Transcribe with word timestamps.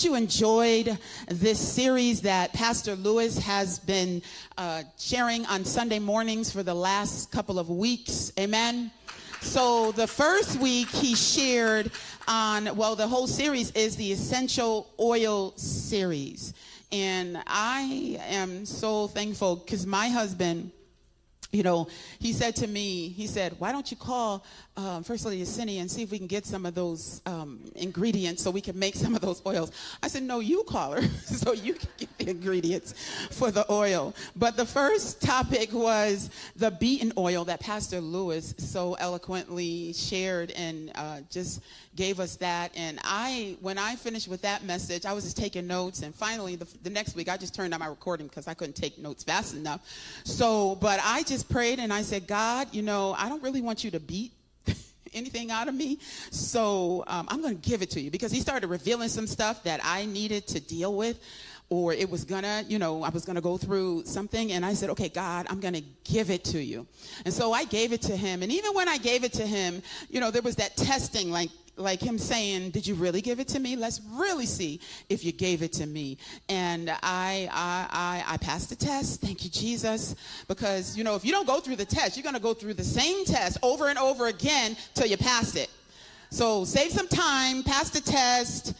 haven't 0.00 0.12
you 0.12 0.16
enjoyed 0.16 0.98
this 1.28 1.58
series 1.58 2.22
that 2.22 2.54
Pastor 2.54 2.96
Lewis 2.96 3.36
has 3.36 3.78
been 3.80 4.22
uh, 4.56 4.82
sharing 4.98 5.44
on 5.44 5.62
Sunday 5.66 5.98
mornings 5.98 6.50
for 6.50 6.62
the 6.62 6.72
last 6.72 7.30
couple 7.30 7.58
of 7.58 7.68
weeks? 7.68 8.32
Amen. 8.38 8.90
So 9.42 9.92
the 9.92 10.06
first 10.06 10.58
week 10.58 10.88
he 10.88 11.14
shared 11.14 11.90
on, 12.26 12.74
well, 12.76 12.96
the 12.96 13.06
whole 13.06 13.26
series 13.26 13.72
is 13.72 13.96
the 13.96 14.10
Essential 14.10 14.88
Oil 14.98 15.52
series. 15.56 16.54
And 16.90 17.42
I 17.46 18.18
am 18.28 18.64
so 18.64 19.06
thankful 19.08 19.56
because 19.56 19.86
my 19.86 20.08
husband, 20.08 20.70
you 21.52 21.62
know, 21.62 21.88
he 22.20 22.32
said 22.32 22.56
to 22.56 22.66
me, 22.66 23.08
he 23.08 23.26
said, 23.26 23.56
why 23.58 23.70
don't 23.70 23.90
you 23.90 23.98
call 23.98 24.46
um, 24.80 25.02
First 25.04 25.26
Lady 25.26 25.44
Cindy 25.44 25.78
and 25.78 25.90
see 25.90 26.02
if 26.02 26.10
we 26.10 26.16
can 26.18 26.26
get 26.26 26.46
some 26.46 26.64
of 26.64 26.74
those 26.74 27.20
um, 27.26 27.60
ingredients 27.76 28.42
so 28.42 28.50
we 28.50 28.62
can 28.62 28.78
make 28.78 28.94
some 28.94 29.14
of 29.14 29.20
those 29.20 29.42
oils. 29.44 29.72
I 30.02 30.08
said, 30.08 30.22
no, 30.22 30.40
you 30.40 30.64
call 30.64 30.92
her 30.92 31.02
so 31.24 31.52
you 31.52 31.74
can 31.74 31.88
get 31.98 32.18
the 32.18 32.30
ingredients 32.30 32.94
for 33.30 33.50
the 33.50 33.70
oil. 33.70 34.14
But 34.36 34.56
the 34.56 34.64
first 34.64 35.20
topic 35.20 35.72
was 35.72 36.30
the 36.56 36.70
beaten 36.70 37.12
oil 37.18 37.44
that 37.44 37.60
Pastor 37.60 38.00
Lewis 38.00 38.54
so 38.56 38.94
eloquently 38.94 39.92
shared 39.92 40.50
and 40.52 40.92
uh, 40.94 41.20
just 41.30 41.62
gave 41.96 42.18
us 42.18 42.36
that. 42.36 42.72
And 42.74 42.98
I, 43.04 43.56
when 43.60 43.76
I 43.76 43.96
finished 43.96 44.28
with 44.28 44.40
that 44.42 44.64
message, 44.64 45.04
I 45.04 45.12
was 45.12 45.24
just 45.24 45.36
taking 45.36 45.66
notes. 45.66 46.02
And 46.02 46.14
finally, 46.14 46.56
the, 46.56 46.66
the 46.82 46.90
next 46.90 47.14
week, 47.14 47.28
I 47.28 47.36
just 47.36 47.54
turned 47.54 47.74
on 47.74 47.80
my 47.80 47.86
recording 47.86 48.28
because 48.28 48.48
I 48.48 48.54
couldn't 48.54 48.76
take 48.76 48.98
notes 48.98 49.24
fast 49.24 49.54
enough. 49.54 49.80
So, 50.24 50.76
but 50.76 51.00
I 51.02 51.22
just 51.24 51.50
prayed 51.50 51.78
and 51.78 51.92
I 51.92 52.02
said, 52.02 52.26
God, 52.26 52.68
you 52.72 52.82
know, 52.82 53.14
I 53.18 53.28
don't 53.28 53.42
really 53.42 53.60
want 53.60 53.84
you 53.84 53.90
to 53.90 54.00
beat 54.00 54.32
anything 55.14 55.50
out 55.50 55.68
of 55.68 55.74
me. 55.74 55.98
So 56.30 57.04
um, 57.06 57.26
I'm 57.28 57.40
going 57.40 57.58
to 57.58 57.68
give 57.68 57.82
it 57.82 57.90
to 57.90 58.00
you 58.00 58.10
because 58.10 58.32
he 58.32 58.40
started 58.40 58.68
revealing 58.68 59.08
some 59.08 59.26
stuff 59.26 59.62
that 59.64 59.80
I 59.82 60.06
needed 60.06 60.46
to 60.48 60.60
deal 60.60 60.94
with 60.94 61.18
or 61.70 61.92
it 61.92 62.10
was 62.10 62.24
gonna, 62.24 62.64
you 62.68 62.80
know, 62.80 63.04
I 63.04 63.10
was 63.10 63.24
gonna 63.24 63.40
go 63.40 63.56
through 63.56 64.04
something, 64.04 64.50
and 64.50 64.66
I 64.66 64.74
said, 64.74 64.90
okay, 64.90 65.08
God, 65.08 65.46
I'm 65.48 65.60
gonna 65.60 65.82
give 66.02 66.28
it 66.28 66.42
to 66.46 66.60
you. 66.60 66.84
And 67.24 67.32
so 67.32 67.52
I 67.52 67.64
gave 67.64 67.92
it 67.92 68.02
to 68.02 68.16
him. 68.16 68.42
And 68.42 68.50
even 68.50 68.74
when 68.74 68.88
I 68.88 68.98
gave 68.98 69.22
it 69.22 69.32
to 69.34 69.46
him, 69.46 69.80
you 70.10 70.18
know, 70.18 70.32
there 70.32 70.42
was 70.42 70.56
that 70.56 70.76
testing, 70.76 71.30
like, 71.30 71.50
like 71.80 72.00
him 72.00 72.18
saying, 72.18 72.70
"Did 72.70 72.86
you 72.86 72.94
really 72.94 73.20
give 73.20 73.40
it 73.40 73.48
to 73.48 73.58
me? 73.58 73.76
Let's 73.76 74.00
really 74.12 74.46
see 74.46 74.80
if 75.08 75.24
you 75.24 75.32
gave 75.32 75.62
it 75.62 75.72
to 75.74 75.86
me." 75.86 76.18
And 76.48 76.90
I, 76.90 77.48
I, 77.52 77.86
I, 77.90 78.34
I 78.34 78.36
passed 78.36 78.68
the 78.70 78.76
test. 78.76 79.20
Thank 79.20 79.44
you, 79.44 79.50
Jesus, 79.50 80.14
because 80.48 80.96
you 80.96 81.04
know 81.04 81.14
if 81.16 81.24
you 81.24 81.32
don't 81.32 81.46
go 81.46 81.60
through 81.60 81.76
the 81.76 81.84
test, 81.84 82.16
you're 82.16 82.22
going 82.22 82.34
to 82.34 82.40
go 82.40 82.54
through 82.54 82.74
the 82.74 82.84
same 82.84 83.24
test 83.24 83.58
over 83.62 83.88
and 83.88 83.98
over 83.98 84.26
again 84.28 84.76
till 84.94 85.06
you 85.06 85.16
pass 85.16 85.56
it. 85.56 85.70
So 86.30 86.64
save 86.64 86.92
some 86.92 87.08
time, 87.08 87.64
pass 87.64 87.90
the 87.90 88.00
test, 88.00 88.74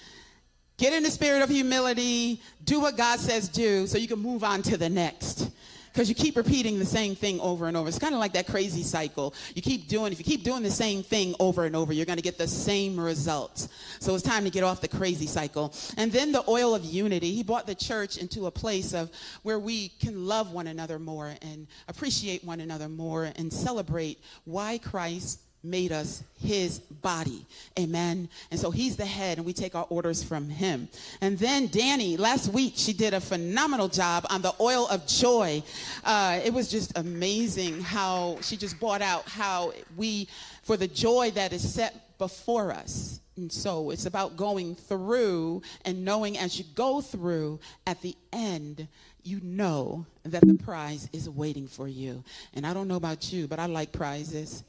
get 0.79 0.93
in 0.93 1.03
the 1.03 1.11
spirit 1.11 1.43
of 1.43 1.49
humility, 1.49 2.41
do 2.65 2.81
what 2.81 2.97
God 2.97 3.19
says 3.19 3.49
do, 3.49 3.87
so 3.87 3.99
you 3.99 4.07
can 4.07 4.21
move 4.21 4.45
on 4.45 4.63
to 4.63 4.77
the 4.77 4.89
next 4.89 5.50
because 5.93 6.09
you 6.09 6.15
keep 6.15 6.37
repeating 6.37 6.79
the 6.79 6.85
same 6.85 7.15
thing 7.15 7.41
over 7.41 7.67
and 7.67 7.77
over. 7.77 7.89
It's 7.89 7.99
kind 7.99 8.15
of 8.15 8.21
like 8.21 8.33
that 8.35 8.47
crazy 8.47 8.83
cycle. 8.83 9.35
You 9.55 9.63
keep 9.63 9.89
doing, 9.89 10.13
if 10.13 10.19
you 10.19 10.25
keep 10.25 10.45
doing 10.45 10.63
the 10.63 10.71
same 10.71 11.03
thing 11.03 11.35
over 11.41 11.65
and 11.65 11.75
over, 11.75 11.93
you're 11.93 12.07
going 12.07 12.19
to 12.19 12.23
get 12.23 12.39
the 12.39 12.49
same 12.49 12.99
results. 12.99 13.69
So 13.99 14.15
it's 14.15 14.23
time 14.23 14.45
to 14.45 14.51
get 14.51 14.63
off 14.63 14.81
the 14.81 14.89
crazy 14.89 15.27
cycle. 15.27 15.75
And 15.97 16.13
then 16.13 16.33
the 16.33 16.49
oil 16.49 16.75
of 16.75 16.85
unity. 16.85 17.33
He 17.33 17.43
brought 17.43 17.67
the 17.67 17.75
church 17.75 18.17
into 18.17 18.47
a 18.47 18.51
place 18.51 18.95
of 18.95 19.11
where 19.43 19.59
we 19.59 19.89
can 19.89 20.27
love 20.27 20.53
one 20.53 20.69
another 20.69 20.99
more 20.99 21.35
and 21.43 21.67
appreciate 21.89 22.45
one 22.45 22.61
another 22.61 22.89
more 22.89 23.33
and 23.37 23.53
celebrate 23.53 24.23
why 24.45 24.79
Christ 24.79 25.41
made 25.63 25.93
us 25.93 26.23
his 26.41 26.79
body. 26.79 27.45
Amen. 27.79 28.29
And 28.51 28.59
so 28.59 28.71
he's 28.71 28.97
the 28.97 29.07
head, 29.07 29.39
and 29.39 29.47
we 29.47 29.53
take 29.53 29.75
our 29.75 29.87
orders 29.91 30.23
from 30.23 30.49
him. 30.49 30.89
And 31.21 31.39
then 31.39 31.69
Danny, 31.69 32.17
last 32.17 32.53
week, 32.53 32.75
she 32.77 32.93
did 32.93 33.15
a 33.15 33.21
phenomenal 33.21 33.89
job 33.89 34.27
on 34.31 34.43
the 34.43 34.55
oil 34.61 34.87
of 34.89 35.07
joy. 35.07 35.63
Uh, 36.05 36.41
it 36.45 36.53
was 36.53 36.71
just 36.71 36.97
amazing 36.97 37.81
how 37.81 38.39
she 38.43 38.57
just 38.57 38.81
brought 38.81 39.03
out 39.03 39.29
how 39.29 39.73
we, 39.97 40.29
for 40.63 40.77
the 40.77 40.89
joy 40.89 41.31
that 41.33 41.53
is 41.53 41.69
set 41.69 42.19
before 42.19 42.73
us. 42.73 43.21
And 43.37 43.51
so 43.51 43.91
it's 43.91 44.07
about 44.07 44.37
going 44.37 44.75
through 44.75 45.63
and 45.85 46.05
knowing 46.05 46.37
as 46.37 46.59
you 46.59 46.65
go 46.75 47.01
through 47.01 47.59
at 47.87 48.03
the 48.03 48.15
end, 48.33 48.87
you 49.23 49.41
know 49.43 50.05
that 50.25 50.47
the 50.47 50.55
prize 50.55 51.09
is 51.13 51.29
waiting 51.29 51.67
for 51.67 51.89
you. 51.89 52.23
And 52.55 52.67
I 52.67 52.75
don't 52.75 52.89
know 52.89 52.97
about 52.97 53.33
you, 53.33 53.47
but 53.47 53.59
I 53.59 53.67
like 53.67 53.93
prizes. 53.93 54.63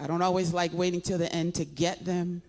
I 0.00 0.06
don't 0.06 0.22
always 0.22 0.52
like 0.54 0.72
waiting 0.72 1.00
till 1.00 1.18
the 1.18 1.30
end 1.32 1.56
to 1.56 1.64
get 1.64 2.04
them 2.04 2.42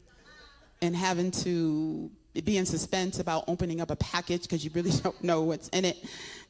and 0.81 0.95
having 0.95 1.31
to 1.31 2.09
be 2.45 2.57
in 2.57 2.66
suspense 2.66 3.19
about 3.19 3.44
opening 3.47 3.81
up 3.81 3.91
a 3.91 3.95
package 3.97 4.44
because 4.44 4.63
you 4.63 4.72
really 4.73 4.91
don't 5.03 5.22
know 5.23 5.41
what's 5.41 5.67
in 5.69 5.84
it. 5.84 5.97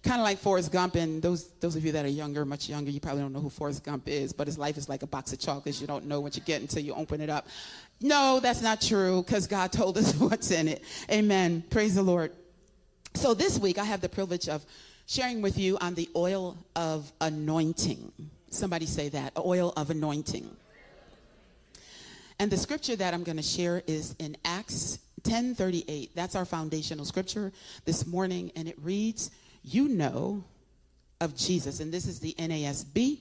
Kind 0.03 0.19
of 0.19 0.23
like 0.23 0.37
Forrest 0.37 0.71
Gump, 0.71 0.95
and 0.95 1.21
those 1.21 1.49
those 1.59 1.75
of 1.75 1.85
you 1.85 1.91
that 1.91 2.05
are 2.05 2.09
younger, 2.09 2.43
much 2.43 2.67
younger, 2.67 2.89
you 2.89 2.99
probably 2.99 3.21
don't 3.21 3.33
know 3.33 3.39
who 3.39 3.49
Forrest 3.49 3.83
Gump 3.83 4.07
is, 4.07 4.33
but 4.33 4.47
his 4.47 4.57
life 4.57 4.77
is 4.77 4.89
like 4.89 5.03
a 5.03 5.07
box 5.07 5.31
of 5.33 5.39
chocolates. 5.39 5.79
You 5.79 5.87
don't 5.87 6.05
know 6.05 6.19
what 6.19 6.35
you 6.35 6.41
get 6.41 6.61
until 6.61 6.83
you 6.83 6.93
open 6.93 7.21
it 7.21 7.29
up. 7.29 7.47
No, 7.99 8.39
that's 8.39 8.61
not 8.61 8.81
true 8.81 9.23
because 9.23 9.47
God 9.47 9.71
told 9.71 9.97
us 9.97 10.13
what's 10.19 10.51
in 10.51 10.67
it. 10.67 10.83
Amen. 11.11 11.63
Praise 11.69 11.95
the 11.95 12.03
Lord. 12.03 12.31
So 13.13 13.33
this 13.33 13.59
week 13.59 13.77
I 13.77 13.83
have 13.83 14.01
the 14.01 14.09
privilege 14.09 14.49
of 14.49 14.65
sharing 15.05 15.41
with 15.41 15.57
you 15.57 15.77
on 15.79 15.93
the 15.95 16.09
oil 16.15 16.57
of 16.75 17.11
anointing. 17.21 18.11
Somebody 18.49 18.85
say 18.85 19.09
that, 19.09 19.33
oil 19.37 19.73
of 19.77 19.89
anointing. 19.89 20.49
And 22.41 22.49
the 22.49 22.57
scripture 22.57 22.95
that 22.95 23.13
I'm 23.13 23.21
going 23.21 23.37
to 23.37 23.43
share 23.43 23.83
is 23.85 24.15
in 24.17 24.35
Acts 24.43 24.97
10:38. 25.21 26.09
That's 26.15 26.33
our 26.33 26.43
foundational 26.43 27.05
scripture 27.05 27.53
this 27.85 28.07
morning 28.07 28.51
and 28.55 28.67
it 28.67 28.75
reads, 28.81 29.29
"You 29.63 29.87
know 29.87 30.43
of 31.19 31.35
Jesus." 31.35 31.79
And 31.79 31.93
this 31.93 32.07
is 32.07 32.17
the 32.17 32.33
NASB. 32.39 33.19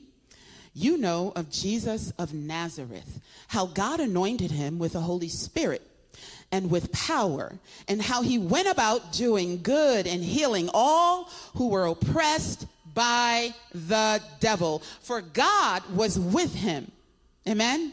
You 0.72 0.96
know 0.96 1.34
of 1.36 1.50
Jesus 1.50 2.14
of 2.18 2.32
Nazareth, 2.32 3.20
how 3.48 3.66
God 3.66 4.00
anointed 4.00 4.52
him 4.52 4.78
with 4.78 4.94
the 4.94 5.02
Holy 5.02 5.28
Spirit 5.28 5.86
and 6.50 6.70
with 6.70 6.90
power, 6.90 7.58
and 7.88 8.00
how 8.00 8.22
he 8.22 8.38
went 8.38 8.68
about 8.68 9.12
doing 9.12 9.60
good 9.60 10.06
and 10.06 10.24
healing 10.24 10.70
all 10.72 11.24
who 11.56 11.68
were 11.68 11.84
oppressed 11.84 12.64
by 12.94 13.54
the 13.74 14.22
devil, 14.40 14.82
for 15.02 15.20
God 15.20 15.82
was 15.94 16.18
with 16.18 16.54
him. 16.54 16.90
Amen 17.46 17.92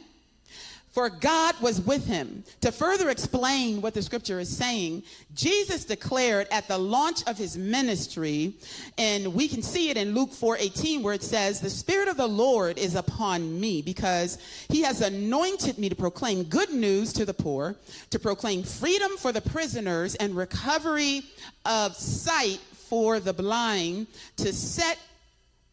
for 0.98 1.12
God 1.12 1.54
was 1.62 1.80
with 1.80 2.08
him. 2.08 2.44
To 2.62 2.72
further 2.72 3.12
explain 3.12 3.82
what 3.82 3.94
the 3.94 4.02
scripture 4.02 4.40
is 4.40 4.58
saying, 4.58 5.04
Jesus 5.36 5.86
declared 5.86 6.48
at 6.50 6.68
the 6.68 6.80
launch 6.80 7.22
of 7.28 7.38
his 7.38 7.56
ministry, 7.56 8.56
and 8.98 9.36
we 9.36 9.48
can 9.48 9.62
see 9.62 9.92
it 9.92 9.98
in 9.98 10.16
Luke 10.16 10.34
4:18 10.34 11.04
where 11.04 11.14
it 11.14 11.22
says, 11.22 11.60
"The 11.60 11.70
spirit 11.70 12.08
of 12.08 12.18
the 12.18 12.26
Lord 12.26 12.80
is 12.80 12.96
upon 12.96 13.60
me 13.60 13.84
because 13.84 14.40
he 14.70 14.82
has 14.82 15.02
anointed 15.02 15.78
me 15.78 15.88
to 15.88 15.96
proclaim 15.96 16.46
good 16.46 16.74
news 16.74 17.14
to 17.14 17.26
the 17.26 17.34
poor, 17.36 17.76
to 18.10 18.18
proclaim 18.18 18.64
freedom 18.64 19.18
for 19.18 19.32
the 19.32 19.42
prisoners 19.42 20.16
and 20.16 20.36
recovery 20.36 21.22
of 21.64 21.96
sight 21.96 22.60
for 22.90 23.20
the 23.20 23.34
blind, 23.34 24.08
to 24.38 24.52
set 24.52 24.98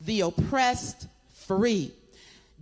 the 0.02 0.20
oppressed 0.20 1.06
free." 1.32 1.94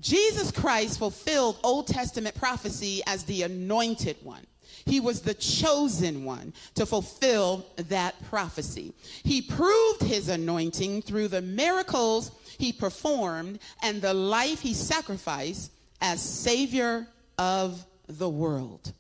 Jesus 0.03 0.51
Christ 0.51 0.99
fulfilled 0.99 1.59
Old 1.63 1.87
Testament 1.87 2.35
prophecy 2.35 3.03
as 3.07 3.25
the 3.25 3.43
anointed 3.43 4.17
one. 4.23 4.45
He 4.85 4.99
was 4.99 5.21
the 5.21 5.35
chosen 5.35 6.25
one 6.25 6.53
to 6.75 6.85
fulfill 6.85 7.65
that 7.77 8.17
prophecy. 8.29 8.93
He 9.23 9.41
proved 9.41 10.03
his 10.03 10.29
anointing 10.29 11.03
through 11.03 11.29
the 11.29 11.41
miracles 11.41 12.33
he 12.59 12.73
performed 12.73 13.61
and 13.83 14.03
the 14.03 14.13
life 14.13 14.61
he 14.61 14.75
sacrificed 14.75 15.71
as 16.01 16.21
Savior 16.21 17.07
of 17.39 17.85
the 18.09 18.29
world. 18.29 18.93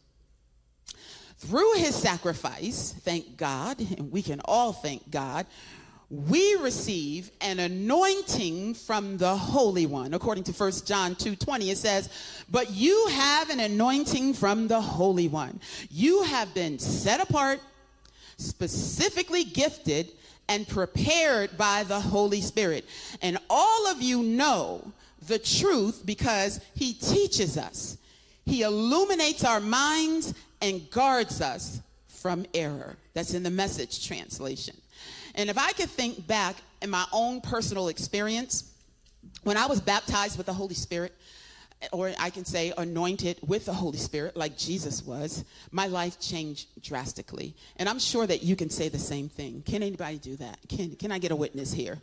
Through 1.38 1.72
his 1.74 1.96
sacrifice, 1.96 2.94
thank 3.00 3.36
God, 3.36 3.80
and 3.80 4.12
we 4.12 4.22
can 4.22 4.40
all 4.44 4.72
thank 4.72 5.10
God, 5.10 5.46
we 6.12 6.56
receive 6.56 7.30
an 7.40 7.58
anointing 7.58 8.74
from 8.74 9.16
the 9.16 9.34
Holy 9.34 9.86
One. 9.86 10.12
According 10.12 10.44
to 10.44 10.52
1 10.52 10.84
John 10.84 11.16
2:20 11.16 11.70
it 11.70 11.78
says, 11.78 12.10
"But 12.50 12.70
you 12.70 13.06
have 13.06 13.48
an 13.48 13.60
anointing 13.60 14.34
from 14.34 14.68
the 14.68 14.82
Holy 14.82 15.26
One. 15.26 15.58
You 15.90 16.22
have 16.24 16.52
been 16.52 16.78
set 16.78 17.20
apart, 17.20 17.62
specifically 18.36 19.42
gifted 19.42 20.12
and 20.48 20.68
prepared 20.68 21.56
by 21.56 21.82
the 21.82 22.00
Holy 22.00 22.42
Spirit. 22.42 22.84
And 23.22 23.38
all 23.48 23.86
of 23.86 24.02
you 24.02 24.22
know 24.22 24.92
the 25.26 25.38
truth 25.38 26.02
because 26.04 26.60
he 26.74 26.92
teaches 26.92 27.56
us. 27.56 27.96
He 28.44 28.60
illuminates 28.60 29.44
our 29.44 29.60
minds 29.60 30.34
and 30.60 30.90
guards 30.90 31.40
us 31.40 31.78
from 32.06 32.44
error." 32.52 32.98
That's 33.14 33.32
in 33.32 33.44
the 33.44 33.50
message 33.50 34.06
translation. 34.06 34.81
And 35.34 35.50
if 35.50 35.58
I 35.58 35.72
could 35.72 35.90
think 35.90 36.26
back 36.26 36.56
in 36.80 36.90
my 36.90 37.06
own 37.12 37.40
personal 37.40 37.88
experience, 37.88 38.70
when 39.42 39.56
I 39.56 39.66
was 39.66 39.80
baptized 39.80 40.36
with 40.36 40.46
the 40.46 40.52
Holy 40.52 40.74
Spirit, 40.74 41.14
or 41.90 42.12
I 42.18 42.30
can 42.30 42.44
say 42.44 42.72
anointed 42.78 43.38
with 43.44 43.64
the 43.64 43.72
Holy 43.72 43.98
Spirit, 43.98 44.36
like 44.36 44.56
Jesus 44.56 45.04
was, 45.04 45.44
my 45.72 45.88
life 45.88 46.20
changed 46.20 46.68
drastically. 46.80 47.56
And 47.76 47.88
I'm 47.88 47.98
sure 47.98 48.26
that 48.26 48.42
you 48.42 48.54
can 48.54 48.70
say 48.70 48.88
the 48.88 48.98
same 48.98 49.28
thing. 49.28 49.62
Can 49.66 49.82
anybody 49.82 50.18
do 50.18 50.36
that? 50.36 50.58
Can, 50.68 50.94
can 50.94 51.10
I 51.10 51.18
get 51.18 51.32
a 51.32 51.36
witness 51.36 51.72
here? 51.72 51.98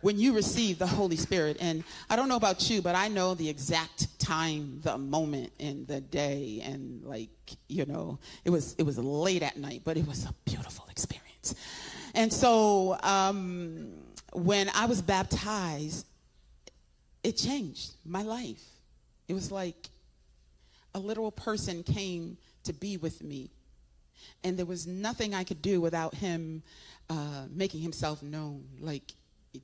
When 0.00 0.18
you 0.18 0.34
receive 0.34 0.78
the 0.78 0.88
Holy 0.88 1.16
Spirit, 1.16 1.58
and 1.60 1.84
I 2.10 2.16
don't 2.16 2.28
know 2.28 2.36
about 2.36 2.68
you, 2.68 2.82
but 2.82 2.96
I 2.96 3.08
know 3.08 3.34
the 3.34 3.48
exact 3.48 4.18
time, 4.18 4.80
the 4.82 4.98
moment, 4.98 5.52
and 5.60 5.86
the 5.86 6.00
day, 6.00 6.60
and 6.64 7.04
like, 7.04 7.30
you 7.68 7.86
know, 7.86 8.18
it 8.44 8.50
was, 8.50 8.74
it 8.76 8.82
was 8.82 8.98
late 8.98 9.42
at 9.42 9.56
night, 9.56 9.82
but 9.84 9.96
it 9.96 10.06
was 10.06 10.24
a 10.24 10.34
beautiful 10.44 10.86
experience. 10.90 11.54
And 12.14 12.32
so 12.32 12.98
um, 13.02 13.88
when 14.32 14.70
I 14.74 14.86
was 14.86 15.00
baptized, 15.02 16.06
it 17.22 17.36
changed 17.36 17.92
my 18.04 18.22
life 18.22 18.62
it 19.32 19.34
was 19.34 19.50
like 19.50 19.88
a 20.94 20.98
literal 20.98 21.30
person 21.30 21.82
came 21.82 22.36
to 22.64 22.74
be 22.74 22.98
with 22.98 23.22
me. 23.22 23.50
And 24.44 24.58
there 24.58 24.66
was 24.66 24.86
nothing 24.86 25.34
I 25.34 25.42
could 25.42 25.62
do 25.62 25.80
without 25.80 26.14
him 26.14 26.62
uh, 27.08 27.46
making 27.50 27.80
himself 27.80 28.22
known. 28.22 28.64
Like, 28.78 29.14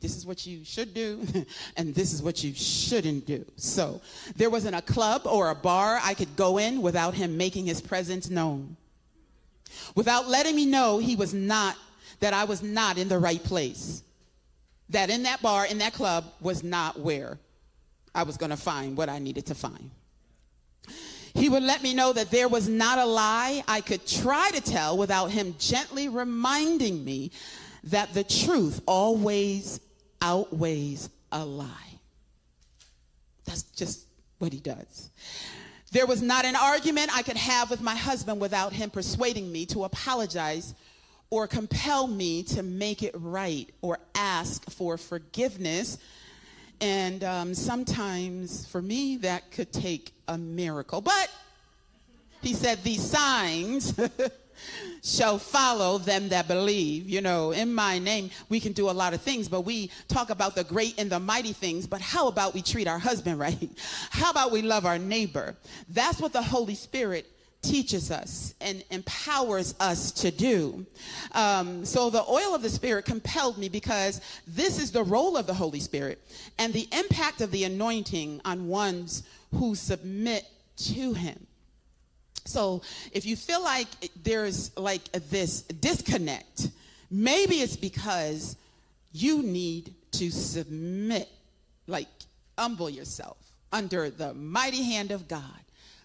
this 0.01 0.17
is 0.17 0.25
what 0.25 0.47
you 0.47 0.65
should 0.65 0.95
do, 0.95 1.27
and 1.77 1.95
this 1.95 2.15
is 2.15 2.23
what 2.23 2.43
you 2.43 2.55
shouldn't 2.55 3.27
do. 3.27 3.45
So 3.57 4.01
there 4.37 4.49
wasn't 4.49 4.75
a 4.75 4.81
club 4.81 5.23
or 5.27 5.51
a 5.51 5.55
bar 5.55 6.01
I 6.03 6.15
could 6.15 6.35
go 6.35 6.57
in 6.57 6.81
without 6.81 7.13
him 7.13 7.37
making 7.37 7.67
his 7.67 7.83
presence 7.83 8.31
known. 8.31 8.77
Without 9.95 10.29
letting 10.29 10.57
me 10.57 10.65
know 10.65 10.97
he 10.97 11.15
was 11.15 11.35
not, 11.35 11.77
that 12.21 12.35
I 12.35 12.45
was 12.45 12.63
not 12.63 12.99
in 12.99 13.09
the 13.09 13.19
right 13.19 13.43
place. 13.43 14.03
That 14.91 15.11
in 15.11 15.25
that 15.25 15.43
bar, 15.43 15.67
in 15.67 15.79
that 15.79 15.93
club, 15.93 16.25
was 16.41 16.65
not 16.65 16.99
where 16.99 17.39
I 18.15 18.23
was 18.23 18.37
going 18.37 18.51
to 18.51 18.57
find 18.57 18.97
what 18.97 19.09
I 19.09 19.19
needed 19.19 19.47
to 19.47 19.55
find. 19.55 19.91
He 21.35 21.49
would 21.49 21.63
let 21.63 21.83
me 21.83 21.95
know 21.95 22.13
that 22.13 22.31
there 22.31 22.49
was 22.49 22.69
not 22.69 22.99
a 22.99 23.05
lie 23.05 23.63
I 23.69 23.81
could 23.81 24.07
try 24.07 24.51
to 24.55 24.61
tell 24.61 24.97
without 24.97 25.31
him 25.31 25.55
gently 25.59 26.09
reminding 26.09 27.05
me 27.05 27.31
that 27.85 28.13
the 28.15 28.25
truth 28.25 28.81
always 28.87 29.81
outweighs 30.21 31.11
a 31.31 31.45
lie. 31.45 31.69
That's 33.45 33.63
just 33.63 34.07
what 34.39 34.53
he 34.53 34.59
does. 34.59 35.11
There 35.93 36.07
was 36.07 36.21
not 36.21 36.45
an 36.45 36.57
argument 36.57 37.17
I 37.17 37.23
could 37.23 37.37
have 37.37 37.71
with 37.71 37.81
my 37.81 37.95
husband 37.95 38.41
without 38.41 38.73
him 38.73 38.91
persuading 38.91 39.51
me 39.51 39.65
to 39.67 39.85
apologize 39.85 40.75
or 41.31 41.47
compel 41.47 42.07
me 42.07 42.43
to 42.43 42.63
make 42.63 43.03
it 43.03 43.15
right 43.15 43.69
or 43.83 43.99
ask 44.15 44.71
for 44.71 44.97
forgiveness 44.97 45.99
and 46.81 47.25
um, 47.25 47.55
sometimes 47.55 48.67
for 48.67 48.81
me, 48.81 49.17
that 49.19 49.51
could 49.51 49.73
take 49.73 50.13
a 50.29 50.39
miracle. 50.39 51.01
But 51.01 51.31
he 52.41 52.55
said, 52.55 52.83
These 52.85 53.03
signs 53.03 53.99
shall 55.03 55.39
follow 55.39 55.99
them 55.99 56.29
that 56.29 56.47
believe. 56.47 57.09
You 57.09 57.21
know, 57.21 57.51
in 57.51 57.75
my 57.75 57.99
name, 57.99 58.31
we 58.49 58.61
can 58.61 58.73
do 58.73 58.91
a 58.91 58.93
lot 58.93 59.13
of 59.13 59.21
things, 59.21 59.49
but 59.49 59.63
we 59.63 59.91
talk 60.07 60.31
about 60.31 60.55
the 60.55 60.65
great 60.65 60.95
and 60.99 61.11
the 61.11 61.19
mighty 61.19 61.53
things. 61.53 61.87
But 61.87 62.01
how 62.01 62.29
about 62.29 62.55
we 62.55 62.63
treat 62.63 62.87
our 62.87 62.99
husband 62.99 63.39
right? 63.41 63.71
How 64.11 64.31
about 64.31 64.53
we 64.53 64.63
love 64.63 64.87
our 64.87 64.99
neighbor? 64.99 65.57
That's 65.89 66.21
what 66.21 66.33
the 66.33 66.43
Holy 66.43 66.75
Spirit 66.75 67.27
teaches 67.63 68.11
us 68.11 68.55
and 68.61 68.85
empowers 68.91 69.75
us 69.81 70.13
to 70.13 70.31
do. 70.31 70.87
Um, 71.33 71.85
so 71.85 72.11
the 72.11 72.23
oil 72.23 72.55
of 72.55 72.63
the 72.63 72.71
Spirit 72.71 73.05
compelled 73.05 73.59
me 73.59 73.69
because 73.69 74.21
this 74.47 74.81
is 74.81 74.93
the 74.93 75.03
role 75.03 75.37
of 75.37 75.47
the 75.47 75.55
Holy 75.55 75.81
Spirit 75.81 76.21
and 76.59 76.73
the 76.73 76.89
impact 76.93 77.41
of 77.41 77.51
the 77.51 77.65
anointing 77.65 78.41
on 78.45 78.69
ones 78.69 79.25
who 79.55 79.75
submit 79.75 80.47
to 80.77 81.13
Him. 81.15 81.47
So 82.45 82.83
if 83.13 83.27
you 83.27 83.37
feel 83.37 83.63
like 83.63 83.89
there's 84.23 84.77
like 84.77 85.11
this 85.13 85.63
disconnect, 85.63 86.69
maybe 87.11 87.57
it's 87.57 87.77
because 87.77 88.57
you 89.13 89.43
need 89.43 89.95
to 90.13 90.31
submit, 90.31 91.29
like 91.87 92.09
humble 92.57 92.89
yourself 92.89 93.37
under 93.73 94.09
the 94.09 94.33
mighty 94.33 94.83
hand 94.83 95.11
of 95.11 95.29
God 95.29 95.43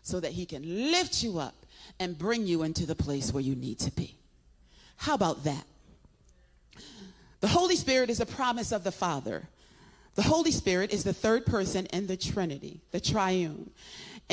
so 0.04 0.20
that 0.20 0.34
he 0.34 0.46
can 0.46 0.92
lift 0.92 1.24
you 1.24 1.40
up 1.40 1.66
and 2.00 2.18
bring 2.18 2.46
you 2.46 2.64
into 2.64 2.86
the 2.86 2.96
place 2.96 3.34
where 3.34 3.42
you 3.42 3.56
need 3.56 3.80
to 3.80 3.92
be. 3.92 4.16
How 4.98 5.16
about 5.16 5.44
that? 5.46 5.66
The 7.40 7.48
Holy 7.48 7.76
Spirit 7.76 8.10
is 8.10 8.20
a 8.20 8.26
promise 8.26 8.72
of 8.72 8.84
the 8.84 8.92
Father. 8.92 9.50
The 10.16 10.22
Holy 10.22 10.52
Spirit 10.52 10.94
is 10.94 11.04
the 11.04 11.14
third 11.14 11.46
person 11.46 11.88
in 11.88 12.08
the 12.08 12.16
Trinity, 12.16 12.82
the 12.92 13.00
triune. 13.00 13.72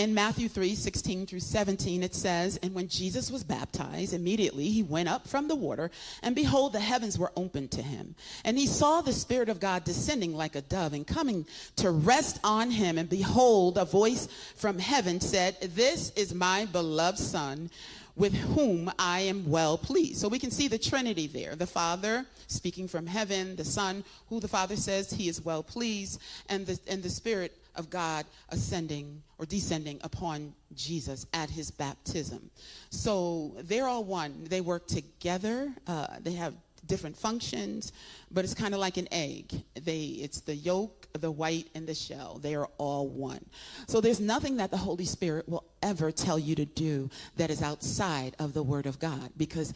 In 0.01 0.15
Matthew 0.15 0.49
3 0.49 0.77
16 0.77 1.27
through 1.27 1.41
17, 1.41 2.03
it 2.03 2.15
says, 2.15 2.59
And 2.63 2.73
when 2.73 2.89
Jesus 2.89 3.31
was 3.31 3.45
baptized, 3.45 4.15
immediately 4.15 4.71
he 4.71 4.83
went 4.83 5.11
up 5.11 5.29
from 5.29 5.47
the 5.47 5.55
water, 5.55 5.91
and 6.23 6.35
behold, 6.35 6.73
the 6.73 6.81
heavens 6.81 7.19
were 7.19 7.33
opened 7.37 7.71
to 7.73 7.83
him. 7.83 8.15
And 8.43 8.57
he 8.57 8.67
saw 8.67 9.03
the 9.03 9.13
Spirit 9.13 9.51
of 9.51 9.61
God 9.61 9.85
descending 9.85 10.35
like 10.35 10.57
a 10.57 10.63
dove 10.63 10.95
and 10.95 11.07
coming 11.07 11.45
to 11.77 11.91
rest 11.91 12.41
on 12.43 12.71
him. 12.71 12.97
And 12.97 13.11
behold, 13.11 13.77
a 13.77 13.85
voice 13.85 14.27
from 14.57 14.79
heaven 14.79 15.21
said, 15.21 15.61
This 15.61 16.13
is 16.13 16.33
my 16.33 16.65
beloved 16.65 17.19
Son 17.19 17.69
with 18.17 18.33
whom 18.33 18.91
I 18.99 19.21
am 19.21 19.51
well 19.51 19.77
pleased. 19.77 20.19
So 20.19 20.29
we 20.29 20.39
can 20.39 20.51
see 20.51 20.69
the 20.69 20.79
Trinity 20.79 21.27
there 21.27 21.57
the 21.57 21.67
Father 21.67 22.25
speaking 22.47 22.89
from 22.89 23.07
heaven, 23.07 23.55
the 23.57 23.67
Son, 23.67 24.03
who 24.31 24.41
the 24.41 24.49
Father 24.49 24.77
says 24.77 25.11
he 25.11 25.29
is 25.29 25.45
well 25.45 25.63
pleased, 25.63 26.23
and 26.49 26.67
the, 26.67 26.79
and 26.89 27.03
the 27.03 27.11
Spirit 27.11 27.55
of 27.77 27.91
God 27.91 28.27
ascending 28.51 29.23
or 29.39 29.47
descending 29.47 29.99
upon 30.03 30.55
Jesus 30.75 31.27
at 31.33 31.51
his 31.51 31.71
baptism. 31.71 32.51
So 32.91 33.57
they're 33.61 33.87
all 33.87 34.05
one. 34.05 34.45
They 34.45 34.61
work 34.61 34.87
together. 34.87 35.73
Uh, 35.87 36.07
they 36.21 36.33
have 36.33 36.55
different 36.87 37.17
functions, 37.17 37.93
but 38.31 38.45
it's 38.45 38.55
kind 38.55 38.75
of 38.75 38.81
like 38.81 38.97
an 38.97 39.09
egg. 39.13 39.63
They, 39.81 40.01
it's 40.23 40.41
the 40.41 40.55
yolk, 40.55 41.09
the 41.13 41.31
white, 41.31 41.69
and 41.75 41.87
the 41.87 41.95
shell. 41.95 42.39
They 42.43 42.55
are 42.55 42.69
all 42.79 43.09
one. 43.09 43.45
So 43.87 44.01
there's 44.01 44.21
nothing 44.21 44.57
that 44.57 44.71
the 44.71 44.77
Holy 44.77 45.05
Spirit 45.05 45.49
will 45.49 45.65
ever 45.83 46.11
tell 46.11 46.39
you 46.39 46.55
to 46.57 46.65
do 46.65 47.11
that 47.37 47.51
is 47.51 47.63
outside 47.63 48.35
of 48.39 48.55
the 48.55 48.63
Word 48.63 48.87
of 48.87 48.99
God 48.99 49.31
because 49.37 49.73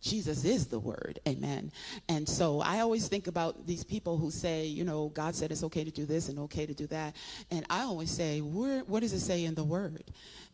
Jesus 0.00 0.44
is 0.44 0.66
the 0.66 0.78
word. 0.78 1.18
Amen. 1.26 1.72
And 2.08 2.28
so 2.28 2.60
I 2.60 2.80
always 2.80 3.08
think 3.08 3.26
about 3.26 3.66
these 3.66 3.84
people 3.84 4.16
who 4.16 4.30
say, 4.30 4.66
you 4.66 4.84
know, 4.84 5.08
God 5.08 5.34
said 5.34 5.50
it's 5.50 5.64
okay 5.64 5.84
to 5.84 5.90
do 5.90 6.06
this 6.06 6.28
and 6.28 6.38
okay 6.40 6.66
to 6.66 6.74
do 6.74 6.86
that. 6.88 7.16
And 7.50 7.66
I 7.68 7.82
always 7.82 8.10
say, 8.10 8.40
what 8.40 9.00
does 9.00 9.12
it 9.12 9.20
say 9.20 9.44
in 9.44 9.54
the 9.54 9.64
word? 9.64 10.04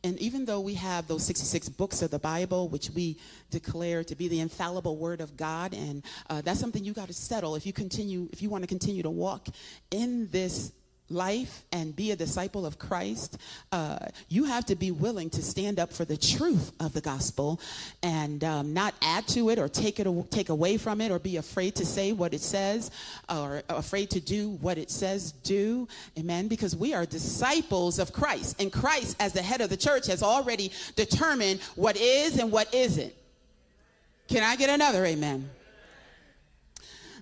And 0.02 0.18
even 0.18 0.44
though 0.44 0.60
we 0.60 0.74
have 0.74 1.08
those 1.08 1.24
66 1.24 1.70
books 1.70 2.02
of 2.02 2.10
the 2.10 2.18
Bible, 2.18 2.68
which 2.68 2.90
we 2.90 3.18
declare 3.50 4.04
to 4.04 4.14
be 4.14 4.28
the 4.28 4.40
infallible 4.40 4.98
word 4.98 5.22
of 5.22 5.36
God, 5.36 5.72
and 5.72 6.02
uh, 6.28 6.42
that's 6.42 6.60
something 6.60 6.84
you 6.84 6.92
got 6.92 7.08
to 7.08 7.14
settle 7.14 7.54
if 7.54 7.64
you 7.66 7.72
continue, 7.72 8.28
if 8.32 8.42
you 8.42 8.50
want 8.50 8.62
to 8.62 8.68
continue 8.68 9.02
to 9.02 9.10
walk 9.10 9.48
in 9.90 10.28
this 10.30 10.72
life 11.10 11.62
and 11.72 11.94
be 11.94 12.10
a 12.10 12.16
disciple 12.16 12.64
of 12.64 12.78
Christ, 12.78 13.38
uh, 13.72 13.98
you 14.28 14.44
have 14.44 14.64
to 14.66 14.74
be 14.74 14.90
willing 14.90 15.30
to 15.30 15.42
stand 15.42 15.78
up 15.78 15.92
for 15.92 16.04
the 16.04 16.16
truth 16.16 16.72
of 16.80 16.92
the 16.92 17.00
gospel 17.00 17.60
and 18.02 18.42
um, 18.42 18.72
not 18.72 18.94
add 19.02 19.26
to 19.28 19.50
it 19.50 19.58
or 19.58 19.68
take 19.68 20.00
it 20.00 20.06
take 20.30 20.48
away 20.48 20.76
from 20.76 21.00
it 21.00 21.10
or 21.10 21.18
be 21.18 21.36
afraid 21.36 21.74
to 21.76 21.86
say 21.86 22.12
what 22.12 22.32
it 22.32 22.40
says 22.40 22.90
or 23.28 23.62
afraid 23.68 24.10
to 24.10 24.20
do 24.20 24.50
what 24.60 24.78
it 24.78 24.90
says 24.90 25.32
do. 25.32 25.86
Amen. 26.18 26.48
Because 26.48 26.74
we 26.74 26.94
are 26.94 27.04
disciples 27.06 27.98
of 27.98 28.12
Christ, 28.12 28.60
and 28.60 28.72
Christ, 28.72 29.16
as 29.20 29.32
the 29.32 29.42
head 29.42 29.60
of 29.60 29.70
the 29.70 29.76
church, 29.76 30.06
has 30.06 30.22
already 30.22 30.72
determined 30.96 31.60
what 31.76 31.96
is 31.96 32.38
and 32.38 32.50
what 32.50 32.72
isn't. 32.74 33.12
Can 34.28 34.42
I 34.42 34.56
get 34.56 34.70
another 34.70 35.04
amen? 35.04 35.50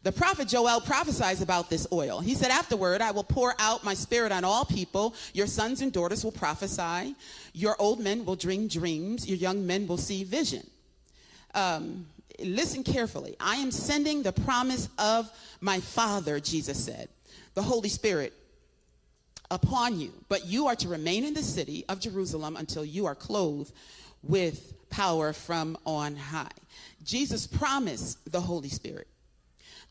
The 0.02 0.10
prophet 0.10 0.48
Joel 0.48 0.80
prophesies 0.80 1.42
about 1.42 1.70
this 1.70 1.86
oil. 1.92 2.18
He 2.18 2.34
said, 2.34 2.50
Afterward, 2.50 3.00
I 3.00 3.12
will 3.12 3.22
pour 3.22 3.54
out 3.60 3.84
my 3.84 3.94
spirit 3.94 4.32
on 4.32 4.42
all 4.42 4.64
people. 4.64 5.14
Your 5.32 5.46
sons 5.46 5.80
and 5.80 5.92
daughters 5.92 6.24
will 6.24 6.32
prophesy. 6.32 7.14
Your 7.52 7.76
old 7.78 8.00
men 8.00 8.24
will 8.24 8.34
dream 8.34 8.66
dreams. 8.66 9.28
Your 9.28 9.36
young 9.38 9.64
men 9.64 9.86
will 9.86 9.98
see 9.98 10.24
vision. 10.24 10.66
Um, 11.54 12.06
listen 12.40 12.82
carefully. 12.82 13.36
I 13.38 13.56
am 13.56 13.70
sending 13.70 14.24
the 14.24 14.32
promise 14.32 14.88
of 14.98 15.30
my 15.60 15.78
Father, 15.78 16.40
Jesus 16.40 16.82
said, 16.82 17.08
the 17.54 17.62
Holy 17.62 17.88
Spirit 17.88 18.32
upon 19.52 20.00
you. 20.00 20.12
But 20.28 20.46
you 20.46 20.66
are 20.66 20.76
to 20.76 20.88
remain 20.88 21.24
in 21.24 21.34
the 21.34 21.44
city 21.44 21.84
of 21.88 22.00
Jerusalem 22.00 22.56
until 22.56 22.84
you 22.84 23.06
are 23.06 23.14
clothed 23.14 23.72
with 24.24 24.74
power 24.90 25.32
from 25.32 25.76
on 25.86 26.16
high. 26.16 26.48
Jesus 27.04 27.46
promised 27.46 28.32
the 28.32 28.40
Holy 28.40 28.68
Spirit 28.68 29.06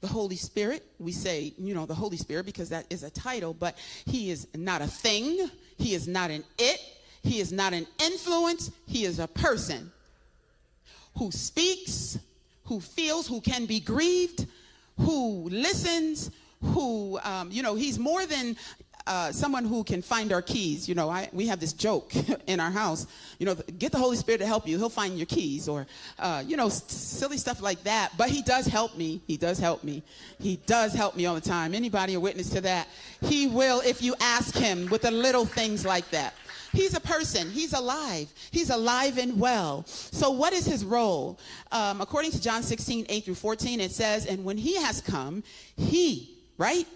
the 0.01 0.08
Holy 0.08 0.36
Spirit. 0.36 0.84
We 1.00 1.12
say, 1.12 1.53
you 1.58 1.74
know, 1.74 1.86
the 1.86 1.96
Holy 1.96 2.17
Spirit 2.17 2.46
because 2.46 2.70
that 2.70 2.86
is 2.89 3.03
a 3.03 3.10
title, 3.10 3.53
but 3.53 3.77
he 4.05 4.31
is 4.31 4.48
not 4.55 4.81
a 4.81 4.88
thing. 4.88 5.50
He 5.77 5.93
is 5.93 6.08
not 6.08 6.31
an 6.31 6.43
it. 6.58 6.79
He 7.24 7.39
is 7.39 7.51
not 7.51 7.74
an 7.74 7.88
influence. 8.03 8.72
He 8.88 9.05
is 9.05 9.20
a 9.20 9.27
person 9.27 9.91
who 11.17 11.31
speaks, 11.31 12.17
who 12.65 12.79
feels, 12.79 13.27
who 13.27 13.41
can 13.41 13.65
be 13.65 13.79
grieved, 13.79 14.48
who 14.98 15.48
listens, 15.50 16.31
who, 16.63 17.20
um, 17.24 17.51
you 17.51 17.63
know, 17.63 17.75
he's 17.75 18.00
more 18.00 18.25
than 18.25 18.55
uh, 19.08 19.31
someone 19.31 19.65
who 19.65 19.84
can 19.84 20.01
find 20.01 20.31
our 20.31 20.41
keys. 20.41 20.88
You 20.88 20.96
know, 20.96 21.10
I, 21.10 21.29
we 21.34 21.48
have 21.48 21.60
this 21.60 21.74
joke 21.74 22.13
in 22.48 22.60
our 22.60 22.72
house. 22.72 23.08
You 23.39 23.46
know, 23.46 23.55
get 23.55 23.91
the 23.91 23.98
Holy 23.98 24.17
Spirit 24.17 24.39
to 24.39 24.46
help 24.46 24.67
you. 24.67 24.77
He'll 24.77 24.89
find 24.89 25.17
your 25.17 25.25
keys, 25.25 25.67
or 25.67 25.88
uh, 26.20 26.43
you 26.46 26.58
know, 26.58 26.67
s- 26.67 26.84
silly 26.91 27.38
stuff 27.38 27.62
like 27.62 27.84
that. 27.84 28.12
But 28.17 28.29
He 28.29 28.41
does 28.41 28.65
help 28.67 28.98
me. 28.98 29.22
He 29.27 29.38
does 29.38 29.60
help 29.60 29.84
me. 29.84 30.03
He 30.39 30.58
does 30.65 30.93
help 30.93 31.15
me 31.15 31.25
all 31.25 31.36
the 31.36 31.41
time. 31.41 31.74
Anybody 31.74 32.13
a 32.13 32.20
witness 32.20 32.50
to 32.51 32.62
that? 32.62 32.88
He 33.22 33.48
will 33.48 33.81
if 33.81 34.01
you 34.01 34.15
ask 34.20 34.55
Him 34.55 34.88
with 34.89 35.01
the 35.03 35.12
little 35.12 35.46
things 35.46 35.86
like 35.86 36.10
that. 36.12 36.34
He's 36.74 36.96
a 36.96 37.01
person. 37.01 37.50
He's 37.50 37.74
alive. 37.74 38.31
He's 38.51 38.70
alive 38.70 39.17
and 39.17 39.39
well. 39.39 39.84
So, 39.86 40.31
what 40.31 40.53
is 40.53 40.65
his 40.65 40.86
role? 40.86 41.38
Um, 41.72 42.00
according 42.00 42.31
to 42.31 42.41
John 42.41 42.63
16, 42.63 43.08
8 43.10 43.25
through 43.25 43.36
14, 43.36 43.81
it 43.81 43.91
says, 43.91 44.25
And 44.25 44.46
when 44.46 44.58
he 44.58 44.77
has 44.77 45.01
come, 45.01 45.43
he, 45.75 46.38
right? 46.58 46.88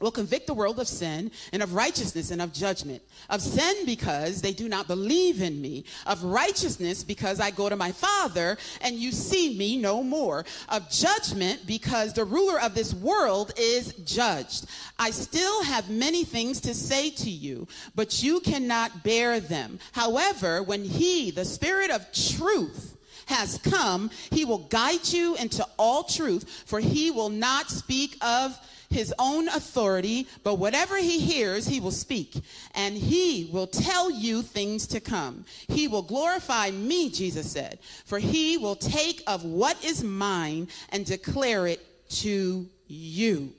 Will 0.00 0.10
convict 0.10 0.46
the 0.46 0.54
world 0.54 0.78
of 0.78 0.88
sin 0.88 1.30
and 1.52 1.62
of 1.62 1.74
righteousness 1.74 2.30
and 2.30 2.40
of 2.40 2.52
judgment. 2.52 3.02
Of 3.30 3.40
sin 3.40 3.84
because 3.84 4.40
they 4.40 4.52
do 4.52 4.68
not 4.68 4.86
believe 4.86 5.42
in 5.42 5.60
me. 5.60 5.84
Of 6.06 6.22
righteousness 6.22 7.02
because 7.02 7.40
I 7.40 7.50
go 7.50 7.68
to 7.68 7.76
my 7.76 7.92
Father 7.92 8.58
and 8.80 8.96
you 8.96 9.12
see 9.12 9.56
me 9.56 9.76
no 9.76 10.02
more. 10.02 10.44
Of 10.68 10.90
judgment 10.90 11.66
because 11.66 12.12
the 12.12 12.24
ruler 12.24 12.60
of 12.60 12.74
this 12.74 12.94
world 12.94 13.52
is 13.56 13.92
judged. 14.04 14.66
I 14.98 15.10
still 15.10 15.64
have 15.64 15.90
many 15.90 16.24
things 16.24 16.60
to 16.62 16.74
say 16.74 17.10
to 17.10 17.30
you, 17.30 17.66
but 17.94 18.22
you 18.22 18.40
cannot 18.40 19.02
bear 19.02 19.40
them. 19.40 19.78
However, 19.92 20.62
when 20.62 20.84
he, 20.84 21.30
the 21.30 21.44
Spirit 21.44 21.90
of 21.90 22.12
truth, 22.12 22.97
has 23.28 23.58
come, 23.58 24.10
he 24.30 24.44
will 24.44 24.58
guide 24.58 25.06
you 25.08 25.36
into 25.36 25.66
all 25.78 26.02
truth, 26.02 26.64
for 26.66 26.80
he 26.80 27.10
will 27.10 27.28
not 27.30 27.70
speak 27.70 28.16
of 28.22 28.58
his 28.90 29.12
own 29.18 29.48
authority, 29.48 30.26
but 30.42 30.54
whatever 30.54 30.96
he 30.96 31.20
hears, 31.20 31.66
he 31.66 31.78
will 31.78 31.90
speak, 31.90 32.40
and 32.74 32.96
he 32.96 33.48
will 33.52 33.66
tell 33.66 34.10
you 34.10 34.42
things 34.42 34.86
to 34.86 35.00
come. 35.00 35.44
He 35.68 35.88
will 35.88 36.02
glorify 36.02 36.70
me, 36.70 37.10
Jesus 37.10 37.50
said, 37.50 37.78
for 38.06 38.18
he 38.18 38.56
will 38.56 38.76
take 38.76 39.22
of 39.26 39.44
what 39.44 39.82
is 39.84 40.02
mine 40.02 40.68
and 40.88 41.04
declare 41.04 41.66
it 41.66 41.84
to 42.10 42.66
you. 42.86 43.52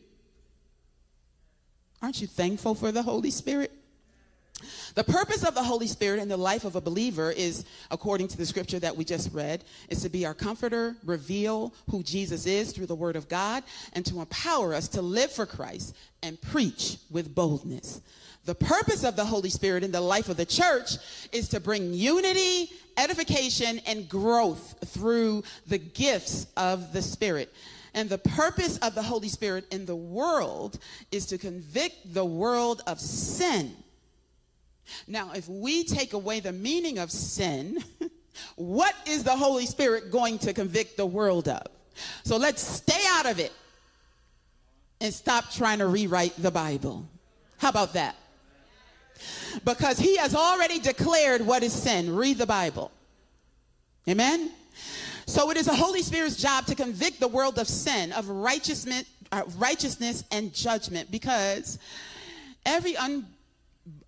Aren't 2.02 2.22
you 2.22 2.28
thankful 2.28 2.76
for 2.76 2.92
the 2.92 3.04
Holy 3.04 3.30
Spirit? 3.30 3.72
The 4.96 5.04
purpose 5.04 5.44
of 5.44 5.56
the 5.56 5.64
Holy 5.64 5.88
Spirit 5.88 6.20
in 6.20 6.28
the 6.28 6.38
life 6.38 6.66
of 6.66 6.76
a 6.76 6.82
believer 6.82 7.32
is, 7.32 7.66
according 7.92 8.28
to 8.30 8.38
the 8.38 8.46
scripture 8.46 8.80
that 8.80 8.98
we 8.98 9.06
just 9.06 9.32
read, 9.34 9.64
is 9.90 10.02
to 10.02 10.10
be 10.10 10.26
our 10.26 10.34
comforter, 10.34 10.96
reveal 11.04 11.74
who 11.90 12.04
Jesus 12.04 12.46
is 12.46 12.72
through 12.72 12.88
the 12.88 12.96
word 12.96 13.16
of 13.16 13.30
God, 13.30 13.64
and 13.94 14.06
to 14.06 14.20
empower 14.20 14.74
us 14.74 14.88
to 14.90 15.02
live 15.02 15.32
for 15.32 15.46
Christ 15.46 15.96
and 16.22 16.42
preach 16.42 16.98
with 17.10 17.34
boldness. 17.34 18.02
The 18.46 18.56
purpose 18.56 19.04
of 19.04 19.16
the 19.16 19.26
Holy 19.26 19.50
Spirit 19.50 19.84
in 19.84 19.92
the 19.92 20.02
life 20.02 20.30
of 20.30 20.38
the 20.38 20.46
church 20.46 20.94
is 21.32 21.50
to 21.50 21.60
bring 21.60 21.94
unity, 21.94 22.72
edification, 22.98 23.80
and 23.86 24.10
growth 24.10 24.76
through 24.88 25.44
the 25.68 25.78
gifts 25.78 26.48
of 26.58 26.94
the 26.94 27.02
Spirit. 27.02 27.54
And 27.94 28.10
the 28.10 28.18
purpose 28.18 28.78
of 28.78 28.96
the 28.96 29.04
Holy 29.04 29.30
Spirit 29.30 29.66
in 29.72 29.86
the 29.86 29.96
world 29.96 30.80
is 31.12 31.26
to 31.28 31.38
convict 31.38 32.14
the 32.14 32.26
world 32.26 32.82
of 32.88 33.00
sin 33.00 33.76
now, 35.08 35.32
if 35.34 35.48
we 35.48 35.84
take 35.84 36.14
away 36.14 36.40
the 36.40 36.52
meaning 36.52 37.00
of 37.00 37.12
sin, 37.12 37.84
what 38.56 38.96
is 39.08 39.24
the 39.24 39.36
Holy 39.36 39.66
Spirit 39.66 40.12
going 40.12 40.38
to 40.40 40.54
convict 40.54 40.98
the 40.98 41.06
world 41.06 41.48
of? 41.48 41.64
So 42.24 42.38
let's 42.38 42.62
stay 42.62 43.04
out 43.10 43.26
of 43.26 43.40
it 43.40 43.52
and 45.02 45.14
stop 45.14 45.52
trying 45.52 45.80
to 45.80 45.88
rewrite 45.88 46.34
the 46.42 46.52
Bible. 46.52 47.08
How 47.58 47.70
about 47.70 47.94
that? 47.94 48.16
Because 49.66 50.00
he 50.00 50.18
has 50.18 50.34
already 50.34 50.80
declared 50.80 51.46
what 51.46 51.64
is 51.64 51.74
sin. 51.74 52.16
Read 52.16 52.38
the 52.38 52.46
Bible. 52.46 52.92
Amen? 54.08 54.52
So 55.26 55.52
it 55.52 55.58
is 55.58 55.66
the 55.66 55.76
Holy 55.76 56.02
Spirit's 56.02 56.38
job 56.38 56.66
to 56.68 56.76
convict 56.76 57.20
the 57.20 57.28
world 57.28 57.60
of 57.60 57.68
sin, 57.68 58.12
of 58.14 58.30
righteousness, 58.30 59.04
uh, 59.32 59.44
righteousness 59.58 60.24
and 60.32 60.54
judgment, 60.54 61.12
because 61.12 61.78
every 62.66 62.98
un 62.98 63.28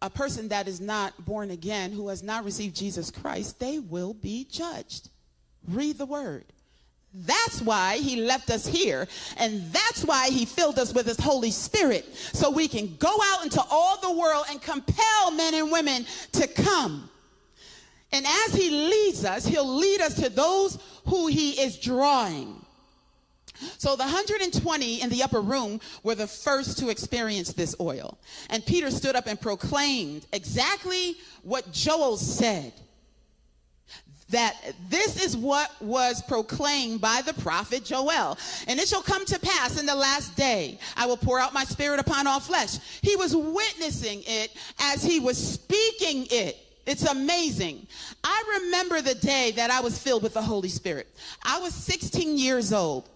a 0.01 0.09
person 0.09 0.47
that 0.49 0.67
is 0.67 0.81
not 0.81 1.25
born 1.25 1.51
again, 1.51 1.91
who 1.91 2.09
has 2.09 2.23
not 2.23 2.43
received 2.45 2.75
Jesus 2.75 3.11
Christ, 3.11 3.59
they 3.59 3.79
will 3.79 4.13
be 4.13 4.45
judged. 4.49 5.09
Read 5.67 5.97
the 5.97 6.05
word. 6.05 6.45
That's 7.13 7.61
why 7.61 7.97
he 7.97 8.21
left 8.21 8.49
us 8.49 8.65
here. 8.65 9.07
And 9.37 9.61
that's 9.71 10.05
why 10.05 10.29
he 10.29 10.45
filled 10.45 10.79
us 10.79 10.93
with 10.93 11.05
his 11.05 11.19
Holy 11.19 11.51
Spirit. 11.51 12.05
So 12.15 12.49
we 12.49 12.67
can 12.67 12.95
go 12.97 13.13
out 13.23 13.43
into 13.43 13.61
all 13.69 13.99
the 13.99 14.13
world 14.13 14.45
and 14.49 14.61
compel 14.61 15.31
men 15.31 15.53
and 15.53 15.71
women 15.71 16.05
to 16.33 16.47
come. 16.47 17.09
And 18.13 18.25
as 18.25 18.53
he 18.55 18.69
leads 18.69 19.25
us, 19.25 19.45
he'll 19.45 19.75
lead 19.75 20.01
us 20.01 20.15
to 20.15 20.29
those 20.29 20.79
who 21.05 21.27
he 21.27 21.51
is 21.61 21.77
drawing. 21.77 22.60
So 23.77 23.95
the 23.95 24.03
120 24.03 25.01
in 25.01 25.09
the 25.09 25.23
upper 25.23 25.41
room 25.41 25.79
were 26.03 26.15
the 26.15 26.27
first 26.27 26.77
to 26.79 26.89
experience 26.89 27.53
this 27.53 27.75
oil. 27.79 28.17
And 28.49 28.65
Peter 28.65 28.91
stood 28.91 29.15
up 29.15 29.27
and 29.27 29.39
proclaimed 29.39 30.25
exactly 30.33 31.15
what 31.43 31.71
Joel 31.71 32.17
said 32.17 32.73
that 34.31 34.55
this 34.89 35.23
is 35.23 35.37
what 35.37 35.69
was 35.81 36.21
proclaimed 36.23 36.99
by 37.01 37.21
the 37.25 37.33
prophet 37.35 37.85
Joel. 37.85 38.37
And 38.67 38.79
it 38.79 38.87
shall 38.87 39.01
come 39.01 39.25
to 39.25 39.39
pass 39.39 39.79
in 39.79 39.85
the 39.85 39.95
last 39.95 40.35
day, 40.35 40.79
I 40.97 41.05
will 41.05 41.17
pour 41.17 41.39
out 41.39 41.53
my 41.53 41.63
spirit 41.63 41.99
upon 41.99 42.27
all 42.27 42.39
flesh. 42.39 42.77
He 43.01 43.15
was 43.15 43.35
witnessing 43.35 44.23
it 44.25 44.51
as 44.79 45.03
he 45.03 45.19
was 45.19 45.37
speaking 45.37 46.27
it. 46.31 46.57
It's 46.85 47.05
amazing. 47.05 47.85
I 48.23 48.59
remember 48.63 49.01
the 49.01 49.15
day 49.15 49.51
that 49.51 49.69
I 49.69 49.81
was 49.81 49.99
filled 49.99 50.23
with 50.23 50.33
the 50.33 50.41
Holy 50.41 50.69
Spirit. 50.69 51.07
I 51.43 51.59
was 51.59 51.73
16 51.73 52.37
years 52.37 52.73
old. 52.73 53.07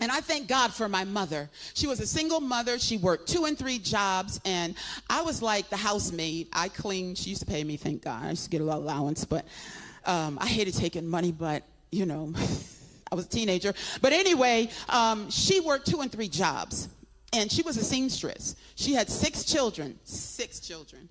And 0.00 0.12
I 0.12 0.20
thank 0.20 0.46
God 0.46 0.72
for 0.72 0.88
my 0.88 1.04
mother. 1.04 1.50
She 1.74 1.86
was 1.86 2.00
a 2.00 2.06
single 2.06 2.40
mother. 2.40 2.78
She 2.78 2.96
worked 2.96 3.28
two 3.28 3.46
and 3.46 3.58
three 3.58 3.78
jobs. 3.78 4.40
And 4.44 4.74
I 5.10 5.22
was 5.22 5.42
like 5.42 5.68
the 5.70 5.76
housemaid. 5.76 6.48
I 6.52 6.68
cleaned. 6.68 7.18
She 7.18 7.30
used 7.30 7.40
to 7.40 7.46
pay 7.46 7.64
me, 7.64 7.76
thank 7.76 8.02
God. 8.02 8.24
I 8.24 8.30
used 8.30 8.44
to 8.44 8.50
get 8.50 8.60
a 8.60 8.64
lot 8.64 8.78
of 8.78 8.84
allowance. 8.84 9.24
But 9.24 9.44
um, 10.04 10.38
I 10.40 10.46
hated 10.46 10.74
taking 10.74 11.06
money, 11.06 11.32
but, 11.32 11.64
you 11.90 12.06
know, 12.06 12.32
I 13.12 13.14
was 13.14 13.26
a 13.26 13.28
teenager. 13.28 13.74
But 14.00 14.12
anyway, 14.12 14.70
um, 14.88 15.30
she 15.30 15.60
worked 15.60 15.88
two 15.88 16.00
and 16.00 16.12
three 16.12 16.28
jobs. 16.28 16.88
And 17.32 17.52
she 17.52 17.62
was 17.62 17.76
a 17.76 17.84
seamstress. 17.84 18.56
She 18.74 18.94
had 18.94 19.10
six 19.10 19.44
children. 19.44 19.98
Six 20.04 20.60
children. 20.60 21.08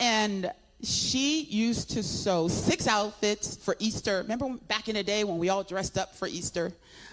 And 0.00 0.50
she 0.82 1.42
used 1.42 1.90
to 1.90 2.02
sew 2.02 2.48
six 2.48 2.86
outfits 2.86 3.56
for 3.56 3.76
Easter. 3.78 4.18
Remember 4.18 4.56
back 4.68 4.88
in 4.88 4.94
the 4.96 5.02
day 5.02 5.24
when 5.24 5.38
we 5.38 5.48
all 5.48 5.62
dressed 5.62 5.96
up 5.96 6.14
for 6.14 6.26
Easter? 6.26 6.72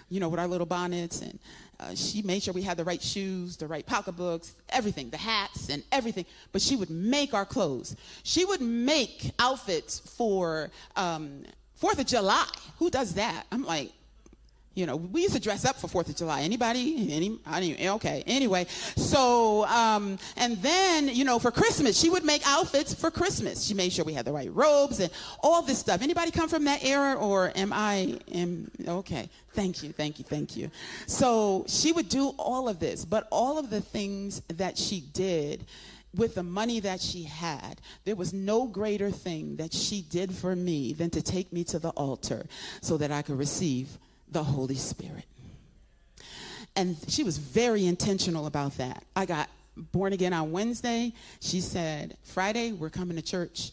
you 0.09 0.19
know, 0.19 0.29
with 0.29 0.39
our 0.39 0.47
little 0.47 0.65
bonnets. 0.65 1.21
And 1.21 1.39
uh, 1.79 1.95
she 1.95 2.21
made 2.21 2.43
sure 2.43 2.53
we 2.53 2.61
had 2.61 2.77
the 2.77 2.83
right 2.83 3.01
shoes, 3.01 3.57
the 3.57 3.67
right 3.67 3.85
pocketbooks, 3.85 4.53
everything, 4.69 5.09
the 5.09 5.17
hats 5.17 5.69
and 5.69 5.83
everything. 5.91 6.25
But 6.51 6.61
she 6.61 6.75
would 6.75 6.89
make 6.89 7.33
our 7.33 7.45
clothes. 7.45 7.95
She 8.23 8.43
would 8.45 8.61
make 8.61 9.31
outfits 9.39 9.99
for 9.99 10.71
um, 10.95 11.43
Fourth 11.75 11.99
of 11.99 12.07
July. 12.07 12.47
Who 12.79 12.89
does 12.89 13.13
that? 13.13 13.45
I'm 13.51 13.63
like, 13.63 13.91
you 14.79 14.85
know, 14.85 14.95
we 14.95 15.23
used 15.23 15.33
to 15.33 15.41
dress 15.41 15.65
up 15.65 15.75
for 15.75 15.89
Fourth 15.89 16.07
of 16.07 16.15
July. 16.15 16.41
Anybody? 16.41 17.11
Any? 17.11 17.37
I 17.45 17.59
didn't, 17.59 17.85
okay. 17.95 18.23
Anyway, 18.25 18.65
so 18.95 19.65
um, 19.65 20.17
and 20.37 20.57
then 20.61 21.09
you 21.09 21.25
know, 21.25 21.37
for 21.37 21.51
Christmas, 21.51 21.99
she 21.99 22.09
would 22.09 22.23
make 22.23 22.41
outfits 22.47 22.93
for 22.93 23.11
Christmas. 23.11 23.65
She 23.65 23.73
made 23.73 23.91
sure 23.91 24.05
we 24.05 24.13
had 24.13 24.25
the 24.25 24.31
right 24.31 24.53
robes 24.53 25.01
and 25.01 25.11
all 25.43 25.61
this 25.61 25.79
stuff. 25.79 26.01
Anybody 26.01 26.31
come 26.31 26.47
from 26.47 26.63
that 26.63 26.83
era, 26.83 27.15
or 27.15 27.51
am 27.55 27.73
I? 27.73 28.19
Am 28.33 28.71
okay. 28.87 29.29
Thank 29.51 29.83
you, 29.83 29.91
thank 29.91 30.17
you, 30.19 30.23
thank 30.25 30.55
you. 30.55 30.71
So 31.07 31.65
she 31.67 31.91
would 31.91 32.07
do 32.07 32.29
all 32.37 32.69
of 32.69 32.79
this, 32.79 33.03
but 33.03 33.27
all 33.31 33.57
of 33.57 33.69
the 33.69 33.81
things 33.81 34.41
that 34.47 34.77
she 34.77 35.01
did 35.01 35.65
with 36.15 36.35
the 36.35 36.43
money 36.43 36.79
that 36.79 37.01
she 37.01 37.23
had, 37.23 37.81
there 38.05 38.15
was 38.15 38.33
no 38.33 38.65
greater 38.65 39.11
thing 39.11 39.57
that 39.57 39.73
she 39.73 40.01
did 40.01 40.31
for 40.33 40.55
me 40.55 40.93
than 40.93 41.09
to 41.09 41.21
take 41.21 41.51
me 41.51 41.63
to 41.65 41.79
the 41.79 41.89
altar 41.89 42.45
so 42.81 42.97
that 42.97 43.11
I 43.11 43.21
could 43.21 43.37
receive 43.37 43.97
the 44.31 44.43
Holy 44.43 44.75
Spirit. 44.75 45.25
And 46.75 46.95
she 47.07 47.23
was 47.23 47.37
very 47.37 47.85
intentional 47.85 48.45
about 48.45 48.77
that. 48.77 49.03
I 49.15 49.25
got 49.25 49.49
born 49.75 50.13
again 50.13 50.33
on 50.33 50.51
Wednesday. 50.51 51.13
She 51.41 51.61
said, 51.61 52.17
Friday, 52.23 52.71
we're 52.71 52.89
coming 52.89 53.17
to 53.17 53.23
church. 53.23 53.71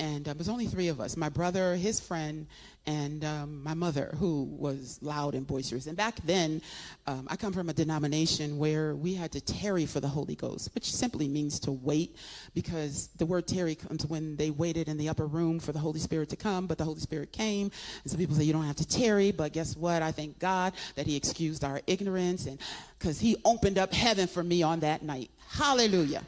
and 0.00 0.28
uh, 0.28 0.30
it 0.30 0.38
was 0.38 0.48
only 0.48 0.66
three 0.66 0.88
of 0.88 1.00
us 1.00 1.16
my 1.16 1.28
brother, 1.28 1.76
his 1.76 2.00
friend, 2.00 2.46
and 2.88 3.22
um, 3.22 3.62
my 3.62 3.74
mother, 3.74 4.14
who 4.18 4.44
was 4.44 4.98
loud 5.02 5.34
and 5.34 5.46
boisterous. 5.46 5.86
And 5.86 5.94
back 5.94 6.16
then, 6.24 6.62
um, 7.06 7.28
I 7.30 7.36
come 7.36 7.52
from 7.52 7.68
a 7.68 7.74
denomination 7.74 8.56
where 8.56 8.96
we 8.96 9.12
had 9.12 9.30
to 9.32 9.42
tarry 9.42 9.84
for 9.84 10.00
the 10.00 10.08
Holy 10.08 10.34
Ghost, 10.34 10.70
which 10.74 10.90
simply 10.90 11.28
means 11.28 11.60
to 11.60 11.70
wait, 11.70 12.16
because 12.54 13.10
the 13.18 13.26
word 13.26 13.46
tarry 13.46 13.74
comes 13.74 14.06
when 14.06 14.36
they 14.36 14.48
waited 14.48 14.88
in 14.88 14.96
the 14.96 15.10
upper 15.10 15.26
room 15.26 15.60
for 15.60 15.72
the 15.72 15.78
Holy 15.78 16.00
Spirit 16.00 16.30
to 16.30 16.36
come, 16.36 16.66
but 16.66 16.78
the 16.78 16.84
Holy 16.84 17.00
Spirit 17.00 17.30
came. 17.30 17.70
And 18.04 18.10
some 18.10 18.18
people 18.18 18.34
say 18.34 18.44
you 18.44 18.54
don't 18.54 18.64
have 18.64 18.76
to 18.76 18.88
tarry, 18.88 19.32
but 19.32 19.52
guess 19.52 19.76
what? 19.76 20.00
I 20.00 20.10
thank 20.10 20.38
God 20.38 20.72
that 20.94 21.06
He 21.06 21.14
excused 21.14 21.64
our 21.64 21.82
ignorance, 21.86 22.46
and 22.46 22.58
because 22.98 23.20
He 23.20 23.36
opened 23.44 23.76
up 23.76 23.92
heaven 23.92 24.26
for 24.26 24.42
me 24.42 24.62
on 24.62 24.80
that 24.80 25.02
night. 25.02 25.30
Hallelujah. 25.50 26.22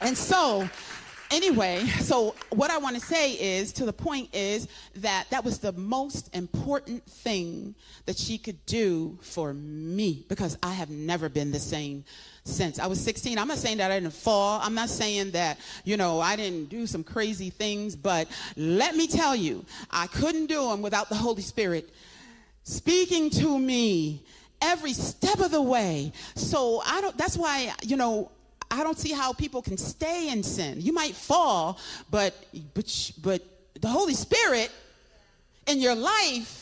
And 0.00 0.16
so, 0.16 0.66
anyway, 1.32 1.84
so 2.00 2.34
what 2.50 2.70
I 2.70 2.78
want 2.78 2.96
to 2.96 3.00
say 3.00 3.32
is 3.32 3.72
to 3.74 3.84
the 3.84 3.92
point 3.92 4.28
is 4.34 4.68
that 4.96 5.26
that 5.30 5.44
was 5.44 5.58
the 5.58 5.72
most 5.72 6.34
important 6.34 7.04
thing 7.04 7.74
that 8.06 8.18
she 8.18 8.38
could 8.38 8.64
do 8.66 9.18
for 9.22 9.54
me 9.54 10.24
because 10.28 10.56
I 10.62 10.72
have 10.72 10.90
never 10.90 11.28
been 11.28 11.50
the 11.50 11.58
same 11.58 12.04
since 12.44 12.78
I 12.78 12.86
was 12.86 13.00
16. 13.00 13.38
I'm 13.38 13.48
not 13.48 13.58
saying 13.58 13.78
that 13.78 13.90
I 13.90 13.98
didn't 13.98 14.14
fall. 14.14 14.60
I'm 14.62 14.74
not 14.74 14.90
saying 14.90 15.32
that, 15.32 15.58
you 15.84 15.96
know, 15.96 16.20
I 16.20 16.36
didn't 16.36 16.66
do 16.66 16.86
some 16.86 17.02
crazy 17.02 17.50
things, 17.50 17.96
but 17.96 18.28
let 18.56 18.94
me 18.94 19.06
tell 19.06 19.34
you, 19.34 19.64
I 19.90 20.06
couldn't 20.08 20.46
do 20.46 20.68
them 20.68 20.82
without 20.82 21.08
the 21.08 21.14
Holy 21.14 21.42
Spirit 21.42 21.88
speaking 22.64 23.30
to 23.30 23.58
me 23.58 24.22
every 24.60 24.92
step 24.92 25.40
of 25.40 25.50
the 25.50 25.62
way. 25.62 26.12
So 26.34 26.82
I 26.84 27.00
don't 27.00 27.16
that's 27.16 27.36
why, 27.36 27.72
you 27.82 27.96
know, 27.96 28.30
I 28.72 28.82
don't 28.82 28.98
see 28.98 29.12
how 29.12 29.34
people 29.34 29.60
can 29.60 29.76
stay 29.76 30.30
in 30.30 30.42
sin. 30.42 30.80
You 30.80 30.92
might 30.92 31.14
fall, 31.14 31.78
but 32.10 32.34
but 32.72 33.12
but 33.20 33.42
the 33.80 33.88
Holy 33.88 34.14
Spirit 34.14 34.70
in 35.66 35.78
your 35.78 35.94
life 35.94 36.61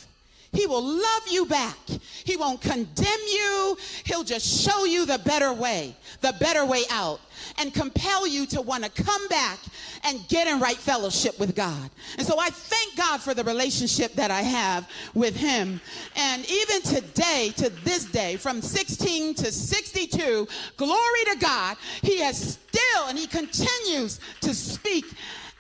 he 0.52 0.66
will 0.66 0.83
love 0.83 1.23
you 1.30 1.47
back. 1.47 1.78
He 2.25 2.37
won't 2.37 2.61
condemn 2.61 3.21
you. 3.33 3.76
He'll 4.04 4.25
just 4.25 4.47
show 4.47 4.85
you 4.85 5.07
the 5.07 5.19
better 5.19 5.52
way, 5.52 5.95
the 6.23 6.35
better 6.40 6.64
way 6.66 6.83
out, 6.90 7.21
and 7.59 7.73
compel 7.73 8.26
you 8.26 8.47
to 8.47 8.61
want 8.61 8.85
to 8.85 9.02
come 9.02 9.28
back 9.28 9.59
and 10.04 10.26
get 10.28 10.49
in 10.49 10.59
right 10.59 10.76
fellowship 10.76 11.38
with 11.38 11.54
God. 11.54 11.90
And 12.19 12.26
so 12.26 12.38
I 12.38 12.50
thank 12.50 12.97
God 12.97 13.21
for 13.21 13.33
the 13.33 13.45
relationship 13.45 14.14
that 14.14 14.30
I 14.30 14.42
have 14.42 14.88
with 15.14 15.37
Him. 15.37 15.80
And 16.16 16.50
even 16.50 16.83
today, 16.83 17.52
to 17.57 17.71
this 17.85 18.07
day, 18.07 18.37
from 18.37 18.61
16 18.61 19.35
to 19.35 19.52
62, 19.52 20.49
glory 20.76 21.25
to 21.33 21.37
God, 21.38 21.76
He 22.02 22.19
has 22.21 22.54
still 22.54 23.07
and 23.09 23.19
He 23.19 23.26
continues 23.28 24.19
to 24.40 24.52
speak 24.52 25.04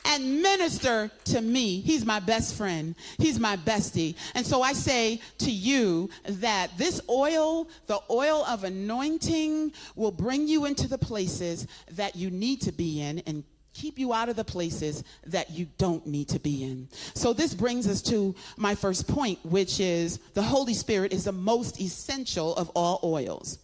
and 0.04 0.42
minister 0.42 1.10
to 1.24 1.40
me. 1.40 1.80
He's 1.80 2.04
my 2.04 2.20
best 2.20 2.56
friend. 2.56 2.94
He's 3.18 3.38
my 3.38 3.56
bestie. 3.56 4.14
And 4.34 4.46
so 4.46 4.62
I 4.62 4.72
say 4.72 5.20
to 5.38 5.50
you 5.50 6.10
that 6.24 6.76
this 6.78 7.00
oil, 7.08 7.68
the 7.86 8.00
oil 8.10 8.44
of 8.46 8.64
anointing, 8.64 9.72
will 9.96 10.12
bring 10.12 10.48
you 10.48 10.64
into 10.64 10.88
the 10.88 10.98
places 10.98 11.66
that 11.92 12.16
you 12.16 12.30
need 12.30 12.62
to 12.62 12.72
be 12.72 13.00
in 13.00 13.20
and 13.20 13.44
keep 13.72 13.98
you 13.98 14.12
out 14.12 14.28
of 14.28 14.36
the 14.36 14.44
places 14.44 15.04
that 15.26 15.50
you 15.50 15.66
don't 15.78 16.06
need 16.06 16.28
to 16.28 16.38
be 16.38 16.64
in. 16.64 16.88
So 17.14 17.32
this 17.32 17.54
brings 17.54 17.86
us 17.86 18.02
to 18.02 18.34
my 18.56 18.74
first 18.74 19.06
point, 19.06 19.38
which 19.44 19.80
is 19.80 20.18
the 20.34 20.42
Holy 20.42 20.74
Spirit 20.74 21.12
is 21.12 21.24
the 21.24 21.32
most 21.32 21.80
essential 21.80 22.54
of 22.56 22.70
all 22.74 23.00
oils. 23.02 23.58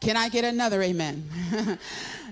Can 0.00 0.16
I 0.16 0.28
get 0.28 0.44
another 0.44 0.82
amen? 0.82 1.28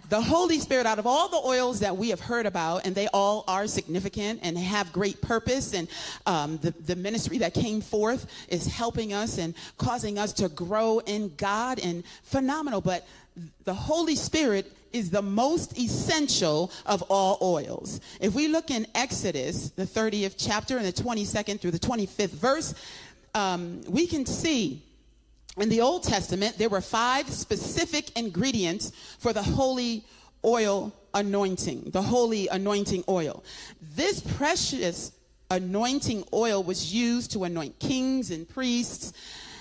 the 0.09 0.21
Holy 0.21 0.59
Spirit, 0.59 0.87
out 0.87 0.99
of 0.99 1.07
all 1.07 1.29
the 1.29 1.49
oils 1.49 1.81
that 1.81 1.97
we 1.97 2.11
have 2.11 2.21
heard 2.21 2.47
about, 2.47 2.87
and 2.87 2.95
they 2.95 3.09
all 3.09 3.45
are 3.49 3.67
significant 3.67 4.41
and 4.43 4.57
have 4.59 4.93
great 4.93 5.21
purpose, 5.21 5.75
and 5.75 5.89
um, 6.27 6.59
the, 6.59 6.73
the 6.73 6.97
ministry 6.97 7.39
that 7.39 7.55
came 7.55 7.81
forth 7.81 8.27
is 8.49 8.67
helping 8.67 9.13
us 9.13 9.39
and 9.39 9.55
causing 9.79 10.19
us 10.19 10.33
to 10.35 10.49
grow 10.49 11.01
in 11.01 11.35
God 11.37 11.79
and 11.79 12.05
phenomenal. 12.23 12.81
But 12.81 13.07
the 13.65 13.75
Holy 13.75 14.15
Spirit 14.15 14.71
is 14.93 15.11
the 15.11 15.23
most 15.23 15.77
essential 15.79 16.71
of 16.87 17.03
all 17.09 17.39
oils. 17.43 18.01
If 18.21 18.35
we 18.35 18.49
look 18.49 18.71
in 18.71 18.87
Exodus, 18.95 19.71
the 19.71 19.85
30th 19.85 20.37
chapter, 20.39 20.77
and 20.77 20.87
the 20.87 20.93
22nd 20.93 21.61
through 21.61 21.73
the 21.73 21.79
25th 21.79 22.29
verse, 22.29 22.75
um, 23.35 23.83
we 23.89 24.07
can 24.07 24.25
see 24.25 24.83
in 25.57 25.69
the 25.69 25.81
Old 25.81 26.03
Testament, 26.03 26.59
there 26.59 26.69
were 26.69 26.81
five 26.81 27.29
specific 27.31 28.17
ingredients 28.17 28.93
for 29.19 29.33
the 29.33 29.43
holy 29.43 30.05
oil 30.45 30.93
anointing, 31.15 31.91
the 31.93 32.03
holy 32.03 32.49
anointing 32.49 33.05
oil. 33.09 33.45
This 33.95 34.21
precious 34.21 35.13
anointing 35.51 36.25
oil 36.33 36.63
was 36.63 36.93
used 36.93 37.33
to 37.33 37.45
anoint 37.45 37.79
kings 37.79 38.31
and 38.31 38.49
priests 38.49 39.13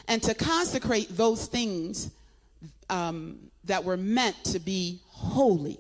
and 0.08 0.22
to 0.24 0.34
consecrate 0.34 1.16
those 1.16 1.46
things 1.46 2.10
um, 2.90 3.38
that 3.66 3.84
were 3.84 3.98
meant 3.98 4.44
to 4.46 4.60
be 4.60 5.00
holy. 5.08 5.80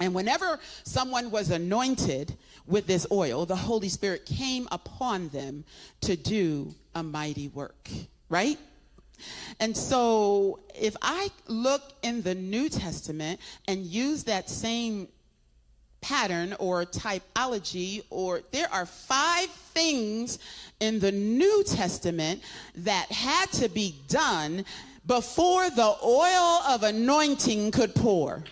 And 0.00 0.14
whenever 0.14 0.60
someone 0.84 1.30
was 1.30 1.50
anointed 1.50 2.36
with 2.66 2.86
this 2.86 3.06
oil, 3.10 3.46
the 3.46 3.56
Holy 3.56 3.88
Spirit 3.88 4.26
came 4.26 4.68
upon 4.70 5.28
them 5.30 5.64
to 6.02 6.16
do 6.16 6.72
a 6.94 7.02
mighty 7.02 7.48
work, 7.48 7.88
right? 8.28 8.58
And 9.60 9.76
so, 9.76 10.60
if 10.74 10.96
I 11.02 11.30
look 11.46 11.82
in 12.02 12.22
the 12.22 12.34
New 12.34 12.68
Testament 12.68 13.40
and 13.66 13.84
use 13.84 14.24
that 14.24 14.48
same 14.48 15.08
pattern 16.00 16.54
or 16.58 16.84
typology, 16.84 18.04
or 18.10 18.42
there 18.52 18.72
are 18.72 18.86
five 18.86 19.48
things 19.48 20.38
in 20.80 21.00
the 21.00 21.12
New 21.12 21.64
Testament 21.64 22.42
that 22.76 23.10
had 23.10 23.50
to 23.52 23.68
be 23.68 23.94
done 24.08 24.64
before 25.06 25.70
the 25.70 25.96
oil 26.04 26.60
of 26.68 26.82
anointing 26.82 27.70
could 27.70 27.94
pour. 27.94 28.44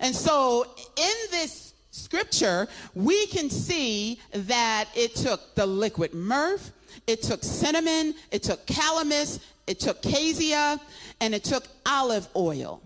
And 0.00 0.14
so, 0.14 0.66
in 0.96 1.14
this 1.30 1.72
scripture, 1.90 2.66
we 2.94 3.26
can 3.28 3.48
see 3.48 4.20
that 4.32 4.88
it 4.94 5.14
took 5.14 5.54
the 5.54 5.64
liquid 5.64 6.12
myrrh 6.12 6.58
it 7.06 7.22
took 7.22 7.42
cinnamon, 7.42 8.14
it 8.30 8.42
took 8.42 8.66
calamus, 8.66 9.40
it 9.66 9.80
took 9.80 10.02
cassia, 10.02 10.80
and 11.20 11.34
it 11.34 11.44
took 11.44 11.64
olive 11.86 12.28
oil. 12.36 12.82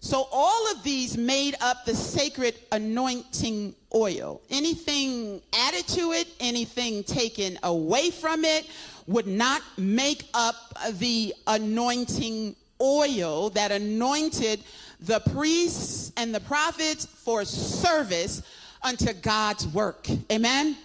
So 0.00 0.28
all 0.30 0.70
of 0.70 0.82
these 0.82 1.16
made 1.16 1.54
up 1.62 1.86
the 1.86 1.94
sacred 1.94 2.56
anointing 2.72 3.74
oil. 3.94 4.42
Anything 4.50 5.40
added 5.54 5.86
to 5.88 6.12
it, 6.12 6.28
anything 6.40 7.04
taken 7.04 7.58
away 7.62 8.10
from 8.10 8.44
it 8.44 8.68
would 9.06 9.26
not 9.26 9.62
make 9.78 10.28
up 10.34 10.76
the 10.98 11.34
anointing 11.46 12.54
oil 12.82 13.48
that 13.50 13.72
anointed 13.72 14.60
the 15.00 15.20
priests 15.20 16.12
and 16.18 16.34
the 16.34 16.40
prophets 16.40 17.06
for 17.06 17.44
service 17.46 18.42
unto 18.82 19.12
God's 19.14 19.66
work. 19.68 20.06
Amen. 20.30 20.76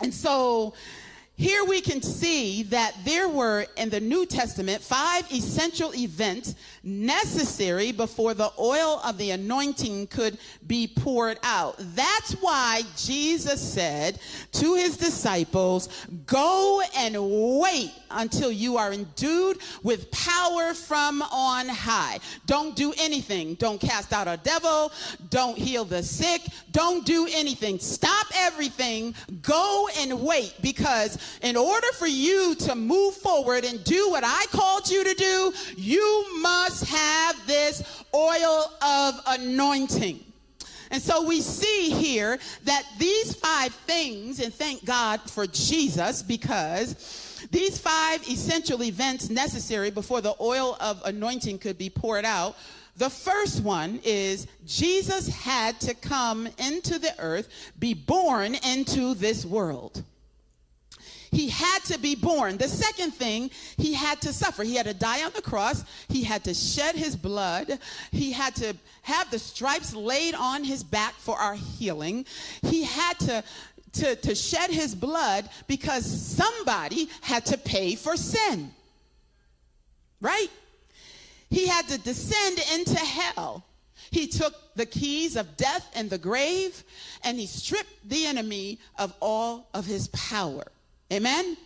And 0.00 0.12
so 0.14 0.74
here 1.38 1.64
we 1.64 1.80
can 1.80 2.02
see 2.02 2.64
that 2.64 2.96
there 3.04 3.28
were 3.28 3.64
in 3.76 3.90
the 3.90 4.00
New 4.00 4.26
Testament 4.26 4.82
five 4.82 5.30
essential 5.32 5.94
events 5.94 6.56
necessary 6.82 7.92
before 7.92 8.34
the 8.34 8.50
oil 8.58 9.00
of 9.04 9.18
the 9.18 9.30
anointing 9.30 10.08
could 10.08 10.36
be 10.66 10.88
poured 10.88 11.38
out. 11.44 11.76
That's 11.78 12.32
why 12.40 12.82
Jesus 12.96 13.60
said 13.60 14.18
to 14.52 14.74
his 14.74 14.96
disciples, 14.96 15.88
Go 16.26 16.82
and 16.96 17.16
wait 17.60 17.92
until 18.10 18.50
you 18.50 18.76
are 18.76 18.92
endued 18.92 19.58
with 19.84 20.10
power 20.10 20.74
from 20.74 21.22
on 21.22 21.68
high. 21.68 22.18
Don't 22.46 22.74
do 22.74 22.92
anything. 22.98 23.54
Don't 23.54 23.80
cast 23.80 24.12
out 24.12 24.26
a 24.26 24.38
devil. 24.42 24.90
Don't 25.30 25.56
heal 25.56 25.84
the 25.84 26.02
sick. 26.02 26.42
Don't 26.72 27.06
do 27.06 27.28
anything. 27.32 27.78
Stop 27.78 28.26
everything. 28.34 29.14
Go 29.40 29.88
and 30.00 30.20
wait 30.20 30.54
because 30.62 31.27
in 31.42 31.56
order 31.56 31.86
for 31.94 32.06
you 32.06 32.54
to 32.56 32.74
move 32.74 33.14
forward 33.14 33.64
and 33.64 33.82
do 33.84 34.10
what 34.10 34.24
I 34.24 34.46
called 34.50 34.90
you 34.90 35.04
to 35.04 35.14
do, 35.14 35.52
you 35.76 36.40
must 36.40 36.84
have 36.86 37.46
this 37.46 38.04
oil 38.14 38.70
of 38.82 39.14
anointing. 39.26 40.24
And 40.90 41.02
so 41.02 41.26
we 41.26 41.40
see 41.40 41.90
here 41.90 42.38
that 42.64 42.82
these 42.98 43.34
five 43.34 43.74
things, 43.74 44.40
and 44.40 44.52
thank 44.52 44.84
God 44.84 45.20
for 45.30 45.46
Jesus 45.46 46.22
because 46.22 47.48
these 47.50 47.78
five 47.78 48.26
essential 48.28 48.82
events 48.82 49.30
necessary 49.30 49.90
before 49.90 50.20
the 50.20 50.34
oil 50.40 50.76
of 50.80 51.02
anointing 51.04 51.58
could 51.58 51.78
be 51.78 51.90
poured 51.90 52.24
out. 52.24 52.56
The 52.96 53.10
first 53.10 53.62
one 53.62 54.00
is 54.02 54.48
Jesus 54.66 55.28
had 55.28 55.78
to 55.80 55.94
come 55.94 56.48
into 56.58 56.98
the 56.98 57.14
earth, 57.20 57.48
be 57.78 57.94
born 57.94 58.56
into 58.56 59.14
this 59.14 59.44
world. 59.44 60.02
He 61.30 61.48
had 61.48 61.80
to 61.84 61.98
be 61.98 62.14
born. 62.14 62.56
The 62.56 62.68
second 62.68 63.12
thing, 63.12 63.50
he 63.76 63.92
had 63.92 64.20
to 64.22 64.32
suffer. 64.32 64.62
He 64.64 64.76
had 64.76 64.86
to 64.86 64.94
die 64.94 65.24
on 65.24 65.32
the 65.34 65.42
cross. 65.42 65.84
He 66.08 66.22
had 66.24 66.44
to 66.44 66.54
shed 66.54 66.94
his 66.94 67.16
blood. 67.16 67.78
He 68.10 68.32
had 68.32 68.54
to 68.56 68.74
have 69.02 69.30
the 69.30 69.38
stripes 69.38 69.94
laid 69.94 70.34
on 70.34 70.64
his 70.64 70.82
back 70.82 71.14
for 71.14 71.36
our 71.36 71.54
healing. 71.54 72.24
He 72.62 72.84
had 72.84 73.18
to 73.20 73.44
to, 73.94 74.14
to 74.16 74.34
shed 74.34 74.70
his 74.70 74.94
blood 74.94 75.48
because 75.66 76.04
somebody 76.04 77.08
had 77.22 77.46
to 77.46 77.58
pay 77.58 77.94
for 77.94 78.16
sin. 78.16 78.70
Right? 80.20 80.50
He 81.50 81.66
had 81.66 81.88
to 81.88 81.98
descend 81.98 82.60
into 82.74 82.98
hell. 82.98 83.64
He 84.10 84.26
took 84.26 84.54
the 84.74 84.86
keys 84.86 85.36
of 85.36 85.56
death 85.56 85.90
and 85.94 86.08
the 86.10 86.18
grave 86.18 86.82
and 87.24 87.38
he 87.38 87.46
stripped 87.46 88.08
the 88.08 88.26
enemy 88.26 88.78
of 88.98 89.12
all 89.20 89.68
of 89.74 89.86
his 89.86 90.08
power. 90.08 90.64
Amen? 91.12 91.56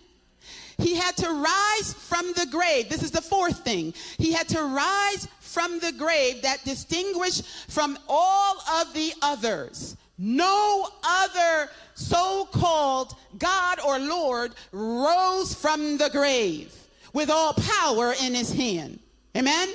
He 0.79 0.97
had 0.97 1.17
to 1.19 1.29
rise 1.29 1.93
from 1.93 2.33
the 2.33 2.47
grave. 2.51 2.89
This 2.89 3.03
is 3.03 3.11
the 3.11 3.21
fourth 3.23 3.61
thing. 3.61 3.95
He 4.19 4.33
had 4.33 4.49
to 4.51 4.63
rise 4.63 5.29
from 5.41 5.79
the 5.79 5.93
grave 5.93 6.43
that 6.43 6.65
distinguished 6.65 7.45
from 7.69 7.99
all 8.09 8.57
of 8.81 8.93
the 8.95 9.13
others. 9.23 9.97
No 10.19 10.89
other 11.03 11.71
so 11.95 12.49
called 12.53 13.15
God 13.39 13.81
or 13.81 13.99
Lord 13.99 14.55
rose 14.73 15.55
from 15.55 15.99
the 15.99 16.11
grave 16.11 16.75
with 17.13 17.31
all 17.31 17.55
power 17.55 18.15
in 18.23 18.35
his 18.35 18.53
hand. 18.53 18.99
Amen? 19.37 19.69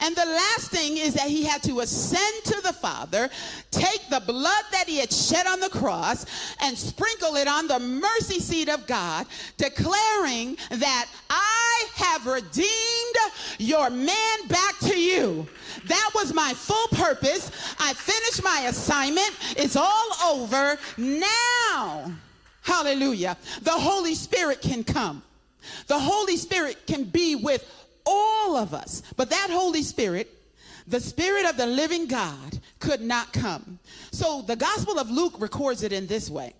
And 0.00 0.14
the 0.14 0.24
last 0.24 0.70
thing 0.70 0.96
is 0.96 1.14
that 1.14 1.28
he 1.28 1.44
had 1.44 1.62
to 1.64 1.80
ascend 1.80 2.44
to 2.44 2.60
the 2.60 2.72
Father, 2.72 3.28
take 3.70 4.08
the 4.10 4.20
blood 4.20 4.64
that 4.72 4.84
he 4.86 4.98
had 4.98 5.12
shed 5.12 5.46
on 5.46 5.60
the 5.60 5.68
cross, 5.68 6.26
and 6.60 6.76
sprinkle 6.76 7.36
it 7.36 7.48
on 7.48 7.66
the 7.66 7.78
mercy 7.78 8.40
seat 8.40 8.68
of 8.68 8.86
God, 8.86 9.26
declaring 9.56 10.56
that 10.70 11.06
I 11.30 11.84
have 11.96 12.26
redeemed 12.26 13.16
your 13.58 13.90
man 13.90 14.46
back 14.48 14.78
to 14.80 14.98
you. 14.98 15.46
That 15.86 16.10
was 16.14 16.32
my 16.32 16.52
full 16.54 16.88
purpose. 16.88 17.50
I 17.78 17.92
finished 17.94 18.42
my 18.42 18.66
assignment. 18.68 19.30
It's 19.56 19.76
all 19.76 20.08
over. 20.24 20.78
Now, 20.96 22.12
hallelujah, 22.62 23.36
the 23.62 23.70
Holy 23.70 24.14
Spirit 24.14 24.60
can 24.60 24.84
come. 24.84 25.22
The 25.86 25.98
Holy 25.98 26.36
Spirit 26.36 26.86
can 26.86 27.04
be 27.04 27.34
with 27.34 27.68
all 28.06 28.56
of 28.56 28.72
us. 28.72 29.02
But 29.16 29.30
that 29.30 29.48
Holy 29.50 29.82
Spirit, 29.82 30.30
the 30.86 31.00
Spirit 31.00 31.46
of 31.46 31.56
the 31.56 31.66
living 31.66 32.06
God, 32.06 32.60
could 32.78 33.00
not 33.00 33.32
come. 33.32 33.78
So 34.12 34.42
the 34.42 34.56
Gospel 34.56 34.98
of 34.98 35.10
Luke 35.10 35.34
records 35.38 35.82
it 35.82 35.92
in 35.92 36.06
this 36.06 36.30
way. 36.30 36.54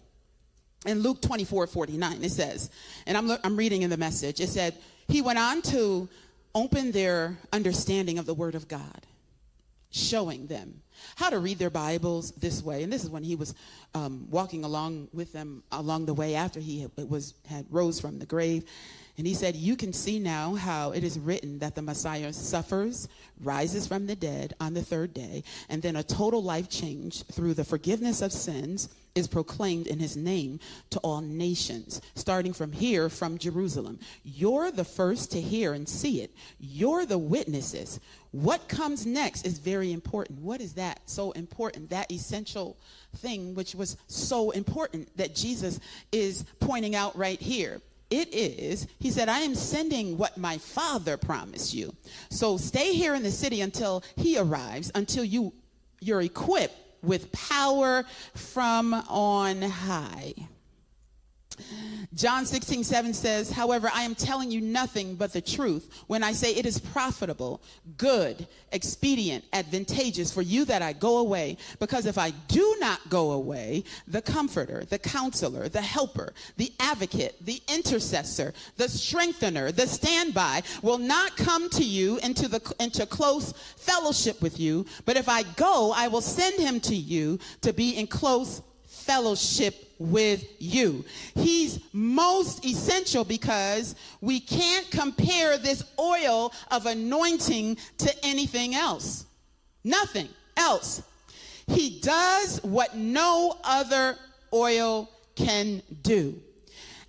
In 0.85 1.01
Luke 1.01 1.21
24 1.23 1.67
49, 1.67 2.23
it 2.23 2.31
says, 2.31 2.71
and 3.07 3.17
I'm, 3.17 3.31
I'm 3.43 3.57
reading 3.57 3.83
in 3.83 3.91
the 3.91 3.97
message, 3.97 4.41
it 4.41 4.49
said, 4.49 4.75
He 5.09 5.21
went 5.21 5.39
on 5.39 5.63
to 5.63 6.09
open 6.55 6.93
their 6.93 7.37
understanding 7.53 8.19
of 8.19 8.27
the 8.27 8.35
Word 8.35 8.55
of 8.55 8.69
God, 8.69 9.07
showing 9.91 10.47
them 10.47 10.81
how 11.17 11.31
to 11.31 11.39
read 11.39 11.59
their 11.59 11.71
Bibles 11.71 12.33
this 12.33 12.63
way. 12.63 12.83
And 12.83 12.93
this 12.93 13.05
is 13.05 13.11
when 13.11 13.23
he 13.23 13.37
was 13.37 13.55
um, 13.95 14.27
walking 14.31 14.65
along 14.65 15.09
with 15.13 15.33
them 15.33 15.63
along 15.71 16.07
the 16.07 16.15
way 16.15 16.35
after 16.35 16.61
he 16.61 16.87
was 16.97 17.35
had 17.49 17.67
rose 17.71 18.01
from 18.01 18.19
the 18.19 18.27
grave. 18.27 18.65
And 19.19 19.27
he 19.27 19.35
said, 19.35 19.57
You 19.57 19.77
can 19.77 19.93
see 19.93 20.19
now 20.19 20.55
how 20.55 20.93
it 20.93 21.03
is 21.03 21.19
written 21.19 21.59
that 21.61 21.75
the 21.75 21.83
Messiah 21.83 22.33
suffers, 22.33 23.09
rises 23.41 23.87
from 23.87 24.07
the 24.07 24.17
dead 24.17 24.55
on 24.61 24.75
the 24.75 24.83
third 24.83 25.15
day, 25.15 25.43
and 25.69 25.83
then 25.83 25.97
a 25.97 26.03
total 26.03 26.43
life 26.43 26.69
change 26.69 27.25
through 27.25 27.55
the 27.55 27.65
forgiveness 27.65 28.21
of 28.21 28.33
sins 28.33 28.89
is 29.15 29.27
proclaimed 29.27 29.87
in 29.87 29.99
his 29.99 30.17
name 30.17 30.61
to 30.91 30.99
all 31.01 31.23
nations, 31.23 32.03
starting 32.15 32.53
from 32.53 32.71
here, 32.71 33.09
from 33.09 33.39
Jerusalem. 33.39 33.99
You're 34.23 34.71
the 34.71 34.85
first 34.85 35.33
to 35.33 35.41
hear 35.41 35.73
and 35.73 35.89
see 35.89 36.21
it. 36.21 36.31
You're 36.61 37.07
the 37.07 37.19
witnesses. 37.19 37.99
What 38.33 38.69
comes 38.69 39.07
next 39.07 39.47
is 39.47 39.59
very 39.59 39.93
important. 39.93 40.41
What 40.43 40.61
is 40.61 40.75
that 40.75 41.01
so 41.07 41.31
important? 41.33 41.89
That 41.89 42.13
essential 42.13 42.77
thing, 43.17 43.55
which 43.55 43.75
was 43.75 43.97
so 44.07 44.51
important 44.51 45.17
that 45.17 45.35
Jesus 45.35 45.81
is 46.13 46.45
pointing 46.61 46.95
out 46.95 47.17
right 47.17 47.41
here. 47.41 47.81
It 48.11 48.33
is, 48.33 48.87
he 48.99 49.11
said, 49.11 49.29
I 49.29 49.41
am 49.41 49.55
sending 49.55 50.17
what 50.17 50.39
my 50.39 50.59
father 50.59 51.17
promised 51.17 51.75
you. 51.75 51.95
So 52.31 52.57
stay 52.57 52.93
here 52.93 53.15
in 53.15 53.23
the 53.23 53.33
city 53.33 53.61
until 53.61 54.05
he 54.15 54.39
arrives, 54.39 54.93
until 54.95 55.25
you, 55.25 55.53
you're 56.01 56.23
equipped 56.23 56.77
with 57.03 57.33
power 57.33 58.05
from 58.35 58.95
on 58.95 59.63
high. 59.63 60.35
John 62.15 62.47
16, 62.47 62.85
7 62.85 63.13
says, 63.13 63.51
However, 63.51 63.91
I 63.93 64.03
am 64.03 64.15
telling 64.15 64.51
you 64.51 64.61
nothing 64.61 65.17
but 65.17 65.33
the 65.33 65.41
truth 65.41 66.05
when 66.07 66.23
I 66.23 66.33
say 66.33 66.55
it 66.55 66.67
is 66.67 66.79
profitable, 66.79 67.61
good, 67.99 68.47
expedient, 68.73 69.45
advantageous 69.53 70.33
for 70.33 70.43
you 70.43 70.65
that 70.67 70.83
I 70.83 70.93
go 70.93 71.19
away. 71.19 71.57
Because 71.79 72.07
if 72.07 72.19
I 72.19 72.31
do 72.49 72.77
not 72.81 73.09
go 73.09 73.33
away, 73.33 73.85
the 74.07 74.23
comforter, 74.23 74.85
the 74.85 74.99
counselor, 74.99 75.69
the 75.69 75.81
helper, 75.81 76.33
the 76.57 76.73
advocate, 76.81 77.37
the 77.41 77.61
intercessor, 77.69 78.55
the 78.77 78.89
strengthener, 78.89 79.73
the 79.73 79.87
standby 79.87 80.63
will 80.83 80.99
not 80.99 81.37
come 81.37 81.69
to 81.71 81.85
you 81.85 82.19
into, 82.19 82.49
the, 82.49 82.75
into 82.81 83.07
close 83.07 83.53
fellowship 83.77 84.41
with 84.41 84.59
you. 84.59 84.87
But 85.05 85.17
if 85.17 85.29
I 85.29 85.43
go, 85.43 85.93
I 85.95 86.09
will 86.09 86.21
send 86.21 86.59
him 86.59 86.81
to 86.81 86.95
you 86.95 87.39
to 87.63 87.73
be 87.73 87.97
in 87.97 88.07
close 88.07 88.63
fellowship 89.07 89.87
with 89.99 90.45
you. 90.59 91.05
He's 91.35 91.81
most 91.93 92.65
essential 92.67 93.25
because 93.25 93.95
we 94.21 94.41
can't 94.41 94.91
compare 94.91 95.57
this 95.59 95.85
oil 95.99 96.53
of 96.71 96.87
anointing 96.87 97.79
to 97.99 98.25
anything 98.25 98.75
else. 98.75 99.25
Nothing 99.85 100.29
else. 100.57 101.03
He 101.69 102.01
does 102.01 102.63
what 102.63 102.97
no 102.97 103.59
other 103.65 104.17
oil 104.53 105.09
can 105.35 105.83
do. 106.03 106.41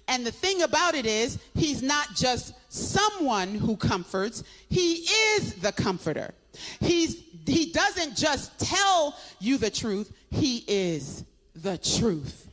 And 0.08 0.26
the 0.26 0.32
thing 0.32 0.62
about 0.62 0.96
it 0.96 1.06
is, 1.06 1.38
he's 1.54 1.84
not 1.84 2.16
just 2.16 2.54
someone 2.70 3.56
who 3.56 3.76
comforts, 3.76 4.44
he 4.70 5.06
is 5.36 5.56
the 5.56 5.72
comforter. 5.72 6.34
He's, 6.80 7.22
he 7.46 7.72
doesn't 7.72 8.16
just 8.16 8.58
tell 8.60 9.18
you 9.40 9.58
the 9.58 9.70
truth, 9.70 10.12
he 10.32 10.64
is 10.68 11.24
the 11.62 11.78
truth. 11.78 12.48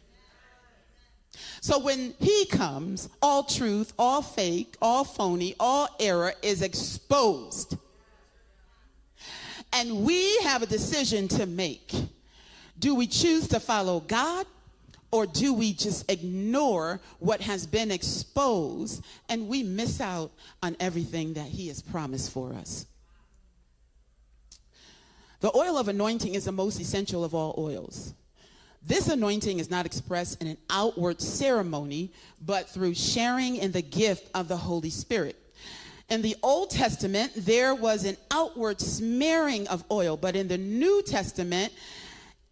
So 1.61 1.79
when 1.79 2.15
he 2.21 2.47
comes, 2.47 3.09
all 3.23 3.43
truth, 3.43 3.93
all 3.99 4.23
fake, 4.23 4.77
all 4.83 5.05
phony, 5.05 5.55
all 5.59 5.89
error 5.99 6.35
is 6.43 6.63
exposed. 6.63 7.77
And 9.73 10.05
we 10.05 10.39
have 10.41 10.63
a 10.63 10.67
decision 10.67 11.27
to 11.29 11.47
make. 11.47 11.93
Do 12.79 12.95
we 12.95 13.07
choose 13.07 13.49
to 13.49 13.61
follow 13.61 14.01
God 14.01 14.47
or 15.11 15.27
do 15.27 15.55
we 15.55 15.73
just 15.73 16.11
ignore 16.11 17.01
what 17.19 17.41
has 17.41 17.67
been 17.67 17.91
exposed 17.91 19.03
and 19.29 19.49
we 19.49 19.63
miss 19.63 20.01
out 20.01 20.33
on 20.63 20.77
everything 20.81 21.35
that 21.35 21.47
he 21.47 21.69
has 21.69 21.81
promised 21.81 22.31
for 22.31 22.53
us? 22.53 22.85
The 25.41 25.57
oil 25.57 25.79
of 25.79 25.89
anointing 25.89 26.35
is 26.35 26.45
the 26.45 26.53
most 26.53 26.81
essential 26.81 27.25
of 27.25 27.35
all 27.35 27.55
oils. 27.59 28.15
This 28.87 29.09
anointing 29.09 29.61
is 29.61 29.71
not 29.71 29.87
expressed 29.87 30.43
in 30.43 30.49
an 30.49 30.59
outward 30.69 31.21
ceremony, 31.21 32.13
but 32.45 32.69
through 32.69 32.95
sharing 32.95 33.57
in 33.57 33.73
the 33.73 33.81
gift 33.81 34.29
of 34.35 34.49
the 34.49 34.57
Holy 34.57 34.91
Spirit. 34.91 35.37
In 36.11 36.21
the 36.21 36.37
Old 36.43 36.71
Testament, 36.71 37.33
there 37.35 37.75
was 37.75 38.05
an 38.05 38.19
outward 38.31 38.81
smearing 38.81 39.67
of 39.69 39.85
oil, 39.91 40.19
but 40.19 40.37
in 40.37 40.49
the 40.49 40.59
New 40.59 41.03
Testament 41.03 41.73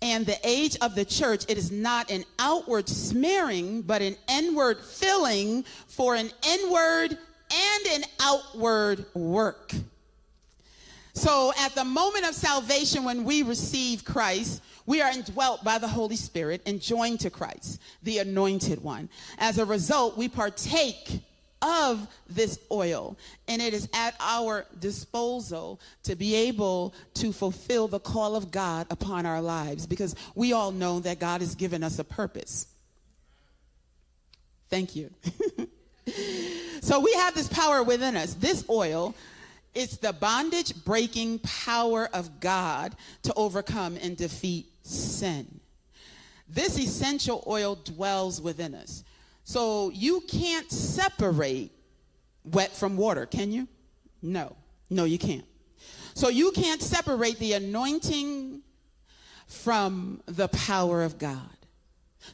and 0.01 0.25
the 0.25 0.39
age 0.43 0.77
of 0.81 0.95
the 0.95 1.05
church, 1.05 1.45
it 1.49 1.59
is 1.59 1.71
not 1.71 2.11
an 2.11 2.25
outward 2.39 2.89
smearing, 2.89 3.83
but 3.83 4.01
an 4.01 4.17
inward 4.29 4.79
filling 4.81 5.65
for 5.87 6.15
an 6.15 6.31
inward 6.49 7.11
and 7.11 7.87
an 7.93 8.05
outward 8.21 9.05
work. 9.15 9.73
So 11.13 11.53
at 11.59 11.75
the 11.75 11.85
moment 11.85 12.27
of 12.27 12.35
salvation, 12.35 13.05
when 13.05 13.25
we 13.25 13.43
receive 13.43 14.03
Christ, 14.03 14.63
we 14.87 15.01
are 15.01 15.11
indwelt 15.11 15.65
by 15.65 15.79
the 15.79 15.89
Holy 15.89 16.17
Spirit 16.17 16.63
and 16.67 16.81
joined 16.81 17.21
to 17.21 17.31
Christ, 17.31 17.81
the 18.03 18.19
anointed 18.19 18.83
one. 18.83 19.09
As 19.39 19.59
a 19.59 19.65
result, 19.65 20.17
we 20.17 20.29
partake 20.29 21.21
of 21.63 22.09
this 22.29 22.59
oil, 22.73 23.17
and 23.47 23.63
it 23.63 23.73
is 23.73 23.89
at 23.95 24.17
our 24.19 24.67
disposal 24.81 25.81
to 26.03 26.17
be 26.17 26.35
able 26.35 26.93
to 27.15 27.33
fulfill 27.33 27.87
the 27.87 28.01
call 28.01 28.35
of 28.35 28.51
God 28.51 28.87
upon 28.91 29.27
our 29.27 29.41
lives 29.41 29.87
because 29.87 30.17
we 30.35 30.53
all 30.53 30.73
know 30.73 30.99
that 31.01 31.21
God 31.21 31.41
has 31.41 31.55
given 31.55 31.85
us 31.85 31.99
a 32.01 32.05
purpose. 32.05 32.67
Thank 34.71 34.97
you. 34.97 35.11
so 36.81 36.99
we 36.99 37.13
have 37.15 37.35
this 37.35 37.49
power 37.49 37.83
within 37.83 38.17
us. 38.17 38.35
This 38.35 38.65
oil 38.69 39.15
it's 39.75 39.97
the 39.97 40.13
bondage 40.13 40.85
breaking 40.85 41.39
power 41.39 42.09
of 42.13 42.41
God 42.41 42.95
to 43.23 43.33
overcome 43.35 43.97
and 44.03 44.17
defeat 44.17 44.67
sin. 44.83 45.61
This 46.49 46.79
essential 46.79 47.43
oil 47.47 47.77
dwells 47.77 48.41
within 48.41 48.75
us. 48.75 49.05
So 49.45 49.91
you 49.91 50.21
can't 50.29 50.71
separate 50.71 51.73
wet 52.45 52.73
from 52.73 52.97
water, 52.97 53.27
can 53.27 53.53
you? 53.53 53.69
No. 54.21 54.57
No, 54.91 55.05
you 55.05 55.19
can't. 55.19 55.47
So 56.15 56.29
you 56.29 56.53
can't 56.53 56.83
separate 56.83 57.39
the 57.39 57.55
anointing 57.55 58.61
from 59.47 60.23
the 60.27 60.49
power 60.49 61.03
of 61.03 61.19
God. 61.19 61.57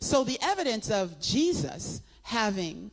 So 0.01 0.25
the 0.25 0.39
evidence 0.43 0.91
of 0.91 1.21
Jesus 1.21 2.03
having 2.23 2.91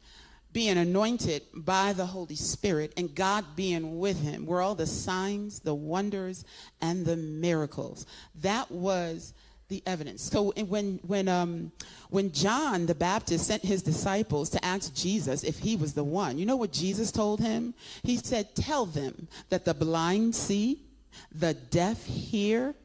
being 0.54 0.78
anointed 0.78 1.42
by 1.54 1.92
the 1.92 2.06
Holy 2.06 2.36
Spirit 2.36 2.94
and 2.96 3.14
God 3.14 3.44
being 3.58 4.00
with 4.00 4.22
him 4.22 4.46
were 4.46 4.62
all 4.62 4.74
the 4.74 4.88
signs, 4.88 5.60
the 5.60 5.76
wonders, 5.76 6.46
and 6.80 7.06
the 7.06 7.18
miracles. 7.18 8.06
That 8.36 8.72
was 8.72 9.34
the 9.68 9.82
evidence. 9.86 10.24
So 10.24 10.52
when 10.52 11.00
when 11.04 11.28
um, 11.28 11.72
when 12.10 12.32
John 12.32 12.86
the 12.86 12.96
Baptist 12.96 13.48
sent 13.48 13.64
his 13.64 13.82
disciples 13.82 14.50
to 14.52 14.64
ask 14.64 14.94
Jesus 14.94 15.44
if 15.44 15.60
he 15.60 15.76
was 15.76 15.94
the 15.94 16.04
one, 16.04 16.38
you 16.38 16.46
know 16.46 16.56
what 16.56 16.72
Jesus 16.72 17.12
told 17.12 17.40
him? 17.40 17.74
He 18.04 18.18
said, 18.18 18.56
"Tell 18.56 18.86
them 18.86 19.28
that 19.50 19.66
the 19.66 19.74
blind 19.74 20.36
see, 20.36 20.84
the 21.32 21.54
deaf 21.54 22.06
hear, 22.06 22.76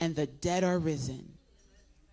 and 0.00 0.16
the 0.16 0.26
dead 0.26 0.64
are 0.64 0.78
risen." 0.78 1.31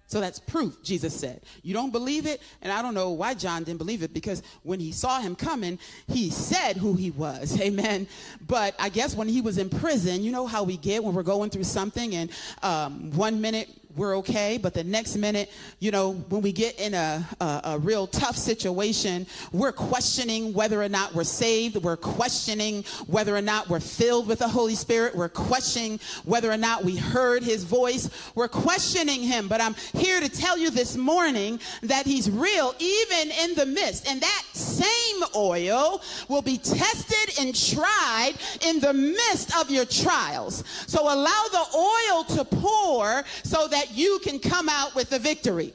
So 0.10 0.20
that's 0.20 0.40
proof, 0.40 0.82
Jesus 0.82 1.14
said. 1.14 1.42
You 1.62 1.76
don't 1.76 1.92
believe 1.92 2.26
it? 2.26 2.42
And 2.64 2.74
I 2.74 2.82
don't 2.82 2.96
know 2.96 3.12
why 3.12 3.36
John 3.36 3.64
didn't 3.64 3.78
believe 3.78 4.02
it 4.02 4.12
because 4.12 4.42
when 4.64 4.80
he 4.80 4.92
saw 4.92 5.20
him 5.20 5.36
coming, 5.36 5.78
he 6.08 6.32
said 6.32 6.78
who 6.78 6.96
he 6.96 7.12
was. 7.12 7.62
Amen. 7.62 8.08
But 8.48 8.74
I 8.80 8.90
guess 8.90 9.16
when 9.16 9.28
he 9.28 9.40
was 9.40 9.60
in 9.60 9.70
prison, 9.70 10.24
you 10.24 10.32
know 10.32 10.48
how 10.48 10.64
we 10.64 10.78
get 10.78 11.04
when 11.04 11.14
we're 11.14 11.22
going 11.22 11.52
through 11.52 11.66
something 11.66 12.16
and 12.16 12.32
um, 12.64 13.12
one 13.12 13.40
minute 13.40 13.70
we're 13.96 14.18
okay. 14.18 14.58
But 14.58 14.74
the 14.74 14.84
next 14.84 15.16
minute, 15.16 15.52
you 15.80 15.92
know, 15.92 16.12
when 16.12 16.42
we 16.42 16.52
get 16.52 16.80
in 16.80 16.94
a, 16.94 17.28
a, 17.42 17.62
a, 17.64 17.80
real 17.80 18.06
tough 18.06 18.36
situation, 18.36 19.26
we're 19.52 19.72
questioning 19.72 20.54
whether 20.54 20.82
or 20.82 20.90
not 20.90 21.16
we're 21.16 21.24
saved. 21.24 21.76
We're 21.78 21.98
questioning 21.98 22.84
whether 23.08 23.36
or 23.36 23.42
not 23.42 23.68
we're 23.68 23.80
filled 23.80 24.28
with 24.28 24.40
the 24.40 24.48
Holy 24.48 24.76
Spirit. 24.76 25.16
We're 25.16 25.28
questioning 25.28 26.00
whether 26.24 26.52
or 26.52 26.58
not 26.58 26.84
we 26.84 26.98
heard 26.98 27.44
his 27.44 27.64
voice. 27.64 28.10
We're 28.36 28.48
questioning 28.48 29.24
him. 29.24 29.48
But 29.48 29.60
I'm 29.60 29.74
here 29.94 30.20
to 30.20 30.30
tell 30.30 30.58
you 30.58 30.70
this 30.70 30.96
morning 30.96 31.60
that 31.82 32.06
he's 32.06 32.30
real 32.30 32.76
even 32.80 33.32
in 33.44 33.56
the 33.56 33.66
midst. 33.66 34.08
And 34.08 34.22
that 34.22 34.44
same 34.54 35.24
oil 35.36 36.02
will 36.28 36.44
be 36.44 36.58
tested 36.58 37.40
and 37.40 37.56
tried 37.56 38.34
in 38.68 38.80
the 38.80 38.94
midst 38.94 39.58
of 39.58 39.72
your 39.72 39.86
trials. 39.86 40.64
So 40.86 41.02
allow 41.02 41.44
the 41.52 41.66
oil 41.76 42.24
to 42.36 42.46
pour 42.46 43.24
so 43.44 43.68
that 43.68 43.79
that 43.80 43.96
you 43.96 44.20
can 44.24 44.40
come 44.40 44.68
out 44.68 44.94
with 44.94 45.10
the 45.10 45.20
victory. 45.20 45.74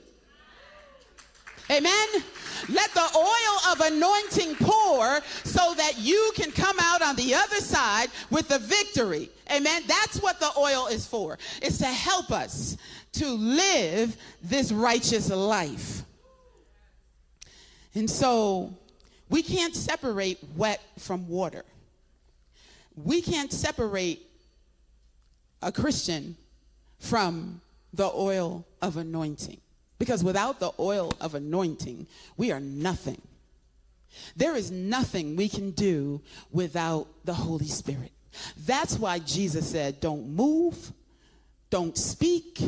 Amen. 1.71 2.09
Let 2.69 2.93
the 2.93 3.09
oil 3.17 3.73
of 3.73 3.81
anointing 3.81 4.57
pour 4.57 5.21
so 5.45 5.73
that 5.75 5.95
you 5.97 6.33
can 6.35 6.51
come 6.51 6.77
out 6.79 7.01
on 7.01 7.17
the 7.17 7.35
other 7.35 7.57
side 7.57 8.09
with 8.31 8.49
the 8.49 8.59
victory. 8.59 9.31
Amen. 9.51 9.83
That's 9.87 10.21
what 10.21 10.39
the 10.39 10.51
oil 10.59 10.89
is 10.89 11.07
for. 11.07 11.39
It's 11.63 11.79
to 11.79 11.87
help 11.87 12.31
us 12.31 12.77
to 13.13 13.27
live 13.27 14.15
this 14.43 14.71
righteous 14.71 15.31
life. 15.31 16.03
And 17.95 18.11
so 18.11 18.75
we 19.31 19.43
can't 19.43 19.75
separate 19.75 20.39
wet 20.55 20.83
from 20.99 21.27
water. 21.27 21.65
We 22.97 23.23
can't 23.23 23.51
separate 23.51 24.21
a 25.63 25.73
Christian 25.73 26.37
from 26.99 27.63
the 27.95 28.11
oil 28.13 28.67
of 28.83 28.97
anointing. 28.97 29.61
Because 29.99 30.25
without 30.25 30.61
the 30.61 30.73
oil 30.79 31.13
of 31.21 31.35
anointing, 31.35 32.07
we 32.37 32.51
are 32.51 32.61
nothing. 32.61 33.21
There 34.37 34.57
is 34.57 34.71
nothing 34.71 35.37
we 35.37 35.49
can 35.49 35.71
do 35.71 36.21
without 36.51 37.07
the 37.25 37.35
Holy 37.35 37.69
Spirit. 37.69 38.13
That's 38.67 38.99
why 38.99 39.21
Jesus 39.21 39.71
said, 39.71 40.01
Don't 40.01 40.29
move, 40.29 40.93
don't 41.71 41.97
speak, 41.97 42.61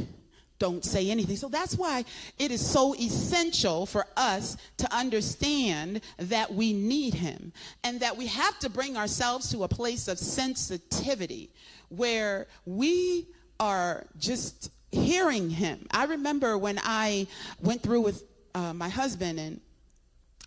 don't 0.58 0.84
say 0.84 1.10
anything. 1.10 1.36
So 1.36 1.48
that's 1.48 1.76
why 1.76 2.04
it 2.38 2.50
is 2.50 2.64
so 2.64 2.94
essential 2.94 3.86
for 3.86 4.06
us 4.16 4.56
to 4.78 4.94
understand 4.94 6.00
that 6.18 6.54
we 6.54 6.72
need 6.72 7.14
Him 7.14 7.52
and 7.84 8.00
that 8.00 8.16
we 8.16 8.26
have 8.28 8.58
to 8.60 8.70
bring 8.70 8.96
ourselves 8.96 9.50
to 9.50 9.64
a 9.64 9.68
place 9.68 10.08
of 10.08 10.18
sensitivity 10.18 11.50
where 11.88 12.46
we 12.64 13.26
are 13.58 14.06
just 14.18 14.70
hearing 14.92 15.51
him. 15.51 15.87
I 15.90 16.05
remember 16.05 16.57
when 16.57 16.79
I 16.83 17.27
went 17.61 17.83
through 17.83 18.03
with 18.03 18.25
uh, 18.55 18.72
my 18.72 18.88
husband 18.88 19.38
and 19.38 19.61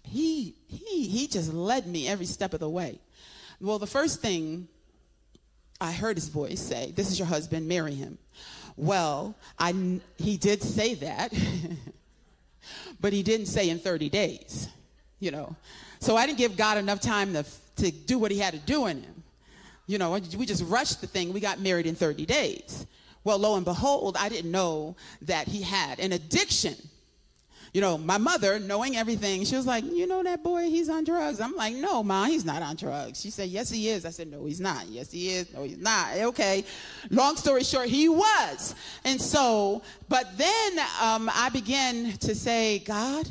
he 0.04 0.56
he 0.68 1.08
he 1.08 1.28
just 1.28 1.54
led 1.54 1.86
me 1.86 2.08
every 2.08 2.26
step 2.26 2.54
of 2.54 2.60
the 2.60 2.70
way. 2.70 3.00
Well, 3.62 3.80
the 3.80 3.88
first 3.88 4.22
thing 4.22 4.68
I 5.80 5.92
heard 5.92 6.18
his 6.18 6.30
voice 6.30 6.60
say, 6.60 6.92
"This 6.96 7.12
is 7.12 7.20
your 7.20 7.28
husband, 7.28 7.68
marry 7.68 7.94
him." 7.94 8.18
Well, 8.76 9.36
I 9.58 10.00
he 10.18 10.38
did 10.38 10.64
say 10.64 10.96
that. 10.96 11.34
but 13.02 13.14
he 13.14 13.24
didn't 13.24 13.48
say 13.48 13.70
in 13.70 13.80
30 13.80 14.10
days, 14.10 14.68
you 15.20 15.32
know. 15.32 15.56
So 16.00 16.16
I 16.16 16.26
didn't 16.26 16.38
give 16.38 16.58
God 16.58 16.78
enough 16.78 17.02
time 17.02 17.34
to 17.34 17.46
to 17.78 17.92
do 17.92 18.20
what 18.20 18.32
he 18.32 18.40
had 18.40 18.54
to 18.54 18.60
do 18.60 18.88
in 18.88 19.04
him. 19.04 19.24
You 19.88 19.98
know, 19.98 20.12
we 20.12 20.46
just 20.46 20.64
rushed 20.66 21.02
the 21.02 21.08
thing. 21.08 21.34
We 21.34 21.40
got 21.40 21.60
married 21.60 21.88
in 21.88 21.96
30 21.96 22.26
days. 22.26 22.86
Well, 23.24 23.38
lo 23.38 23.56
and 23.56 23.66
behold, 23.66 24.18
I 24.18 24.30
didn't 24.30 24.52
know 24.52 24.96
that 25.24 25.48
he 25.48 25.62
had 25.62 26.00
an 26.00 26.14
addiction. 26.14 26.76
You 27.74 27.82
know, 27.82 27.98
my 28.00 28.18
mother, 28.18 28.58
knowing 28.58 28.98
everything, 28.98 29.46
she 29.46 29.56
was 29.56 29.68
like, 29.68 29.84
You 29.84 30.08
know 30.08 30.24
that 30.24 30.44
boy, 30.44 30.64
he's 30.64 30.90
on 30.90 31.04
drugs. 31.04 31.40
I'm 31.40 31.56
like, 31.56 31.76
No, 31.76 32.02
ma, 32.02 32.26
he's 32.26 32.44
not 32.44 32.64
on 32.64 32.76
drugs. 32.76 33.22
She 33.22 33.30
said, 33.30 33.50
Yes, 33.50 33.70
he 33.70 33.90
is. 33.90 34.06
I 34.06 34.10
said, 34.10 34.28
No, 34.28 34.46
he's 34.46 34.60
not. 34.60 34.88
Yes, 34.88 35.12
he 35.12 35.30
is. 35.30 35.54
No, 35.54 35.64
he's 35.64 35.78
not. 35.78 36.18
Okay. 36.18 36.66
Long 37.12 37.36
story 37.36 37.64
short, 37.64 37.88
he 37.90 38.10
was. 38.10 38.74
And 39.06 39.22
so, 39.22 39.84
but 40.08 40.36
then 40.38 40.80
um, 41.02 41.30
I 41.32 41.50
began 41.54 42.14
to 42.14 42.34
say, 42.34 42.80
God, 42.80 43.30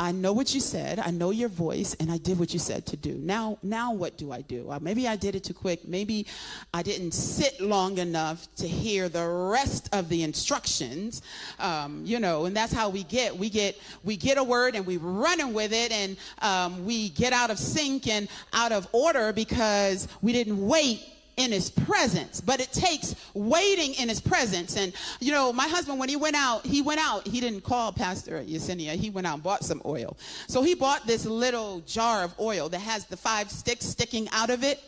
I 0.00 0.12
know 0.12 0.32
what 0.32 0.54
you 0.54 0.60
said. 0.60 1.00
I 1.00 1.10
know 1.10 1.30
your 1.30 1.48
voice, 1.48 1.96
and 1.98 2.08
I 2.08 2.18
did 2.18 2.38
what 2.38 2.52
you 2.52 2.60
said 2.60 2.86
to 2.86 2.96
do. 2.96 3.14
Now, 3.14 3.58
now 3.64 3.92
what 3.92 4.16
do 4.16 4.30
I 4.30 4.42
do? 4.42 4.70
Uh, 4.70 4.78
maybe 4.80 5.08
I 5.08 5.16
did 5.16 5.34
it 5.34 5.42
too 5.42 5.54
quick. 5.54 5.88
Maybe 5.88 6.24
I 6.72 6.84
didn't 6.84 7.12
sit 7.12 7.60
long 7.60 7.98
enough 7.98 8.46
to 8.56 8.68
hear 8.68 9.08
the 9.08 9.26
rest 9.26 9.88
of 9.92 10.08
the 10.08 10.22
instructions. 10.22 11.22
Um, 11.58 12.02
you 12.04 12.20
know, 12.20 12.44
and 12.44 12.56
that's 12.56 12.72
how 12.72 12.88
we 12.90 13.02
get. 13.02 13.36
We 13.36 13.50
get 13.50 13.76
we 14.04 14.16
get 14.16 14.38
a 14.38 14.44
word 14.44 14.76
and 14.76 14.86
we 14.86 14.98
running 14.98 15.52
with 15.52 15.72
it, 15.72 15.90
and 15.90 16.16
um, 16.42 16.84
we 16.84 17.08
get 17.08 17.32
out 17.32 17.50
of 17.50 17.58
sync 17.58 18.06
and 18.06 18.28
out 18.52 18.70
of 18.70 18.86
order 18.92 19.32
because 19.32 20.06
we 20.22 20.32
didn't 20.32 20.64
wait 20.64 21.02
in 21.38 21.52
his 21.52 21.70
presence 21.70 22.40
but 22.40 22.60
it 22.60 22.72
takes 22.72 23.14
waiting 23.34 23.94
in 23.94 24.08
his 24.08 24.20
presence. 24.20 24.76
And 24.76 24.92
you 25.20 25.32
know 25.32 25.52
my 25.52 25.68
husband 25.68 25.98
when 25.98 26.08
he 26.08 26.16
went 26.16 26.36
out 26.36 26.66
he 26.66 26.82
went 26.82 27.00
out 27.00 27.26
he 27.26 27.40
didn't 27.40 27.62
call 27.62 27.92
pastor 27.92 28.42
yesenia. 28.42 28.94
He 28.94 29.10
went 29.10 29.26
out 29.26 29.34
and 29.34 29.42
bought 29.42 29.64
some 29.64 29.80
oil. 29.84 30.16
So 30.46 30.62
he 30.62 30.74
bought 30.74 31.06
this 31.06 31.24
little 31.24 31.80
jar 31.80 32.24
of 32.24 32.38
oil 32.38 32.68
that 32.68 32.80
has 32.80 33.06
the 33.06 33.16
five 33.16 33.50
sticks 33.50 33.86
sticking 33.86 34.28
out 34.32 34.50
of 34.50 34.62
it 34.62 34.82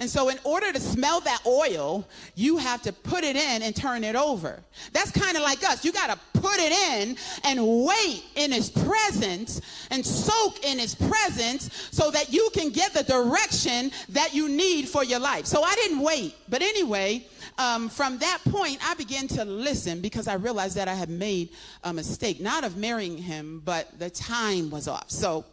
and 0.00 0.08
so, 0.08 0.28
in 0.28 0.38
order 0.44 0.72
to 0.72 0.78
smell 0.78 1.20
that 1.22 1.42
oil, 1.44 2.08
you 2.36 2.56
have 2.58 2.82
to 2.82 2.92
put 2.92 3.24
it 3.24 3.34
in 3.34 3.62
and 3.62 3.74
turn 3.74 4.04
it 4.04 4.14
over. 4.14 4.62
That's 4.92 5.10
kind 5.10 5.36
of 5.36 5.42
like 5.42 5.64
us. 5.64 5.84
You 5.84 5.92
got 5.92 6.10
to 6.10 6.40
put 6.40 6.54
it 6.58 6.72
in 6.72 7.16
and 7.42 7.84
wait 7.84 8.22
in 8.36 8.52
His 8.52 8.70
presence 8.70 9.60
and 9.90 10.06
soak 10.06 10.64
in 10.64 10.78
His 10.78 10.94
presence 10.94 11.88
so 11.90 12.12
that 12.12 12.32
you 12.32 12.48
can 12.54 12.70
get 12.70 12.94
the 12.94 13.02
direction 13.02 13.90
that 14.10 14.32
you 14.32 14.48
need 14.48 14.88
for 14.88 15.02
your 15.02 15.18
life. 15.18 15.46
So, 15.46 15.64
I 15.64 15.74
didn't 15.74 15.98
wait. 15.98 16.36
But 16.48 16.62
anyway, 16.62 17.26
um, 17.58 17.88
from 17.88 18.18
that 18.18 18.38
point, 18.50 18.78
I 18.88 18.94
began 18.94 19.26
to 19.28 19.44
listen 19.44 20.00
because 20.00 20.28
I 20.28 20.34
realized 20.34 20.76
that 20.76 20.86
I 20.86 20.94
had 20.94 21.10
made 21.10 21.48
a 21.82 21.92
mistake, 21.92 22.40
not 22.40 22.62
of 22.62 22.76
marrying 22.76 23.18
him, 23.18 23.62
but 23.64 23.98
the 23.98 24.10
time 24.10 24.70
was 24.70 24.86
off. 24.86 25.10
So, 25.10 25.44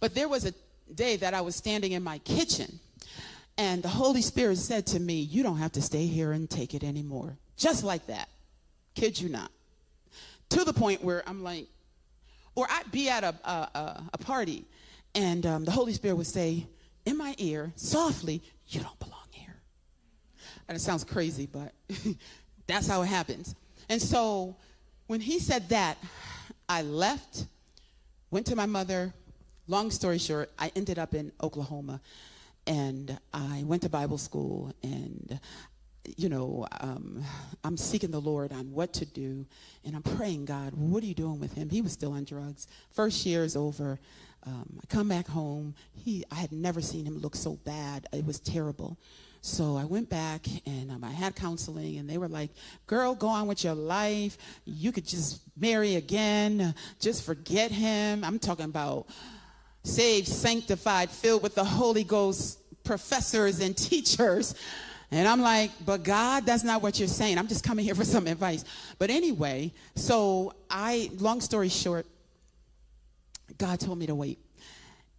but 0.00 0.16
there 0.16 0.28
was 0.28 0.46
a 0.46 0.54
day 0.96 1.14
that 1.14 1.32
I 1.32 1.42
was 1.42 1.54
standing 1.54 1.92
in 1.92 2.02
my 2.02 2.18
kitchen 2.18 2.80
and 3.56 3.82
the 3.82 3.88
Holy 3.88 4.22
Spirit 4.22 4.58
said 4.58 4.86
to 4.88 5.00
me, 5.00 5.20
You 5.20 5.42
don't 5.42 5.58
have 5.58 5.72
to 5.72 5.82
stay 5.82 6.06
here 6.06 6.32
and 6.32 6.48
take 6.48 6.74
it 6.74 6.82
anymore. 6.82 7.36
Just 7.56 7.84
like 7.84 8.06
that. 8.06 8.28
Kid 8.94 9.20
you 9.20 9.28
not. 9.28 9.50
To 10.50 10.64
the 10.64 10.72
point 10.72 11.04
where 11.04 11.22
I'm 11.28 11.42
like, 11.42 11.66
or 12.54 12.66
I'd 12.70 12.90
be 12.90 13.08
at 13.08 13.22
a, 13.22 13.34
a, 13.44 14.02
a 14.14 14.18
party 14.18 14.64
and 15.14 15.44
um, 15.46 15.64
the 15.64 15.70
Holy 15.70 15.92
Spirit 15.92 16.16
would 16.16 16.26
say 16.26 16.66
in 17.04 17.16
my 17.16 17.34
ear, 17.38 17.72
softly, 17.76 18.42
You 18.68 18.80
don't 18.80 18.98
belong 18.98 19.14
here. 19.30 19.56
And 20.68 20.76
it 20.76 20.80
sounds 20.80 21.04
crazy, 21.04 21.46
but 21.46 21.72
that's 22.66 22.86
how 22.86 23.02
it 23.02 23.06
happens. 23.06 23.54
And 23.88 24.00
so 24.00 24.56
when 25.06 25.20
he 25.20 25.38
said 25.38 25.68
that, 25.70 25.98
I 26.68 26.82
left, 26.82 27.46
went 28.30 28.46
to 28.46 28.56
my 28.56 28.66
mother. 28.66 29.12
Long 29.66 29.90
story 29.90 30.18
short, 30.18 30.50
I 30.58 30.72
ended 30.74 30.98
up 30.98 31.14
in 31.14 31.32
Oklahoma 31.42 32.00
and 32.70 33.18
I 33.34 33.64
went 33.66 33.82
to 33.82 33.88
Bible 33.88 34.16
school 34.16 34.72
and 34.82 35.40
you 36.16 36.28
know, 36.28 36.66
um, 36.80 37.22
I'm 37.62 37.76
seeking 37.76 38.10
the 38.10 38.20
Lord 38.20 38.52
on 38.52 38.72
what 38.72 38.94
to 38.94 39.04
do, 39.04 39.46
and 39.84 39.94
I'm 39.94 40.02
praying, 40.02 40.46
God, 40.46 40.72
what 40.74 41.02
are 41.02 41.06
you 41.06 41.14
doing 41.14 41.38
with 41.38 41.52
him? 41.52 41.68
He 41.68 41.82
was 41.82 41.92
still 41.92 42.12
on 42.12 42.24
drugs. 42.24 42.66
First 42.90 43.26
year 43.26 43.44
is 43.44 43.54
over. 43.54 44.00
Um, 44.46 44.80
I 44.82 44.86
come 44.86 45.08
back 45.08 45.28
home. 45.28 45.74
He, 45.92 46.24
I 46.30 46.36
had 46.36 46.52
never 46.52 46.80
seen 46.80 47.04
him 47.04 47.18
look 47.18 47.36
so 47.36 47.56
bad. 47.64 48.06
It 48.12 48.24
was 48.24 48.40
terrible. 48.40 48.96
So 49.42 49.76
I 49.76 49.84
went 49.84 50.08
back 50.08 50.46
and 50.66 50.90
um, 50.90 51.04
I 51.04 51.10
had 51.10 51.36
counseling, 51.36 51.98
and 51.98 52.08
they 52.08 52.16
were 52.16 52.28
like, 52.28 52.50
Girl, 52.86 53.14
go 53.14 53.28
on 53.28 53.46
with 53.46 53.62
your 53.62 53.74
life. 53.74 54.38
You 54.64 54.92
could 54.92 55.06
just 55.06 55.42
marry 55.56 55.96
again. 55.96 56.74
Just 56.98 57.24
forget 57.24 57.70
him. 57.70 58.24
I'm 58.24 58.38
talking 58.38 58.64
about 58.64 59.06
saved, 59.82 60.28
sanctified, 60.28 61.10
filled 61.10 61.42
with 61.42 61.54
the 61.54 61.64
Holy 61.64 62.04
Ghost 62.04 62.59
professors 62.84 63.60
and 63.60 63.76
teachers. 63.76 64.54
And 65.10 65.26
I'm 65.26 65.40
like, 65.40 65.72
but 65.84 66.04
God, 66.04 66.46
that's 66.46 66.62
not 66.62 66.82
what 66.82 66.98
you're 66.98 67.08
saying. 67.08 67.38
I'm 67.38 67.48
just 67.48 67.64
coming 67.64 67.84
here 67.84 67.94
for 67.94 68.04
some 68.04 68.26
advice. 68.26 68.64
But 68.98 69.10
anyway, 69.10 69.72
so 69.96 70.54
I, 70.70 71.10
long 71.18 71.40
story 71.40 71.68
short, 71.68 72.06
God 73.58 73.80
told 73.80 73.98
me 73.98 74.06
to 74.06 74.14
wait. 74.14 74.38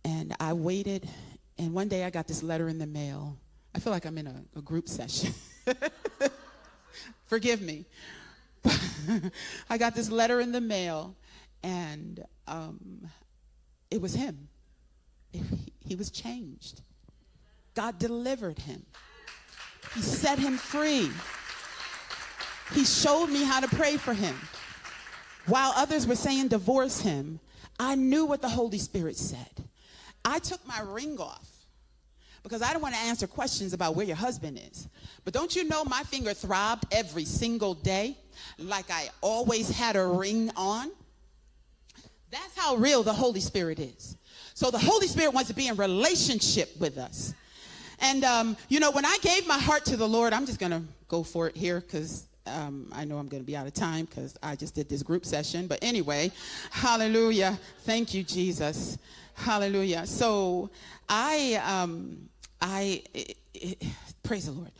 And 0.05 0.33
I 0.39 0.53
waited. 0.53 1.09
And 1.57 1.73
one 1.73 1.89
day 1.89 2.05
I 2.05 2.09
got 2.09 2.27
this 2.27 2.41
letter 2.41 2.69
in 2.69 2.79
the 2.79 2.87
mail. 2.87 3.37
I 3.75 3.79
feel 3.79 3.91
like 3.91 4.05
I'm 4.05 4.17
in 4.17 4.27
a, 4.27 4.43
a 4.55 4.61
group 4.61 4.87
session. 4.87 5.33
Forgive 7.25 7.61
me. 7.61 7.85
I 9.69 9.77
got 9.77 9.95
this 9.95 10.09
letter 10.09 10.39
in 10.39 10.51
the 10.51 10.61
mail, 10.61 11.15
and 11.63 12.23
um, 12.47 13.07
it 13.89 14.01
was 14.01 14.13
him. 14.13 14.47
He 15.85 15.95
was 15.95 16.11
changed. 16.11 16.81
God 17.75 17.99
delivered 17.99 18.59
him. 18.59 18.85
He 19.95 20.01
set 20.01 20.39
him 20.39 20.57
free. 20.57 21.09
He 22.73 22.85
showed 22.85 23.27
me 23.27 23.43
how 23.43 23.59
to 23.59 23.67
pray 23.67 23.97
for 23.97 24.13
him. 24.13 24.35
While 25.47 25.73
others 25.75 26.07
were 26.07 26.15
saying 26.15 26.49
divorce 26.49 27.01
him, 27.01 27.39
I 27.79 27.95
knew 27.95 28.25
what 28.25 28.41
the 28.41 28.49
Holy 28.49 28.77
Spirit 28.77 29.17
said. 29.17 29.65
I 30.23 30.39
took 30.39 30.65
my 30.67 30.81
ring 30.81 31.17
off 31.19 31.47
because 32.43 32.61
I 32.61 32.73
don't 32.73 32.81
want 32.81 32.95
to 32.95 33.01
answer 33.01 33.27
questions 33.27 33.73
about 33.73 33.95
where 33.95 34.05
your 34.05 34.15
husband 34.15 34.59
is. 34.71 34.87
But 35.23 35.33
don't 35.33 35.55
you 35.55 35.67
know 35.67 35.83
my 35.83 36.03
finger 36.03 36.33
throbbed 36.33 36.85
every 36.91 37.25
single 37.25 37.73
day 37.73 38.17
like 38.57 38.89
I 38.89 39.09
always 39.21 39.69
had 39.69 39.95
a 39.95 40.05
ring 40.05 40.51
on? 40.55 40.91
That's 42.29 42.57
how 42.57 42.75
real 42.75 43.03
the 43.03 43.13
Holy 43.13 43.41
Spirit 43.41 43.79
is. 43.79 44.15
So 44.53 44.71
the 44.71 44.79
Holy 44.79 45.07
Spirit 45.07 45.33
wants 45.33 45.49
to 45.49 45.55
be 45.55 45.67
in 45.67 45.75
relationship 45.75 46.69
with 46.79 46.97
us. 46.97 47.33
And, 48.01 48.23
um, 48.23 48.57
you 48.67 48.79
know, 48.79 48.91
when 48.91 49.05
I 49.05 49.17
gave 49.21 49.47
my 49.47 49.59
heart 49.59 49.85
to 49.85 49.95
the 49.95 50.07
Lord, 50.07 50.33
I'm 50.33 50.47
just 50.47 50.59
going 50.59 50.71
to 50.71 50.81
go 51.07 51.21
for 51.21 51.47
it 51.47 51.55
here 51.55 51.79
because 51.79 52.25
um, 52.47 52.91
I 52.91 53.05
know 53.05 53.17
I'm 53.17 53.27
going 53.27 53.43
to 53.43 53.47
be 53.47 53.55
out 53.55 53.67
of 53.67 53.73
time 53.73 54.05
because 54.05 54.35
I 54.41 54.55
just 54.55 54.73
did 54.73 54.89
this 54.89 55.03
group 55.03 55.23
session. 55.23 55.67
But 55.67 55.79
anyway, 55.83 56.31
hallelujah. 56.71 57.59
Thank 57.81 58.15
you, 58.15 58.23
Jesus. 58.23 58.97
Hallelujah. 59.35 60.07
So 60.07 60.71
I, 61.07 61.61
um, 61.63 62.29
I, 62.59 63.03
it, 63.13 63.37
it, 63.53 63.83
praise 64.23 64.47
the 64.47 64.53
Lord. 64.53 64.71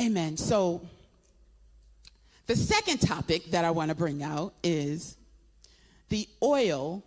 Amen. 0.00 0.36
So 0.36 0.82
the 2.48 2.56
second 2.56 3.00
topic 3.00 3.46
that 3.52 3.64
I 3.64 3.70
want 3.70 3.90
to 3.90 3.94
bring 3.94 4.24
out 4.24 4.54
is 4.64 5.16
the 6.08 6.28
oil, 6.42 7.04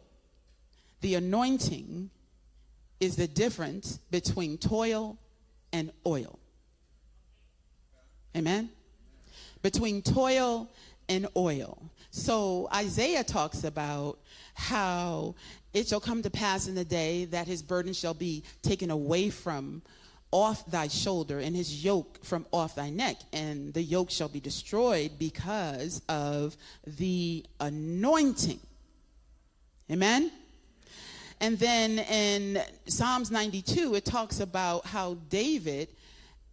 the 1.02 1.16
anointing 1.16 2.10
is 3.02 3.18
the 3.18 3.28
difference 3.28 4.00
between 4.10 4.58
toil 4.58 5.18
and 5.72 5.92
oil. 6.06 6.40
Amen? 8.36 8.70
Between 9.62 10.02
toil 10.02 10.70
and 11.08 11.28
oil. 11.36 11.78
So 12.12 12.70
Isaiah 12.74 13.24
talks 13.24 13.64
about 13.64 14.20
how 14.54 15.36
it 15.74 15.88
shall 15.88 16.00
come 16.00 16.22
to 16.24 16.30
pass 16.30 16.68
in 16.68 16.76
the 16.76 16.86
day 16.86 17.26
that 17.26 17.48
his 17.48 17.62
burden 17.62 17.94
shall 17.94 18.14
be 18.14 18.44
taken 18.62 18.90
away 18.90 19.30
from 19.30 19.82
off 20.32 20.66
thy 20.70 20.88
shoulder 20.88 21.40
and 21.40 21.56
his 21.56 21.84
yoke 21.84 22.24
from 22.24 22.46
off 22.52 22.76
thy 22.76 22.90
neck 22.90 23.18
and 23.34 23.74
the 23.74 23.82
yoke 23.82 24.12
shall 24.12 24.30
be 24.30 24.40
destroyed 24.40 25.12
because 25.18 26.04
of 26.08 26.56
the 26.86 27.44
anointing 27.60 28.60
amen 29.90 30.32
and 31.42 31.58
then 31.58 32.00
in 32.00 32.62
Psalms 32.86 33.32
92, 33.32 33.96
it 33.96 34.06
talks 34.06 34.40
about 34.40 34.86
how 34.86 35.16
David 35.30 35.90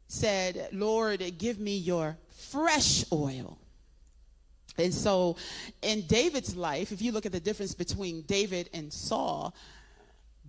said, 0.09 0.69
Lord, 0.73 1.21
give 1.39 1.59
me 1.59 1.77
your 1.77 2.17
fresh 2.31 3.05
oil. 3.13 3.59
And 4.79 4.93
so 4.93 5.37
in 5.83 6.03
David's 6.03 6.55
life, 6.55 6.93
if 6.93 7.03
you 7.03 7.11
look 7.11 7.27
at 7.27 7.33
the 7.33 7.41
difference 7.41 7.75
between 7.75 8.23
David 8.23 8.71
and 8.73 8.93
Saul, 8.93 9.55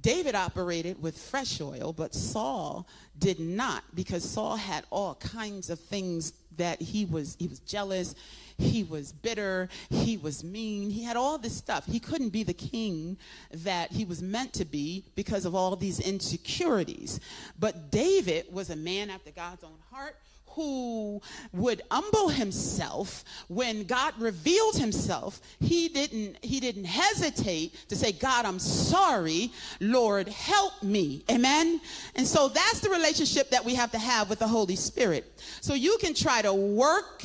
David 0.02 0.36
operated 0.36 1.02
with 1.02 1.18
fresh 1.18 1.60
oil, 1.60 1.94
but 1.94 2.14
Saul 2.14 2.88
did 3.18 3.40
not 3.40 3.84
because 3.96 4.24
Saul 4.24 4.56
had 4.56 4.86
all 4.90 5.16
kinds 5.16 5.70
of 5.70 5.80
things 5.80 6.34
that 6.58 6.82
he 6.82 7.06
was 7.06 7.36
he 7.40 7.48
was 7.48 7.60
jealous, 7.60 8.16
he 8.58 8.84
was 8.84 9.12
bitter, 9.12 9.70
he 9.90 10.18
was 10.18 10.44
mean, 10.44 10.90
he 10.90 11.04
had 11.04 11.16
all 11.16 11.38
this 11.38 11.56
stuff. 11.56 11.86
He 11.86 12.00
couldn't 12.00 12.30
be 12.30 12.44
the 12.44 12.54
king 12.54 13.18
that 13.52 13.92
he 13.92 14.06
was 14.06 14.22
meant 14.22 14.54
to 14.54 14.66
be 14.66 15.06
because 15.16 15.46
of 15.46 15.56
all 15.56 15.76
these 15.76 16.00
insecurities. 16.00 17.20
But 17.60 17.92
David 17.92 18.46
was 18.52 18.70
a 18.70 18.76
man 18.76 19.10
after 19.10 19.32
God's 19.32 19.64
own 19.64 19.78
heart 19.92 20.16
who 20.58 21.22
would 21.54 21.84
humble 21.92 22.30
himself 22.30 23.24
when 23.48 23.84
God 23.84 24.16
revealed 24.18 24.76
himself, 24.76 25.40
he 25.60 25.88
didn't 25.88 26.44
he 26.44 26.60
didn't 26.60 26.86
hesitate 26.86 27.76
to 27.90 27.96
say, 27.96 28.12
"God, 28.12 28.44
I'm 28.44 28.58
sorry. 28.58 29.52
Lord, 29.80 30.28
help 30.28 30.82
me." 30.82 31.24
Amen. 31.30 31.80
And 32.16 32.28
so 32.28 32.50
that's 32.50 32.80
the 32.80 32.90
relationship 32.90 33.52
that 33.52 33.64
we 33.64 33.76
have 33.76 33.92
to 33.92 34.00
have 34.00 34.32
with 34.32 34.40
the 34.40 34.48
Holy 34.48 34.76
Spirit. 34.76 35.32
So 35.62 35.76
you 35.76 36.00
can 36.02 36.16
try 36.16 36.42
to 36.42 36.54
work 36.54 37.24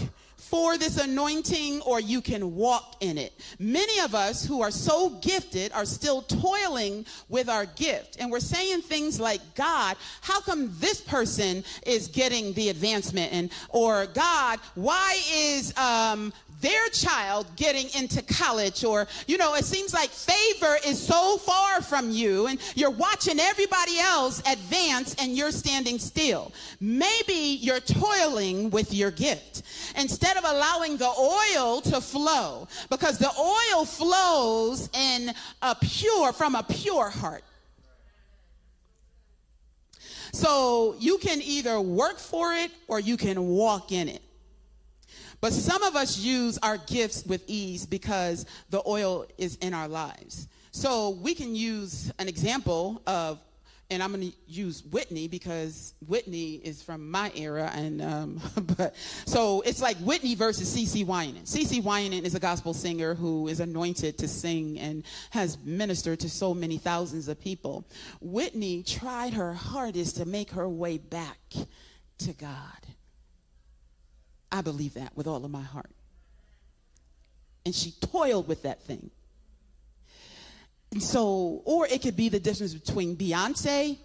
for 0.53 0.77
this 0.77 0.99
anointing 0.99 1.81
or 1.81 1.99
you 1.99 2.21
can 2.21 2.55
walk 2.55 2.97
in 3.01 3.17
it. 3.17 3.33
Many 3.59 4.01
of 4.01 4.15
us 4.15 4.45
who 4.45 4.61
are 4.61 4.71
so 4.71 5.09
gifted 5.23 5.73
are 5.73 5.87
still 5.87 6.21
toiling 6.21 7.07
with 7.31 7.49
our 7.49 7.65
gift. 7.65 8.19
And 8.21 8.31
we're 8.31 8.39
saying 8.39 8.83
things 8.83 9.19
like, 9.19 9.41
God, 9.55 9.97
how 10.21 10.43
come 10.43 10.71
this 10.79 11.01
person 11.01 11.65
is 11.87 12.07
getting 12.07 12.53
the 12.53 12.69
advancement? 12.69 13.33
And, 13.33 13.51
or 13.71 14.05
God, 14.05 14.59
why 14.75 15.19
is 15.35 15.75
um, 15.79 16.35
their 16.63 16.89
child 16.89 17.47
getting 17.57 17.89
into 18.01 18.23
college 18.23 18.85
or 18.85 19.07
you 19.27 19.37
know 19.37 19.55
it 19.55 19.65
seems 19.65 19.93
like 19.93 20.09
favor 20.09 20.77
is 20.87 20.99
so 21.05 21.37
far 21.37 21.83
from 21.83 22.11
you 22.11 22.47
and 22.47 22.59
you're 22.75 22.91
watching 22.91 23.39
everybody 23.39 23.99
else 23.99 24.41
advance 24.47 25.15
and 25.19 25.37
you're 25.37 25.51
standing 25.51 25.99
still. 25.99 26.53
Maybe 26.81 27.59
you're 27.61 27.81
toiling 27.81 28.71
with 28.71 28.95
your 28.95 29.11
gift. 29.11 29.63
Instead 29.97 30.37
of 30.37 30.45
allowing 30.45 30.97
the 30.97 31.09
oil 31.09 31.81
to 31.83 32.01
flow 32.01 32.69
because 32.89 33.19
the 33.19 33.31
oil 33.39 33.85
flows 33.85 34.89
in 34.95 35.35
a 35.61 35.75
pure 35.75 36.33
from 36.33 36.55
a 36.55 36.63
pure 36.63 37.11
heart. 37.11 37.45
So 40.33 40.97
you 40.99 41.19
can 41.19 41.43
either 41.43 41.81
work 41.81 42.19
for 42.19 42.55
it 42.55 42.71
or 42.89 43.01
you 43.01 43.17
can 43.17 43.49
walk 43.49 43.93
in 43.93 44.09
it 44.09 44.22
but 45.43 45.53
some 45.53 45.83
of 45.83 45.97
us 45.97 46.19
use 46.19 46.57
our 46.63 46.79
gifts 46.79 47.27
with 47.27 47.43
ease 47.49 47.85
because 47.85 48.47
the 48.71 48.81
oil 48.87 49.27
is 49.39 49.57
in 49.57 49.75
our 49.75 49.89
lives. 49.89 50.47
So 50.71 51.19
we 51.21 51.35
can 51.35 51.57
use 51.57 52.13
an 52.21 52.29
example 52.29 53.03
of, 53.09 53.41
and 53.91 54.05
I'm 54.05 54.13
going 54.13 54.31
to 54.31 54.37
use 54.47 54.85
Whitney 54.85 55.27
because 55.27 55.95
Whitney 56.07 56.55
is 56.55 56.81
from 56.81 57.11
my 57.11 57.33
era, 57.35 57.73
and 57.75 58.01
um, 58.01 58.41
but 58.79 58.95
so 59.27 59.63
it's 59.63 59.83
like 59.83 59.97
Whitney 59.97 60.37
versus 60.37 60.75
CeCe 60.75 61.05
Winans. 61.05 61.53
CeCe 61.53 61.83
Winans 61.83 62.25
is 62.25 62.37
a 62.37 62.41
gospel 62.41 62.73
singer 62.73 63.15
who 63.15 63.49
is 63.49 63.59
anointed 63.59 64.19
to 64.19 64.29
sing 64.29 64.79
and 64.79 65.03
has 65.31 65.59
ministered 65.65 66.21
to 66.21 66.31
so 66.31 66.55
many 66.55 66.79
thousands 66.79 67.27
of 67.27 67.41
people. 67.41 67.85
Whitney 68.21 68.85
tried 68.85 69.35
her 69.35 69.55
hardest 69.55 70.19
to 70.19 70.25
make 70.25 70.53
her 70.53 70.69
way 70.69 70.99
back 70.99 71.39
to 72.19 72.33
God. 72.33 72.92
I 74.53 74.61
believe 74.61 74.95
that 74.95 75.17
with 75.17 75.27
all 75.27 75.45
of 75.45 75.51
my 75.51 75.63
heart. 75.63 75.91
And 77.65 77.75
she 77.75 77.93
toiled 77.93 78.47
with 78.47 78.63
that 78.63 78.83
thing. 78.83 79.11
And 80.93 81.03
so, 81.03 81.63
or 81.65 81.87
it 81.87 82.03
could 82.03 82.17
be 82.17 82.29
the 82.29 82.39
difference 82.39 82.75
between 82.75 83.17
Beyonce 83.17 83.97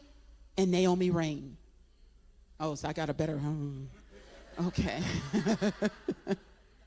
and 0.57 0.71
Naomi 0.71 1.11
Raine. 1.11 1.57
Oh, 2.59 2.75
so 2.75 2.87
I 2.87 2.93
got 2.93 3.09
a 3.09 3.13
better 3.13 3.37
home. 3.37 3.89
Okay. 4.67 5.01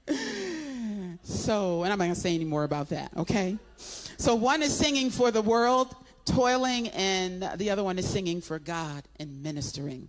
so, 1.22 1.84
and 1.84 1.92
I'm 1.92 1.98
not 1.98 2.04
going 2.06 2.14
to 2.14 2.20
say 2.20 2.34
any 2.34 2.46
more 2.46 2.64
about 2.64 2.88
that, 2.88 3.12
okay? 3.16 3.58
So, 3.76 4.34
one 4.34 4.62
is 4.62 4.74
singing 4.76 5.10
for 5.10 5.30
the 5.30 5.42
world, 5.42 5.94
toiling, 6.24 6.88
and 6.88 7.48
the 7.56 7.70
other 7.70 7.84
one 7.84 7.98
is 7.98 8.08
singing 8.08 8.40
for 8.40 8.58
God 8.58 9.04
and 9.20 9.42
ministering, 9.42 10.08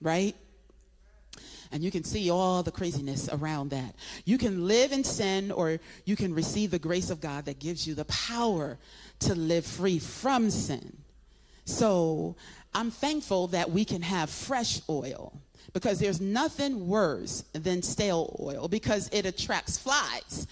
right? 0.00 0.34
And 1.70 1.82
you 1.82 1.90
can 1.90 2.04
see 2.04 2.30
all 2.30 2.62
the 2.62 2.70
craziness 2.70 3.28
around 3.30 3.70
that. 3.70 3.94
You 4.24 4.38
can 4.38 4.66
live 4.66 4.92
in 4.92 5.04
sin 5.04 5.50
or 5.50 5.78
you 6.04 6.16
can 6.16 6.34
receive 6.34 6.70
the 6.70 6.78
grace 6.78 7.10
of 7.10 7.20
God 7.20 7.44
that 7.44 7.58
gives 7.58 7.86
you 7.86 7.94
the 7.94 8.06
power 8.06 8.78
to 9.20 9.34
live 9.34 9.66
free 9.66 9.98
from 9.98 10.50
sin. 10.50 10.96
So 11.64 12.36
I'm 12.74 12.90
thankful 12.90 13.48
that 13.48 13.70
we 13.70 13.84
can 13.84 14.02
have 14.02 14.30
fresh 14.30 14.80
oil 14.88 15.32
because 15.72 15.98
there's 15.98 16.20
nothing 16.20 16.88
worse 16.88 17.44
than 17.52 17.82
stale 17.82 18.34
oil 18.40 18.68
because 18.68 19.08
it 19.12 19.26
attracts 19.26 19.78
flies 19.78 20.46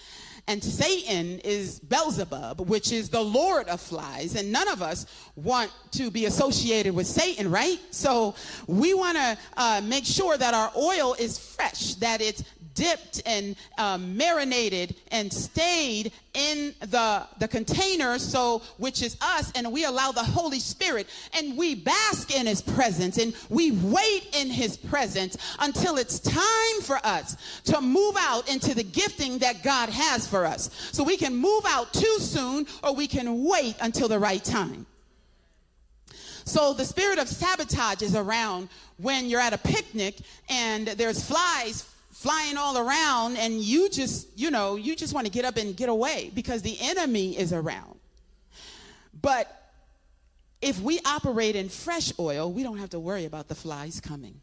and 0.47 0.63
Satan 0.63 1.39
is 1.39 1.79
Beelzebub, 1.79 2.61
which 2.61 2.91
is 2.91 3.09
the 3.09 3.21
Lord 3.21 3.67
of 3.67 3.81
flies. 3.81 4.35
And 4.35 4.51
none 4.51 4.67
of 4.69 4.81
us 4.81 5.05
want 5.35 5.71
to 5.91 6.09
be 6.09 6.25
associated 6.25 6.95
with 6.95 7.05
Satan, 7.05 7.51
right? 7.51 7.79
So 7.91 8.33
we 8.65 8.93
want 8.93 9.17
to 9.17 9.37
uh, 9.57 9.81
make 9.83 10.05
sure 10.05 10.37
that 10.37 10.53
our 10.53 10.71
oil 10.77 11.15
is 11.19 11.37
fresh, 11.37 11.95
that 11.95 12.21
it's 12.21 12.43
dipped 12.77 13.23
and 13.25 13.55
um, 13.77 14.15
marinated 14.15 14.95
and 15.11 15.33
stayed 15.33 16.13
in 16.33 16.73
the, 16.79 17.27
the 17.39 17.47
container, 17.47 18.19
so 18.19 18.61
which 18.77 19.01
is 19.01 19.17
us, 19.19 19.51
and 19.55 19.71
we 19.71 19.83
allow 19.85 20.11
the 20.11 20.23
Holy 20.23 20.59
Spirit 20.59 21.07
and 21.33 21.57
we 21.57 21.73
bask 21.73 22.33
in 22.33 22.45
his 22.45 22.61
presence 22.61 23.17
and 23.17 23.33
we 23.49 23.71
wait 23.71 24.35
in 24.39 24.49
his 24.49 24.77
presence 24.77 25.35
until 25.59 25.97
it's 25.97 26.19
time 26.19 26.81
for 26.83 26.97
us 27.03 27.35
to 27.63 27.81
move 27.81 28.15
out 28.19 28.47
into 28.47 28.75
the 28.75 28.83
gifting 28.83 29.39
that 29.39 29.63
God 29.63 29.89
has 29.89 30.27
for 30.27 30.36
us. 30.45 30.69
So 30.91 31.03
we 31.03 31.17
can 31.17 31.35
move 31.35 31.63
out 31.67 31.93
too 31.93 32.17
soon 32.19 32.67
or 32.83 32.93
we 32.93 33.07
can 33.07 33.43
wait 33.43 33.75
until 33.81 34.07
the 34.07 34.19
right 34.19 34.43
time. 34.43 34.85
So 36.45 36.73
the 36.73 36.85
spirit 36.85 37.19
of 37.19 37.27
sabotage 37.27 38.01
is 38.01 38.15
around 38.15 38.69
when 38.97 39.25
you're 39.25 39.41
at 39.41 39.53
a 39.53 39.57
picnic 39.57 40.15
and 40.49 40.87
there's 40.87 41.23
flies 41.25 41.85
flying 42.11 42.57
all 42.57 42.77
around 42.77 43.37
and 43.37 43.61
you 43.61 43.89
just, 43.89 44.27
you 44.35 44.49
know, 44.49 44.75
you 44.75 44.95
just 44.95 45.13
want 45.13 45.27
to 45.27 45.31
get 45.31 45.45
up 45.45 45.57
and 45.57 45.75
get 45.75 45.87
away 45.87 46.31
because 46.33 46.61
the 46.61 46.75
enemy 46.81 47.37
is 47.37 47.53
around. 47.53 47.99
But 49.21 49.71
if 50.61 50.81
we 50.81 50.99
operate 51.05 51.55
in 51.55 51.69
fresh 51.69 52.11
oil, 52.17 52.51
we 52.51 52.63
don't 52.63 52.77
have 52.77 52.89
to 52.91 52.99
worry 52.99 53.25
about 53.25 53.49
the 53.49 53.55
flies 53.55 53.99
coming. 53.99 54.41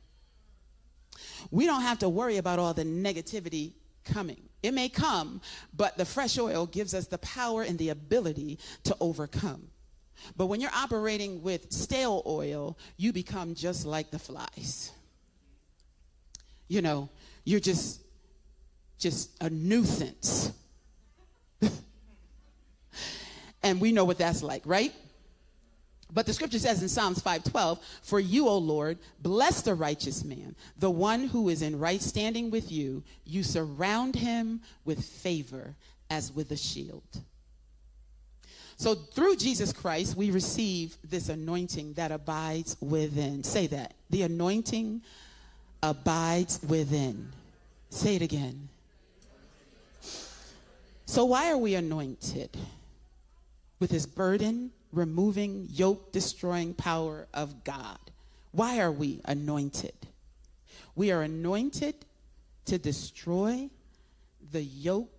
We 1.51 1.67
don't 1.67 1.83
have 1.83 1.99
to 2.01 2.09
worry 2.09 2.37
about 2.37 2.59
all 2.59 2.75
the 2.75 2.85
negativity 2.85 3.73
coming. 4.05 4.49
It 4.63 4.73
may 4.73 4.89
come, 4.89 5.41
but 5.77 5.97
the 5.99 6.05
fresh 6.05 6.39
oil 6.39 6.67
gives 6.67 6.95
us 6.95 7.07
the 7.07 7.19
power 7.19 7.63
and 7.63 7.79
the 7.79 7.91
ability 7.91 8.59
to 8.85 8.97
overcome. 9.01 9.69
But 10.37 10.47
when 10.47 10.61
you're 10.61 10.75
operating 10.75 11.43
with 11.43 11.71
stale 11.73 12.23
oil, 12.27 12.79
you 12.97 13.13
become 13.13 13.55
just 13.55 13.85
like 13.85 14.11
the 14.11 14.19
flies. 14.19 14.91
You 16.69 16.83
know, 16.83 17.11
you're 17.45 17.61
just 17.61 18.01
just 18.99 19.31
a 19.43 19.51
nuisance. 19.51 20.53
and 23.63 23.81
we 23.81 23.93
know 23.93 24.05
what 24.05 24.19
that's 24.19 24.43
like, 24.43 24.63
right? 24.65 24.95
But 26.15 26.27
the 26.27 26.33
scripture 26.33 26.61
says 26.61 26.81
in 26.81 26.89
Psalms 26.89 27.21
5:12, 27.21 27.81
"For 28.03 28.21
you, 28.21 28.49
O 28.49 28.57
Lord, 28.57 28.99
bless 29.21 29.63
the 29.63 29.75
righteous 29.75 30.25
man, 30.25 30.55
the 30.79 30.91
one 30.91 31.29
who 31.29 31.49
is 31.49 31.61
in 31.61 31.79
right 31.79 32.01
standing 32.01 32.51
with 32.51 32.71
you. 32.71 33.03
You 33.25 33.43
surround 33.43 34.15
him 34.15 34.63
with 34.85 35.05
favor 35.05 35.75
as 36.09 36.33
with 36.33 36.53
a 36.53 36.57
shield." 36.57 37.03
So 38.77 38.95
through 38.95 39.37
Jesus 39.37 39.73
Christ, 39.73 40.17
we 40.17 40.31
receive 40.31 40.97
this 41.03 41.29
anointing 41.29 41.95
that 41.95 42.13
abides 42.13 42.77
within. 42.81 43.43
Say 43.43 43.67
that. 43.69 43.95
The 44.11 44.23
anointing 44.23 45.03
abides 45.83 46.61
within. 46.63 47.33
Say 47.91 48.17
it 48.17 48.23
again. 48.23 48.69
So, 51.07 51.25
why 51.25 51.51
are 51.51 51.59
we 51.59 51.75
anointed? 51.75 52.57
With 53.79 53.91
his 53.91 54.07
burden 54.07 54.73
removing, 54.95 55.69
yoke 55.71 56.13
destroying 56.13 56.75
power 56.75 57.27
of 57.35 57.65
God. 57.65 57.99
Why 58.53 58.81
are 58.81 58.93
we 58.93 59.21
anointed? 59.25 59.95
We 60.95 61.11
are 61.11 61.23
anointed 61.23 61.95
to 62.67 62.79
destroy 62.79 63.69
the 64.53 64.63
yoke 64.63 65.11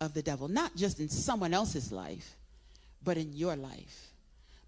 of 0.00 0.14
the 0.14 0.22
devil, 0.22 0.48
not 0.48 0.76
just 0.76 1.00
in 1.00 1.08
someone 1.08 1.54
else's 1.54 1.90
life, 1.90 2.36
but 3.02 3.16
in 3.16 3.32
your 3.32 3.56
life. 3.56 4.10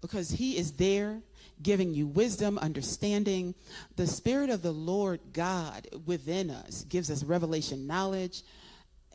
Because 0.01 0.31
he 0.31 0.57
is 0.57 0.73
there 0.73 1.21
giving 1.61 1.93
you 1.93 2.07
wisdom, 2.07 2.57
understanding. 2.57 3.55
The 3.95 4.07
Spirit 4.07 4.49
of 4.49 4.61
the 4.61 4.71
Lord 4.71 5.19
God 5.33 5.87
within 6.05 6.49
us 6.49 6.83
gives 6.83 7.09
us 7.09 7.23
revelation 7.23 7.87
knowledge, 7.87 8.43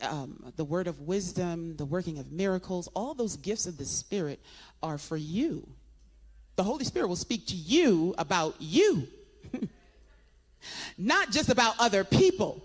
um, 0.01 0.51
the 0.55 0.63
word 0.63 0.87
of 0.87 1.01
wisdom, 1.01 1.75
the 1.77 1.85
working 1.85 2.17
of 2.19 2.31
miracles. 2.31 2.89
All 2.95 3.13
those 3.13 3.37
gifts 3.37 3.65
of 3.65 3.77
the 3.77 3.85
Spirit 3.85 4.39
are 4.81 4.97
for 4.97 5.17
you. 5.17 5.67
The 6.55 6.63
Holy 6.63 6.85
Spirit 6.85 7.07
will 7.07 7.15
speak 7.15 7.47
to 7.47 7.55
you 7.55 8.13
about 8.17 8.55
you, 8.59 9.07
not 10.97 11.31
just 11.31 11.49
about 11.49 11.75
other 11.79 12.03
people. 12.03 12.61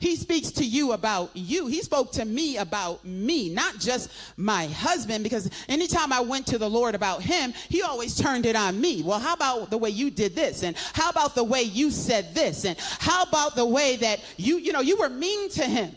He 0.00 0.16
speaks 0.16 0.50
to 0.52 0.64
you 0.64 0.92
about 0.92 1.30
you. 1.34 1.66
He 1.66 1.80
spoke 1.82 2.12
to 2.12 2.24
me 2.24 2.56
about 2.56 3.04
me, 3.04 3.48
not 3.48 3.78
just 3.78 4.10
my 4.36 4.66
husband, 4.66 5.22
because 5.22 5.48
anytime 5.68 6.12
I 6.12 6.20
went 6.20 6.48
to 6.48 6.58
the 6.58 6.68
Lord 6.68 6.94
about 6.94 7.22
him, 7.22 7.54
he 7.68 7.82
always 7.82 8.16
turned 8.16 8.44
it 8.44 8.56
on 8.56 8.80
me. 8.80 9.02
Well, 9.02 9.20
how 9.20 9.34
about 9.34 9.70
the 9.70 9.78
way 9.78 9.90
you 9.90 10.10
did 10.10 10.34
this? 10.34 10.62
And 10.62 10.76
how 10.92 11.10
about 11.10 11.34
the 11.34 11.44
way 11.44 11.62
you 11.62 11.90
said 11.90 12.34
this? 12.34 12.64
And 12.64 12.76
how 12.78 13.22
about 13.22 13.54
the 13.54 13.64
way 13.64 13.96
that 13.96 14.20
you, 14.36 14.58
you 14.58 14.72
know, 14.72 14.80
you 14.80 14.98
were 14.98 15.08
mean 15.08 15.48
to 15.50 15.64
him? 15.64 15.94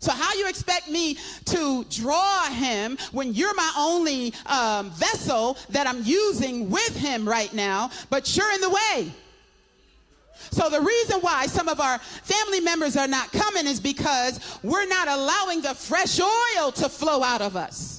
So 0.00 0.12
how 0.12 0.32
you 0.34 0.48
expect 0.48 0.88
me 0.88 1.16
to 1.46 1.84
draw 1.90 2.44
him 2.46 2.96
when 3.10 3.34
you're 3.34 3.54
my 3.54 3.72
only 3.76 4.32
um, 4.46 4.90
vessel 4.90 5.58
that 5.70 5.86
I'm 5.88 6.02
using 6.04 6.70
with 6.70 6.96
him 6.96 7.28
right 7.28 7.52
now, 7.52 7.90
but 8.08 8.36
you're 8.36 8.52
in 8.52 8.60
the 8.60 8.70
way? 8.70 9.12
So 10.50 10.70
the 10.70 10.80
reason 10.80 11.20
why 11.20 11.46
some 11.46 11.68
of 11.68 11.80
our 11.80 11.98
family 11.98 12.60
members 12.60 12.96
are 12.96 13.08
not 13.08 13.32
coming 13.32 13.66
is 13.66 13.80
because 13.80 14.40
we're 14.62 14.86
not 14.86 15.08
allowing 15.08 15.62
the 15.62 15.74
fresh 15.74 16.20
oil 16.20 16.72
to 16.72 16.88
flow 16.88 17.22
out 17.22 17.42
of 17.42 17.56
us. 17.56 17.97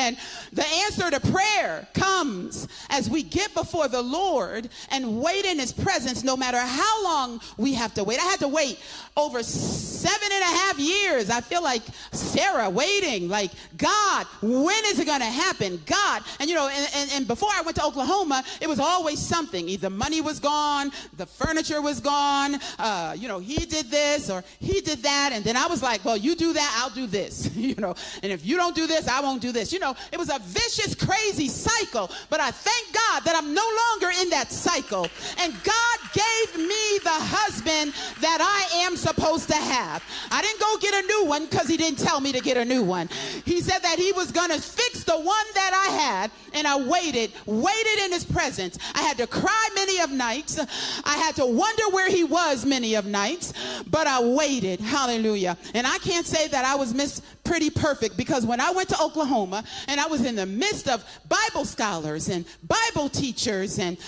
And 0.00 0.16
the 0.52 0.66
answer 0.66 1.10
to 1.10 1.20
prayer 1.20 1.86
comes 1.92 2.66
as 2.88 3.10
we 3.10 3.22
get 3.22 3.52
before 3.54 3.88
the 3.88 4.02
Lord 4.02 4.68
and 4.90 5.20
wait 5.20 5.44
in 5.44 5.58
his 5.58 5.72
presence 5.72 6.24
no 6.24 6.36
matter 6.36 6.58
how 6.58 7.04
long 7.04 7.40
we 7.58 7.74
have 7.74 7.92
to 7.94 8.04
wait. 8.04 8.18
I 8.18 8.24
had 8.24 8.40
to 8.40 8.48
wait 8.48 8.78
over 9.16 9.42
seven 9.42 10.28
and 10.32 10.42
a 10.42 10.46
half 10.46 10.78
years. 10.78 11.28
I 11.30 11.40
feel 11.40 11.62
like 11.62 11.82
Sarah 12.12 12.70
waiting, 12.70 13.28
like, 13.28 13.50
God, 13.76 14.26
when 14.40 14.82
is 14.86 14.98
it 14.98 15.06
going 15.06 15.20
to 15.20 15.26
happen? 15.26 15.80
God. 15.84 16.22
And, 16.38 16.48
you 16.48 16.56
know, 16.56 16.68
and, 16.68 16.88
and, 16.94 17.10
and, 17.12 17.28
before 17.28 17.50
I 17.52 17.60
went 17.62 17.76
to 17.76 17.84
Oklahoma, 17.84 18.42
it 18.60 18.68
was 18.68 18.80
always 18.80 19.18
something. 19.18 19.68
Either 19.68 19.90
money 19.90 20.20
was 20.20 20.40
gone, 20.40 20.90
the 21.16 21.26
furniture 21.26 21.82
was 21.82 22.00
gone, 22.00 22.58
uh, 22.78 23.14
you 23.16 23.28
know, 23.28 23.38
he 23.38 23.66
did 23.66 23.90
this 23.90 24.30
or 24.30 24.42
he 24.58 24.80
did 24.80 25.02
that. 25.02 25.30
And 25.32 25.44
then 25.44 25.56
I 25.56 25.66
was 25.66 25.82
like, 25.82 26.04
well, 26.04 26.16
you 26.16 26.34
do 26.34 26.52
that, 26.54 26.80
I'll 26.82 26.94
do 26.94 27.06
this, 27.06 27.54
you 27.56 27.74
know. 27.76 27.94
And 28.22 28.32
if 28.32 28.44
you 28.44 28.56
don't 28.56 28.74
do 28.74 28.86
this, 28.86 29.06
I 29.06 29.20
won't 29.20 29.42
do 29.42 29.52
this. 29.52 29.72
You 29.72 29.78
know, 29.78 29.89
it 30.12 30.18
was 30.18 30.30
a 30.30 30.38
vicious, 30.40 30.94
crazy 30.94 31.48
cycle. 31.48 32.10
But 32.28 32.40
I 32.40 32.50
thank 32.50 32.94
God 32.94 33.24
that 33.24 33.36
I'm 33.36 33.54
no 33.54 33.68
longer 33.90 34.12
in 34.20 34.30
that 34.30 34.52
cycle. 34.52 35.06
And 35.38 35.52
God 35.62 35.98
gave 36.12 36.56
me 36.56 36.98
the 37.02 37.10
husband 37.10 37.94
that 38.20 38.38
I 38.40 38.84
am 38.84 38.96
supposed 38.96 39.48
to 39.48 39.56
have. 39.56 40.02
I 40.30 40.42
didn't 40.42 40.60
go 40.60 40.76
get 40.78 41.04
a 41.04 41.06
new 41.06 41.24
one 41.26 41.46
because 41.46 41.68
he 41.68 41.76
didn't 41.76 41.98
tell 41.98 42.20
me 42.20 42.32
to 42.32 42.40
get 42.40 42.56
a 42.56 42.64
new 42.64 42.82
one. 42.82 43.08
He 43.44 43.60
said 43.60 43.80
that 43.80 43.98
he 43.98 44.12
was 44.12 44.32
going 44.32 44.50
to 44.50 44.60
fix 44.60 45.04
the 45.04 45.18
one 45.18 45.46
that 45.54 45.72
I 45.74 45.92
had, 45.96 46.30
and 46.54 46.66
I 46.66 46.76
waited, 46.76 47.32
waited 47.46 47.98
in 48.04 48.12
his 48.12 48.24
presence. 48.24 48.78
I 48.94 49.02
had 49.02 49.16
to 49.18 49.26
cry 49.26 49.68
many 49.74 50.00
of 50.00 50.10
nights. 50.10 50.58
I 51.04 51.16
had 51.16 51.36
to 51.36 51.46
wonder 51.46 51.82
where 51.90 52.10
he 52.10 52.24
was 52.24 52.64
many 52.64 52.94
of 52.94 53.06
nights, 53.06 53.52
but 53.90 54.06
I 54.06 54.22
waited. 54.22 54.80
Hallelujah. 54.80 55.56
And 55.74 55.86
I 55.86 55.98
can't 55.98 56.26
say 56.26 56.48
that 56.48 56.64
I 56.64 56.74
was 56.74 56.94
Miss 56.94 57.20
Pretty 57.50 57.68
Perfect 57.68 58.16
because 58.16 58.46
when 58.46 58.60
I 58.60 58.70
went 58.70 58.90
to 58.90 59.02
Oklahoma 59.02 59.64
and 59.88 60.00
I 60.00 60.06
was 60.06 60.24
in 60.24 60.36
the 60.36 60.46
midst 60.46 60.86
of 60.88 61.04
Bible 61.28 61.64
scholars 61.64 62.28
and 62.28 62.44
Bible 62.62 63.08
teachers 63.08 63.80
and 63.80 63.98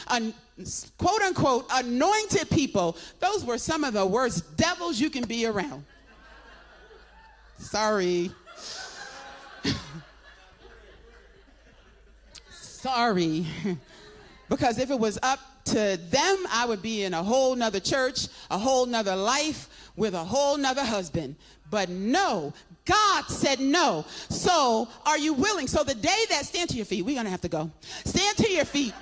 quote 0.96 1.22
unquote 1.22 1.66
anointed 1.72 2.48
people, 2.50 2.96
those 3.18 3.44
were 3.44 3.58
some 3.58 3.82
of 3.82 3.94
the 3.94 4.06
worst 4.06 4.56
devils 4.56 5.00
you 5.00 5.10
can 5.10 5.24
be 5.24 5.44
around. 5.44 5.84
Sorry. 7.58 8.30
Sorry. 12.52 13.44
because 14.52 14.78
if 14.78 14.90
it 14.90 14.98
was 14.98 15.18
up 15.22 15.40
to 15.64 15.98
them, 16.10 16.46
I 16.50 16.66
would 16.66 16.82
be 16.82 17.04
in 17.04 17.14
a 17.14 17.22
whole 17.22 17.56
nother 17.56 17.80
church, 17.80 18.28
a 18.50 18.58
whole 18.58 18.84
nother 18.84 19.16
life 19.16 19.90
with 19.96 20.12
a 20.12 20.22
whole 20.22 20.58
nother 20.58 20.84
husband. 20.84 21.36
But 21.70 21.88
no, 21.88 22.52
God 22.84 23.24
said 23.28 23.60
no. 23.60 24.04
So 24.28 24.88
are 25.06 25.16
you 25.16 25.32
willing? 25.32 25.68
So 25.68 25.82
the 25.84 25.94
day 25.94 26.24
that, 26.28 26.44
stand 26.44 26.68
to 26.68 26.76
your 26.76 26.84
feet, 26.84 27.02
we're 27.02 27.14
going 27.14 27.24
to 27.24 27.30
have 27.30 27.40
to 27.40 27.48
go. 27.48 27.70
Stand 28.04 28.36
to 28.36 28.50
your 28.50 28.66
feet. 28.66 28.92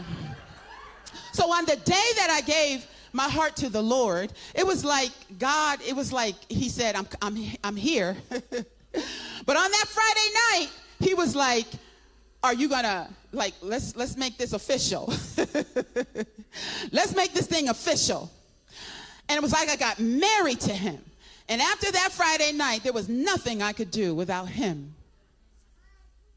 So 1.32 1.52
on 1.52 1.64
the 1.64 1.74
day 1.76 2.08
that 2.16 2.30
I 2.30 2.42
gave 2.42 2.86
my 3.12 3.28
heart 3.28 3.56
to 3.56 3.68
the 3.68 3.82
Lord, 3.82 4.32
it 4.54 4.64
was 4.64 4.84
like 4.84 5.10
God, 5.36 5.80
it 5.84 5.96
was 5.96 6.12
like 6.12 6.36
He 6.48 6.68
said, 6.68 6.94
I'm, 6.94 7.08
I'm, 7.20 7.36
I'm 7.64 7.76
here. 7.76 8.16
but 8.30 9.56
on 9.56 9.70
that 9.72 9.86
Friday 9.88 10.30
night, 10.52 10.68
He 11.00 11.14
was 11.14 11.34
like, 11.34 11.66
Are 12.42 12.54
you 12.54 12.68
gonna, 12.68 13.08
like, 13.32 13.54
let's, 13.60 13.96
let's 13.96 14.16
make 14.16 14.38
this 14.38 14.52
official. 14.52 15.06
let's 16.92 17.14
make 17.14 17.32
this 17.32 17.46
thing 17.46 17.68
official. 17.68 18.30
And 19.28 19.36
it 19.36 19.42
was 19.42 19.52
like 19.52 19.68
I 19.68 19.76
got 19.76 19.98
married 20.00 20.60
to 20.60 20.72
Him. 20.72 20.98
And 21.48 21.60
after 21.60 21.90
that 21.92 22.12
Friday 22.12 22.52
night, 22.52 22.82
there 22.82 22.92
was 22.92 23.08
nothing 23.08 23.62
I 23.62 23.72
could 23.72 23.90
do 23.90 24.14
without 24.14 24.48
Him 24.48 24.94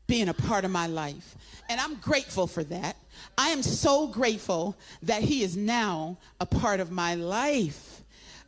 being 0.07 0.29
a 0.29 0.33
part 0.33 0.65
of 0.65 0.71
my 0.71 0.87
life. 0.87 1.35
And 1.69 1.79
I'm 1.79 1.95
grateful 1.95 2.47
for 2.47 2.63
that. 2.65 2.97
I 3.37 3.49
am 3.49 3.63
so 3.63 4.07
grateful 4.07 4.75
that 5.03 5.21
He 5.21 5.43
is 5.43 5.55
now 5.55 6.17
a 6.39 6.45
part 6.45 6.79
of 6.79 6.91
my 6.91 7.15
life. 7.15 8.01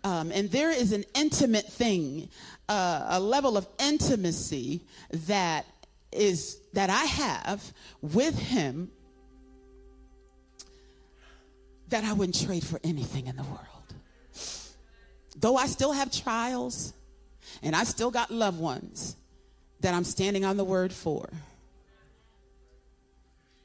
Um, 0.03 0.31
and 0.31 0.51
there 0.51 0.69
is 0.69 0.91
an 0.91 1.05
intimate 1.15 1.65
thing, 1.65 2.29
uh, 2.69 3.05
a 3.09 3.19
level 3.19 3.57
of 3.57 3.67
intimacy 3.79 4.81
that 5.09 5.65
is 6.15 6.59
that 6.73 6.89
I 6.89 7.03
have 7.03 7.73
with 8.01 8.37
Him 8.37 8.91
that 11.89 12.03
I 12.03 12.13
wouldn't 12.13 12.43
trade 12.45 12.63
for 12.63 12.79
anything 12.83 13.27
in 13.27 13.35
the 13.35 13.43
world. 13.43 13.93
Though 15.37 15.55
I 15.55 15.67
still 15.67 15.91
have 15.91 16.11
trials 16.11 16.93
and 17.61 17.75
I 17.75 17.83
still 17.83 18.11
got 18.11 18.31
loved 18.31 18.59
ones 18.59 19.15
that 19.81 19.93
I'm 19.93 20.03
standing 20.03 20.45
on 20.45 20.57
the 20.57 20.63
word 20.63 20.91
for. 20.91 21.29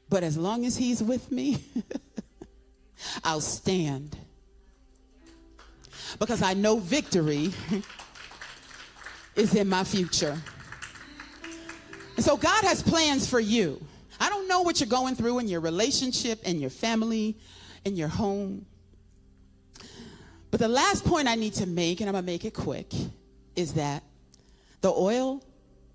But 0.08 0.24
as 0.24 0.36
long 0.36 0.66
as 0.66 0.76
he's 0.76 1.02
with 1.02 1.30
me, 1.30 1.64
I'll 3.24 3.40
stand. 3.40 4.16
Because 6.18 6.42
I 6.42 6.54
know 6.54 6.78
victory 6.78 7.52
is 9.36 9.54
in 9.54 9.68
my 9.68 9.84
future. 9.84 10.36
And 12.20 12.24
so 12.26 12.36
God 12.36 12.64
has 12.64 12.82
plans 12.82 13.26
for 13.26 13.40
you. 13.40 13.82
I 14.20 14.28
don't 14.28 14.46
know 14.46 14.60
what 14.60 14.78
you're 14.78 14.90
going 14.90 15.14
through 15.14 15.38
in 15.38 15.48
your 15.48 15.60
relationship, 15.60 16.46
in 16.46 16.60
your 16.60 16.68
family, 16.68 17.38
in 17.86 17.96
your 17.96 18.08
home. 18.08 18.66
But 20.50 20.60
the 20.60 20.68
last 20.68 21.06
point 21.06 21.28
I 21.28 21.34
need 21.34 21.54
to 21.54 21.66
make, 21.66 21.98
and 22.00 22.10
I'm 22.10 22.12
going 22.12 22.26
to 22.26 22.30
make 22.30 22.44
it 22.44 22.52
quick, 22.52 22.92
is 23.56 23.72
that 23.72 24.02
the 24.82 24.90
oil 24.90 25.42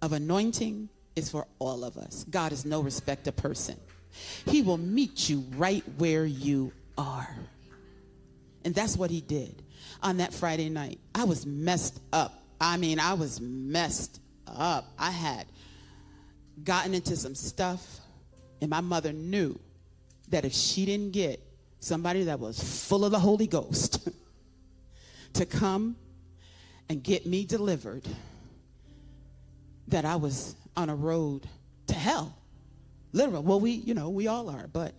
of 0.01 0.13
anointing 0.13 0.89
is 1.15 1.29
for 1.29 1.45
all 1.59 1.83
of 1.83 1.95
us. 1.95 2.25
God 2.27 2.51
is 2.51 2.65
no 2.65 2.81
respecter 2.81 3.31
person. 3.31 3.79
He 4.47 4.63
will 4.63 4.79
meet 4.79 5.29
you 5.29 5.43
right 5.57 5.83
where 5.99 6.25
you 6.25 6.71
are. 6.97 7.29
And 8.63 8.73
that's 8.73 8.97
what 8.97 9.11
he 9.11 9.21
did 9.21 9.61
on 10.01 10.17
that 10.17 10.33
Friday 10.33 10.69
night. 10.69 10.97
I 11.13 11.25
was 11.25 11.45
messed 11.45 11.99
up. 12.11 12.41
I 12.59 12.77
mean, 12.77 12.99
I 12.99 13.13
was 13.13 13.39
messed 13.39 14.19
up. 14.47 14.91
I 14.97 15.11
had 15.11 15.45
gotten 16.63 16.93
into 16.93 17.15
some 17.15 17.35
stuff, 17.35 17.99
and 18.61 18.69
my 18.69 18.81
mother 18.81 19.11
knew 19.11 19.59
that 20.29 20.45
if 20.45 20.53
she 20.53 20.85
didn't 20.85 21.11
get 21.11 21.41
somebody 21.79 22.23
that 22.23 22.39
was 22.39 22.87
full 22.87 23.05
of 23.05 23.11
the 23.11 23.19
Holy 23.19 23.47
Ghost 23.47 24.09
to 25.33 25.45
come 25.45 25.95
and 26.89 27.03
get 27.03 27.25
me 27.25 27.45
delivered, 27.45 28.07
that 29.87 30.05
I 30.05 30.15
was 30.15 30.55
on 30.75 30.89
a 30.89 30.95
road 30.95 31.47
to 31.87 31.93
hell. 31.93 32.35
Literal. 33.13 33.43
Well, 33.43 33.59
we, 33.59 33.71
you 33.71 33.93
know, 33.93 34.09
we 34.09 34.27
all 34.27 34.49
are, 34.49 34.67
but 34.67 34.93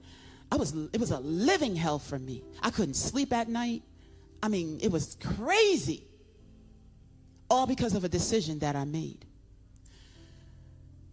I 0.50 0.56
was 0.56 0.74
it 0.92 1.00
was 1.00 1.10
a 1.10 1.20
living 1.20 1.76
hell 1.76 1.98
for 1.98 2.18
me. 2.18 2.42
I 2.62 2.70
couldn't 2.70 2.94
sleep 2.94 3.32
at 3.32 3.48
night. 3.48 3.82
I 4.42 4.48
mean, 4.48 4.78
it 4.80 4.90
was 4.90 5.16
crazy. 5.20 6.06
All 7.50 7.66
because 7.66 7.94
of 7.94 8.04
a 8.04 8.08
decision 8.08 8.60
that 8.60 8.76
I 8.76 8.84
made. 8.84 9.24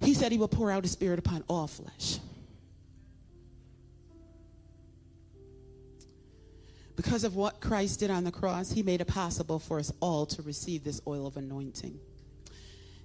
He 0.04 0.14
said 0.14 0.32
he 0.32 0.38
will 0.38 0.48
pour 0.48 0.70
out 0.70 0.84
his 0.84 0.92
spirit 0.92 1.20
upon 1.20 1.44
all 1.48 1.68
flesh. 1.68 2.20
Because 6.96 7.24
of 7.24 7.36
what 7.36 7.60
Christ 7.60 8.02
did 8.02 8.12
on 8.12 8.24
the 8.24 8.32
cross, 8.32 8.72
he 8.72 8.84
made 8.84 9.02
it 9.02 9.08
possible 9.08 9.60
for 9.60 9.80
us 9.80 9.92
all 10.00 10.26
to 10.28 10.42
receive 10.44 10.84
this 10.84 11.02
oil 11.08 11.26
of 11.26 11.38
anointing. 11.38 12.00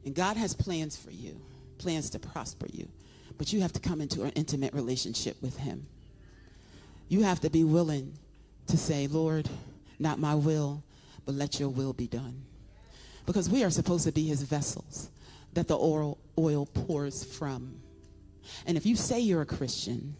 And 0.04 0.14
God 0.14 0.36
has 0.36 0.54
plans 0.54 0.96
for 0.96 1.10
you, 1.10 1.40
plans 1.78 2.10
to 2.10 2.18
prosper 2.18 2.66
you. 2.70 2.88
But 3.38 3.52
you 3.52 3.60
have 3.60 3.72
to 3.74 3.80
come 3.80 4.00
into 4.00 4.24
an 4.24 4.30
intimate 4.30 4.74
relationship 4.74 5.40
with 5.40 5.56
him. 5.58 5.86
You 7.08 7.22
have 7.22 7.40
to 7.40 7.50
be 7.50 7.64
willing 7.64 8.18
to 8.66 8.76
say, 8.76 9.06
Lord, 9.06 9.48
not 9.98 10.18
my 10.18 10.34
will, 10.34 10.82
but 11.24 11.34
let 11.34 11.58
your 11.58 11.68
will 11.68 11.92
be 11.92 12.06
done. 12.06 12.42
Because 13.24 13.48
we 13.48 13.64
are 13.64 13.70
supposed 13.70 14.04
to 14.04 14.12
be 14.12 14.24
his 14.24 14.42
vessels 14.42 15.10
that 15.58 15.66
the 15.66 15.76
oil, 15.76 16.18
oil 16.38 16.66
pours 16.66 17.24
from. 17.24 17.80
And 18.64 18.76
if 18.76 18.86
you 18.86 18.94
say 18.94 19.18
you're 19.18 19.42
a 19.42 19.46
Christian, 19.46 20.14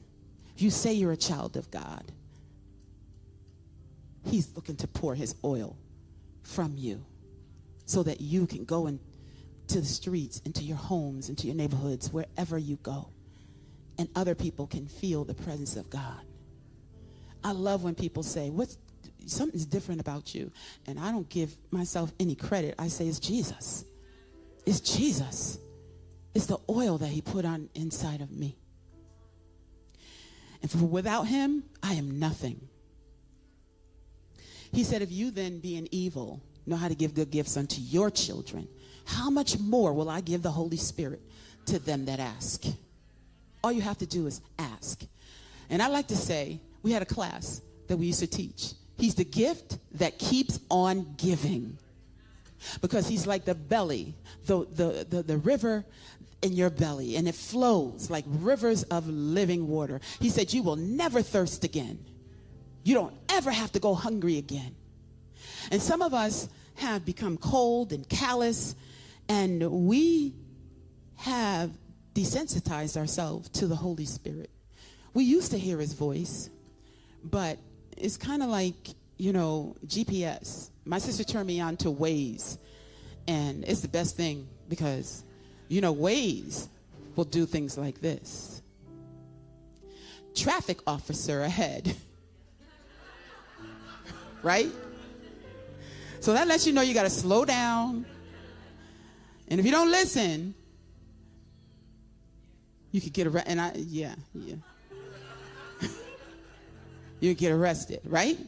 if 0.57 0.62
you 0.62 0.68
say 0.68 0.93
you're 0.95 1.12
a 1.12 1.16
child 1.16 1.57
of 1.57 1.70
God, 1.70 2.11
He's 4.24 4.51
looking 4.57 4.74
to 4.78 4.89
pour 4.89 5.14
his 5.14 5.36
oil 5.45 5.78
from 6.43 6.74
you 6.76 7.05
so 7.84 8.03
that 8.03 8.20
you 8.20 8.49
can 8.49 8.64
go 8.64 8.89
into 8.89 8.99
the 9.70 9.84
streets, 9.84 10.43
into 10.45 10.64
your 10.64 10.76
homes, 10.76 11.28
into 11.28 11.47
your 11.47 11.55
neighborhoods, 11.55 12.12
wherever 12.12 12.59
you 12.59 12.74
go, 12.82 13.09
and 13.97 14.09
other 14.16 14.34
people 14.34 14.66
can 14.66 14.89
feel 14.89 15.24
the 15.24 15.34
presence 15.34 15.76
of 15.76 15.89
God. 15.89 16.20
I 17.45 17.53
love 17.53 17.84
when 17.84 17.95
people 17.95 18.24
say, 18.24 18.51
What's 18.51 18.76
something's 19.26 19.66
different 19.66 20.01
about 20.01 20.34
you? 20.34 20.51
And 20.89 20.99
I 20.99 21.12
don't 21.12 21.28
give 21.28 21.57
myself 21.70 22.12
any 22.18 22.34
credit. 22.34 22.74
I 22.76 22.89
say 22.89 23.07
it's 23.07 23.20
Jesus. 23.20 23.84
It's 24.68 24.80
Jesus. 24.80 25.58
It's 26.34 26.44
the 26.44 26.58
oil 26.68 26.98
that 26.98 27.06
he 27.06 27.22
put 27.22 27.46
on 27.46 27.70
inside 27.74 28.20
of 28.20 28.30
me. 28.30 28.54
And 30.60 30.70
for 30.70 30.84
without 30.84 31.26
him, 31.26 31.64
I 31.82 31.94
am 31.94 32.18
nothing. 32.18 32.60
He 34.70 34.84
said, 34.84 35.00
If 35.00 35.10
you 35.10 35.30
then, 35.30 35.60
being 35.60 35.88
evil, 35.90 36.42
know 36.66 36.76
how 36.76 36.88
to 36.88 36.94
give 36.94 37.14
good 37.14 37.30
gifts 37.30 37.56
unto 37.56 37.80
your 37.80 38.10
children, 38.10 38.68
how 39.06 39.30
much 39.30 39.58
more 39.58 39.94
will 39.94 40.10
I 40.10 40.20
give 40.20 40.42
the 40.42 40.50
Holy 40.50 40.76
Spirit 40.76 41.22
to 41.64 41.78
them 41.78 42.04
that 42.04 42.20
ask? 42.20 42.64
All 43.64 43.72
you 43.72 43.80
have 43.80 43.96
to 43.98 44.06
do 44.06 44.26
is 44.26 44.42
ask. 44.58 45.02
And 45.70 45.80
I 45.80 45.88
like 45.88 46.08
to 46.08 46.16
say, 46.16 46.60
we 46.82 46.92
had 46.92 47.00
a 47.00 47.06
class 47.06 47.62
that 47.86 47.96
we 47.96 48.04
used 48.04 48.20
to 48.20 48.26
teach. 48.26 48.74
He's 48.98 49.14
the 49.14 49.24
gift 49.24 49.78
that 49.92 50.18
keeps 50.18 50.60
on 50.70 51.14
giving. 51.16 51.78
Because 52.80 53.06
he's 53.09 53.26
like 53.26 53.44
the 53.44 53.54
belly, 53.54 54.14
the, 54.46 54.66
the, 54.70 55.06
the, 55.09 55.22
the 55.22 55.36
river 55.38 55.84
in 56.42 56.52
your 56.52 56.70
belly, 56.70 57.16
and 57.16 57.28
it 57.28 57.34
flows 57.34 58.11
like 58.11 58.24
rivers 58.26 58.84
of 58.84 59.09
living 59.09 59.68
water. 59.68 60.00
He 60.20 60.30
said, 60.30 60.52
You 60.52 60.62
will 60.62 60.76
never 60.76 61.22
thirst 61.22 61.64
again. 61.64 62.04
You 62.84 62.94
don't 62.94 63.14
ever 63.28 63.50
have 63.50 63.72
to 63.72 63.80
go 63.80 63.94
hungry 63.94 64.38
again. 64.38 64.74
And 65.70 65.82
some 65.82 66.00
of 66.00 66.14
us 66.14 66.48
have 66.76 67.04
become 67.04 67.36
cold 67.36 67.92
and 67.92 68.09
callous, 68.09 68.74
and 69.28 69.86
we 69.86 70.34
have 71.16 71.72
desensitized 72.14 72.96
ourselves 72.96 73.48
to 73.50 73.66
the 73.66 73.76
Holy 73.76 74.04
Spirit. 74.04 74.50
We 75.14 75.24
used 75.24 75.50
to 75.50 75.59
hear 75.59 75.78
his 75.78 75.92
voice, 75.92 76.50
but 77.24 77.59
it's 77.96 78.16
kind 78.16 78.42
of 78.42 78.48
like, 78.48 78.74
you 79.16 79.32
know, 79.32 79.76
GPS. 79.86 80.70
My 80.89 80.99
sister 80.99 81.22
turned 81.22 81.47
me 81.47 81.61
on 81.61 81.76
to 81.78 81.93
Waze, 81.93 82.57
and 83.26 83.62
it's 83.64 83.82
the 83.82 83.89
best 83.89 84.16
thing 84.16 84.49
because, 84.70 85.22
you 85.68 85.82
know, 85.82 85.95
Waze 85.95 86.66
will 87.14 87.26
do 87.26 87.45
things 87.45 87.76
like 87.76 88.01
this. 88.01 88.62
Traffic 90.34 90.78
officer 90.86 91.43
ahead. 91.43 91.95
right? 94.43 94.72
So 96.20 96.32
that 96.32 96.49
lets 96.49 96.66
you 96.66 96.72
know 96.72 96.80
you 96.80 96.95
got 96.95 97.03
to 97.03 97.11
slow 97.11 97.45
down. 97.45 98.07
And 99.49 99.61
if 99.61 99.66
you 99.66 99.72
don't 99.72 99.91
listen, 99.91 100.55
you 102.93 103.03
could 103.03 103.12
get 103.12 103.26
arrested. 103.26 103.51
And 103.51 103.61
I, 103.61 103.72
yeah, 103.76 104.14
yeah. 104.32 104.55
you 107.20 107.34
get 107.34 107.53
arrested, 107.53 108.01
right? 108.07 108.39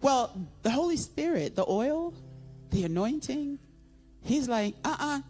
Well, 0.00 0.48
the 0.62 0.70
Holy 0.70 0.96
Spirit, 0.96 1.56
the 1.56 1.64
oil, 1.68 2.14
the 2.70 2.84
anointing, 2.84 3.58
he's 4.22 4.48
like, 4.48 4.74
uh 4.84 4.96
uh-uh. 4.98 5.18
uh 5.18 5.20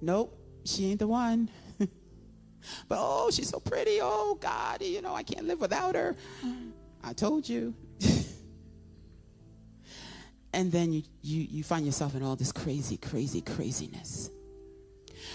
Nope, 0.00 0.36
she 0.64 0.90
ain't 0.90 0.98
the 0.98 1.06
one. 1.06 1.48
but 1.78 2.98
oh, 2.98 3.30
she's 3.30 3.48
so 3.48 3.60
pretty. 3.60 4.00
Oh, 4.02 4.36
God, 4.40 4.82
you 4.82 5.00
know, 5.00 5.14
I 5.14 5.22
can't 5.22 5.46
live 5.46 5.60
without 5.60 5.94
her. 5.94 6.16
I 7.04 7.12
told 7.12 7.48
you. 7.48 7.74
and 10.52 10.70
then 10.72 10.92
you, 10.92 11.02
you, 11.22 11.46
you 11.50 11.64
find 11.64 11.86
yourself 11.86 12.14
in 12.16 12.22
all 12.22 12.36
this 12.36 12.52
crazy, 12.52 12.96
crazy, 12.96 13.40
craziness. 13.40 14.30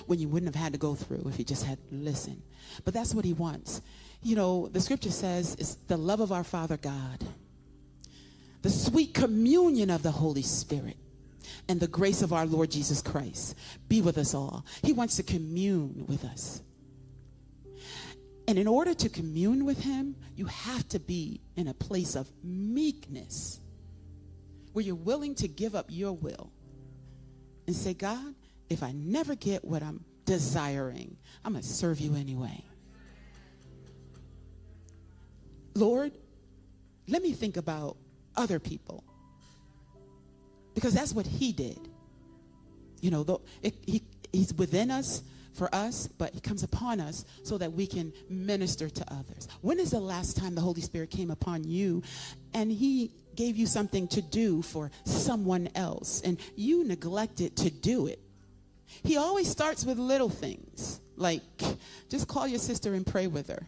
when 0.05 0.19
you 0.19 0.27
wouldn't 0.27 0.53
have 0.53 0.61
had 0.61 0.73
to 0.73 0.79
go 0.79 0.95
through 0.95 1.23
if 1.27 1.39
you 1.39 1.45
just 1.45 1.65
had 1.65 1.77
listened. 1.91 2.41
But 2.85 2.93
that's 2.93 3.13
what 3.13 3.25
he 3.25 3.33
wants. 3.33 3.81
You 4.21 4.35
know, 4.35 4.67
the 4.67 4.81
scripture 4.81 5.11
says 5.11 5.55
it's 5.59 5.75
the 5.87 5.97
love 5.97 6.19
of 6.19 6.31
our 6.31 6.43
Father 6.43 6.77
God, 6.77 7.23
the 8.61 8.69
sweet 8.69 9.13
communion 9.13 9.89
of 9.89 10.03
the 10.03 10.11
Holy 10.11 10.41
Spirit, 10.41 10.97
and 11.69 11.79
the 11.79 11.87
grace 11.87 12.21
of 12.21 12.31
our 12.33 12.45
Lord 12.45 12.71
Jesus 12.71 13.01
Christ 13.01 13.55
be 13.89 14.01
with 14.01 14.17
us 14.17 14.33
all. 14.33 14.65
He 14.83 14.93
wants 14.93 15.17
to 15.17 15.23
commune 15.23 16.05
with 16.07 16.23
us. 16.23 16.61
And 18.47 18.57
in 18.57 18.67
order 18.67 18.93
to 18.93 19.09
commune 19.09 19.65
with 19.65 19.81
him, 19.81 20.15
you 20.35 20.45
have 20.45 20.87
to 20.89 20.99
be 20.99 21.41
in 21.57 21.67
a 21.67 21.73
place 21.73 22.15
of 22.15 22.31
meekness 22.43 23.59
where 24.71 24.85
you're 24.85 24.95
willing 24.95 25.35
to 25.35 25.47
give 25.47 25.75
up 25.75 25.87
your 25.89 26.13
will 26.13 26.51
and 27.65 27.75
say, 27.75 27.93
God, 27.93 28.35
if 28.69 28.83
I 28.83 28.93
never 28.93 29.35
get 29.35 29.65
what 29.65 29.83
I'm 29.83 30.05
desiring, 30.23 31.17
I'm 31.43 31.53
going 31.53 31.63
to 31.63 31.67
serve 31.67 31.99
you 31.99 32.15
anyway. 32.15 32.63
Lord, 35.73 36.13
let 37.07 37.21
me 37.21 37.33
think 37.33 37.57
about 37.57 37.97
other 38.37 38.59
people 38.59 39.03
because 40.77 40.93
that's 40.93 41.11
what 41.11 41.25
he 41.25 41.51
did. 41.51 41.89
You 43.01 43.09
know, 43.09 43.23
the, 43.23 43.39
it, 43.63 43.73
he, 43.85 44.03
he's 44.31 44.53
within 44.53 44.91
us 44.91 45.23
for 45.55 45.73
us, 45.73 46.07
but 46.07 46.35
he 46.35 46.39
comes 46.39 46.61
upon 46.61 46.99
us 46.99 47.25
so 47.41 47.57
that 47.57 47.73
we 47.73 47.87
can 47.87 48.13
minister 48.29 48.87
to 48.87 49.03
others. 49.11 49.47
When 49.61 49.79
is 49.79 49.89
the 49.89 49.99
last 49.99 50.37
time 50.37 50.53
the 50.53 50.61
Holy 50.61 50.81
Spirit 50.81 51.09
came 51.09 51.31
upon 51.31 51.63
you 51.63 52.03
and 52.53 52.71
he 52.71 53.11
gave 53.35 53.57
you 53.57 53.65
something 53.65 54.07
to 54.09 54.21
do 54.21 54.61
for 54.61 54.91
someone 55.03 55.69
else 55.73 56.21
and 56.21 56.39
you 56.55 56.83
neglected 56.83 57.57
to 57.57 57.71
do 57.71 58.05
it? 58.05 58.19
He 59.03 59.17
always 59.17 59.49
starts 59.49 59.83
with 59.83 59.97
little 59.97 60.29
things, 60.29 61.01
like 61.15 61.41
just 62.07 62.27
call 62.27 62.47
your 62.47 62.59
sister 62.59 62.93
and 62.93 63.05
pray 63.05 63.25
with 63.25 63.47
her. 63.47 63.65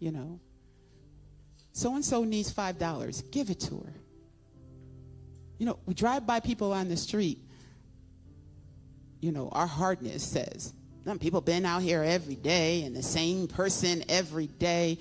You 0.00 0.10
know, 0.10 0.40
so 1.76 1.94
and 1.94 2.02
so 2.02 2.24
needs 2.24 2.50
$5, 2.50 3.30
give 3.30 3.50
it 3.50 3.60
to 3.60 3.74
her. 3.74 3.92
You 5.58 5.66
know, 5.66 5.78
we 5.84 5.92
drive 5.92 6.26
by 6.26 6.40
people 6.40 6.72
on 6.72 6.88
the 6.88 6.96
street. 6.96 7.38
You 9.20 9.30
know, 9.30 9.50
our 9.50 9.66
hardness 9.66 10.22
says, 10.22 10.72
some 11.04 11.18
people 11.18 11.42
been 11.42 11.66
out 11.66 11.82
here 11.82 12.02
every 12.02 12.34
day 12.34 12.84
and 12.84 12.96
the 12.96 13.02
same 13.02 13.46
person 13.46 14.04
every 14.08 14.46
day. 14.46 14.96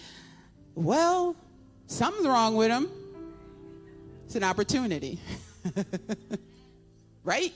Well, 0.76 1.38
something's 1.88 2.28
wrong 2.28 2.58
with 2.58 2.68
them. 2.68 2.90
It's 4.26 4.36
an 4.36 4.44
opportunity. 4.44 5.22
right? 7.24 7.54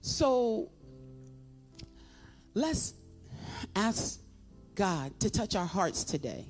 So 0.00 0.70
let's 2.54 2.94
ask 3.74 4.18
God 4.74 5.20
to 5.20 5.28
touch 5.28 5.54
our 5.54 5.66
hearts 5.66 6.04
today 6.04 6.46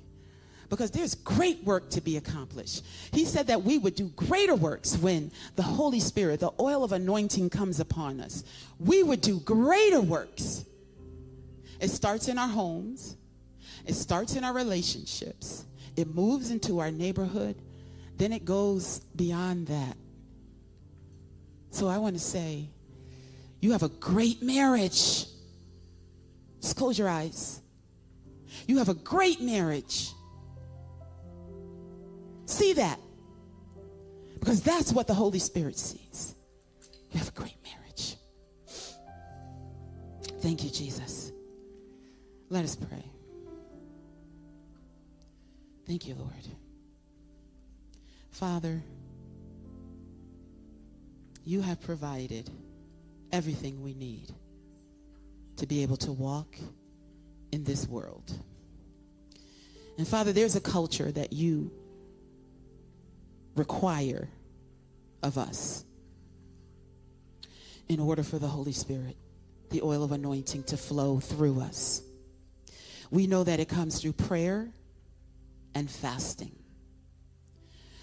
because 0.68 0.90
there's 0.90 1.14
great 1.14 1.62
work 1.64 1.90
to 1.90 2.00
be 2.00 2.16
accomplished. 2.16 2.84
He 3.12 3.24
said 3.24 3.46
that 3.48 3.62
we 3.62 3.78
would 3.78 3.94
do 3.94 4.08
greater 4.10 4.54
works 4.54 4.96
when 4.96 5.30
the 5.54 5.62
Holy 5.62 6.00
Spirit, 6.00 6.40
the 6.40 6.52
oil 6.60 6.84
of 6.84 6.92
anointing 6.92 7.50
comes 7.50 7.80
upon 7.80 8.20
us. 8.20 8.44
We 8.78 9.02
would 9.02 9.20
do 9.20 9.40
greater 9.40 10.00
works. 10.00 10.64
It 11.80 11.88
starts 11.88 12.28
in 12.28 12.38
our 12.38 12.48
homes, 12.48 13.16
it 13.84 13.94
starts 13.94 14.34
in 14.34 14.44
our 14.44 14.54
relationships, 14.54 15.64
it 15.96 16.14
moves 16.14 16.50
into 16.50 16.78
our 16.78 16.90
neighborhood, 16.90 17.56
then 18.16 18.32
it 18.32 18.44
goes 18.44 19.00
beyond 19.14 19.66
that. 19.66 19.96
So 21.70 21.88
I 21.88 21.98
want 21.98 22.16
to 22.16 22.22
say, 22.22 22.70
you 23.60 23.72
have 23.72 23.82
a 23.82 23.88
great 23.88 24.42
marriage. 24.42 25.26
Just 26.62 26.76
close 26.76 26.98
your 26.98 27.08
eyes. 27.08 27.60
You 28.66 28.78
have 28.78 28.88
a 28.88 28.94
great 28.94 29.40
marriage. 29.40 30.10
See 32.46 32.72
that. 32.74 32.98
Because 34.38 34.62
that's 34.62 34.92
what 34.92 35.06
the 35.06 35.14
Holy 35.14 35.40
Spirit 35.40 35.76
sees. 35.78 36.34
You 37.10 37.18
have 37.18 37.28
a 37.28 37.32
great 37.32 37.56
marriage. 37.64 38.16
Thank 40.40 40.64
you, 40.64 40.70
Jesus. 40.70 41.32
Let 42.48 42.64
us 42.64 42.76
pray. 42.76 43.04
Thank 45.86 46.06
you, 46.06 46.14
Lord. 46.14 46.32
Father, 48.30 48.82
you 51.44 51.60
have 51.60 51.80
provided 51.80 52.50
everything 53.32 53.82
we 53.82 53.94
need 53.94 54.32
to 55.56 55.66
be 55.66 55.82
able 55.82 55.96
to 55.96 56.12
walk 56.12 56.56
in 57.50 57.64
this 57.64 57.88
world. 57.88 58.30
And 59.98 60.06
Father, 60.06 60.32
there's 60.32 60.56
a 60.56 60.60
culture 60.60 61.10
that 61.12 61.32
you 61.32 61.72
require 63.56 64.28
of 65.22 65.38
us 65.38 65.84
in 67.88 68.00
order 68.00 68.22
for 68.22 68.38
the 68.38 68.48
Holy 68.48 68.72
Spirit, 68.72 69.16
the 69.70 69.82
oil 69.82 70.02
of 70.02 70.12
anointing, 70.12 70.64
to 70.64 70.76
flow 70.76 71.20
through 71.20 71.60
us. 71.60 72.02
We 73.10 73.26
know 73.26 73.44
that 73.44 73.60
it 73.60 73.68
comes 73.68 74.00
through 74.00 74.12
prayer 74.12 74.68
and 75.74 75.90
fasting. 75.90 76.52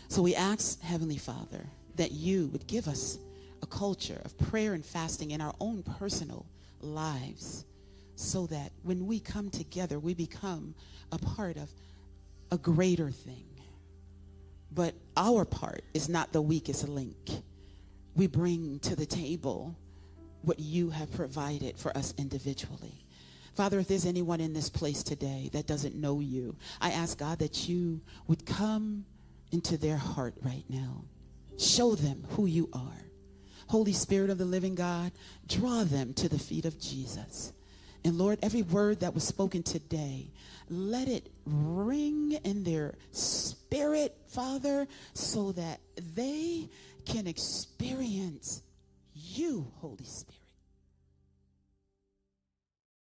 So 0.08 0.22
we 0.22 0.36
ask, 0.36 0.82
Heavenly 0.82 1.18
Father, 1.18 1.66
that 1.96 2.12
you 2.12 2.48
would 2.48 2.68
give 2.68 2.88
us 2.88 3.18
a 3.62 3.66
culture 3.66 4.22
of 4.24 4.38
prayer 4.38 4.74
and 4.74 4.86
fasting 4.86 5.32
in 5.32 5.42
our 5.42 5.54
own 5.60 5.84
personal 5.84 6.46
lives 6.82 7.66
so 8.16 8.46
that 8.48 8.72
when 8.84 9.08
we 9.08 9.20
come 9.20 9.50
together, 9.50 10.00
we 10.00 10.14
become 10.14 10.76
a 11.12 11.18
part 11.18 11.58
of 11.58 11.70
a 12.52 12.58
greater 12.58 13.10
thing 13.10 13.46
but 14.74 14.96
our 15.16 15.46
part 15.46 15.84
is 15.94 16.10
not 16.10 16.32
the 16.32 16.42
weakest 16.42 16.88
link. 16.88 17.30
We 18.16 18.28
bring 18.28 18.80
to 18.80 18.96
the 18.96 19.06
table 19.06 19.76
what 20.42 20.60
you 20.60 20.90
have 20.90 21.12
provided 21.12 21.78
for 21.78 21.96
us 21.98 22.14
individually. 22.18 23.06
Father, 23.56 23.80
if 23.80 23.88
there's 23.88 24.06
anyone 24.06 24.42
in 24.42 24.54
this 24.54 24.70
place 24.70 25.04
today 25.04 25.50
that 25.54 25.68
doesn't 25.68 25.96
know 25.96 26.20
you, 26.20 26.56
I 26.82 26.92
ask 26.92 27.18
God 27.18 27.40
that 27.40 27.70
you 27.70 28.02
would 28.28 28.46
come 28.46 29.06
into 29.52 29.78
their 29.78 29.98
heart 29.98 30.34
right 30.42 30.66
now. 30.70 31.04
Show 31.58 31.94
them 31.94 32.26
who 32.32 32.48
you 32.48 32.70
are. 32.74 33.06
Holy 33.68 33.94
Spirit 33.94 34.32
of 34.32 34.40
the 34.40 34.46
living 34.46 34.76
God, 34.76 35.12
draw 35.48 35.84
them 35.84 36.14
to 36.16 36.28
the 36.28 36.40
feet 36.40 36.66
of 36.66 36.80
Jesus. 36.80 37.54
And 38.06 38.18
Lord, 38.18 38.40
every 38.42 38.64
word 38.64 39.00
that 39.00 39.14
was 39.14 39.24
spoken 39.24 39.64
today, 39.64 40.28
let 40.70 41.08
it 41.08 41.30
ring 41.46 42.34
in 42.44 42.64
their 42.64 42.96
spirit, 43.12 44.16
Father, 44.28 44.88
so 45.14 45.52
that 45.54 45.80
they 46.16 46.70
can 47.06 47.28
experience 47.28 48.62
you, 49.14 49.68
Holy 49.80 50.04
Spirit. 50.04 50.43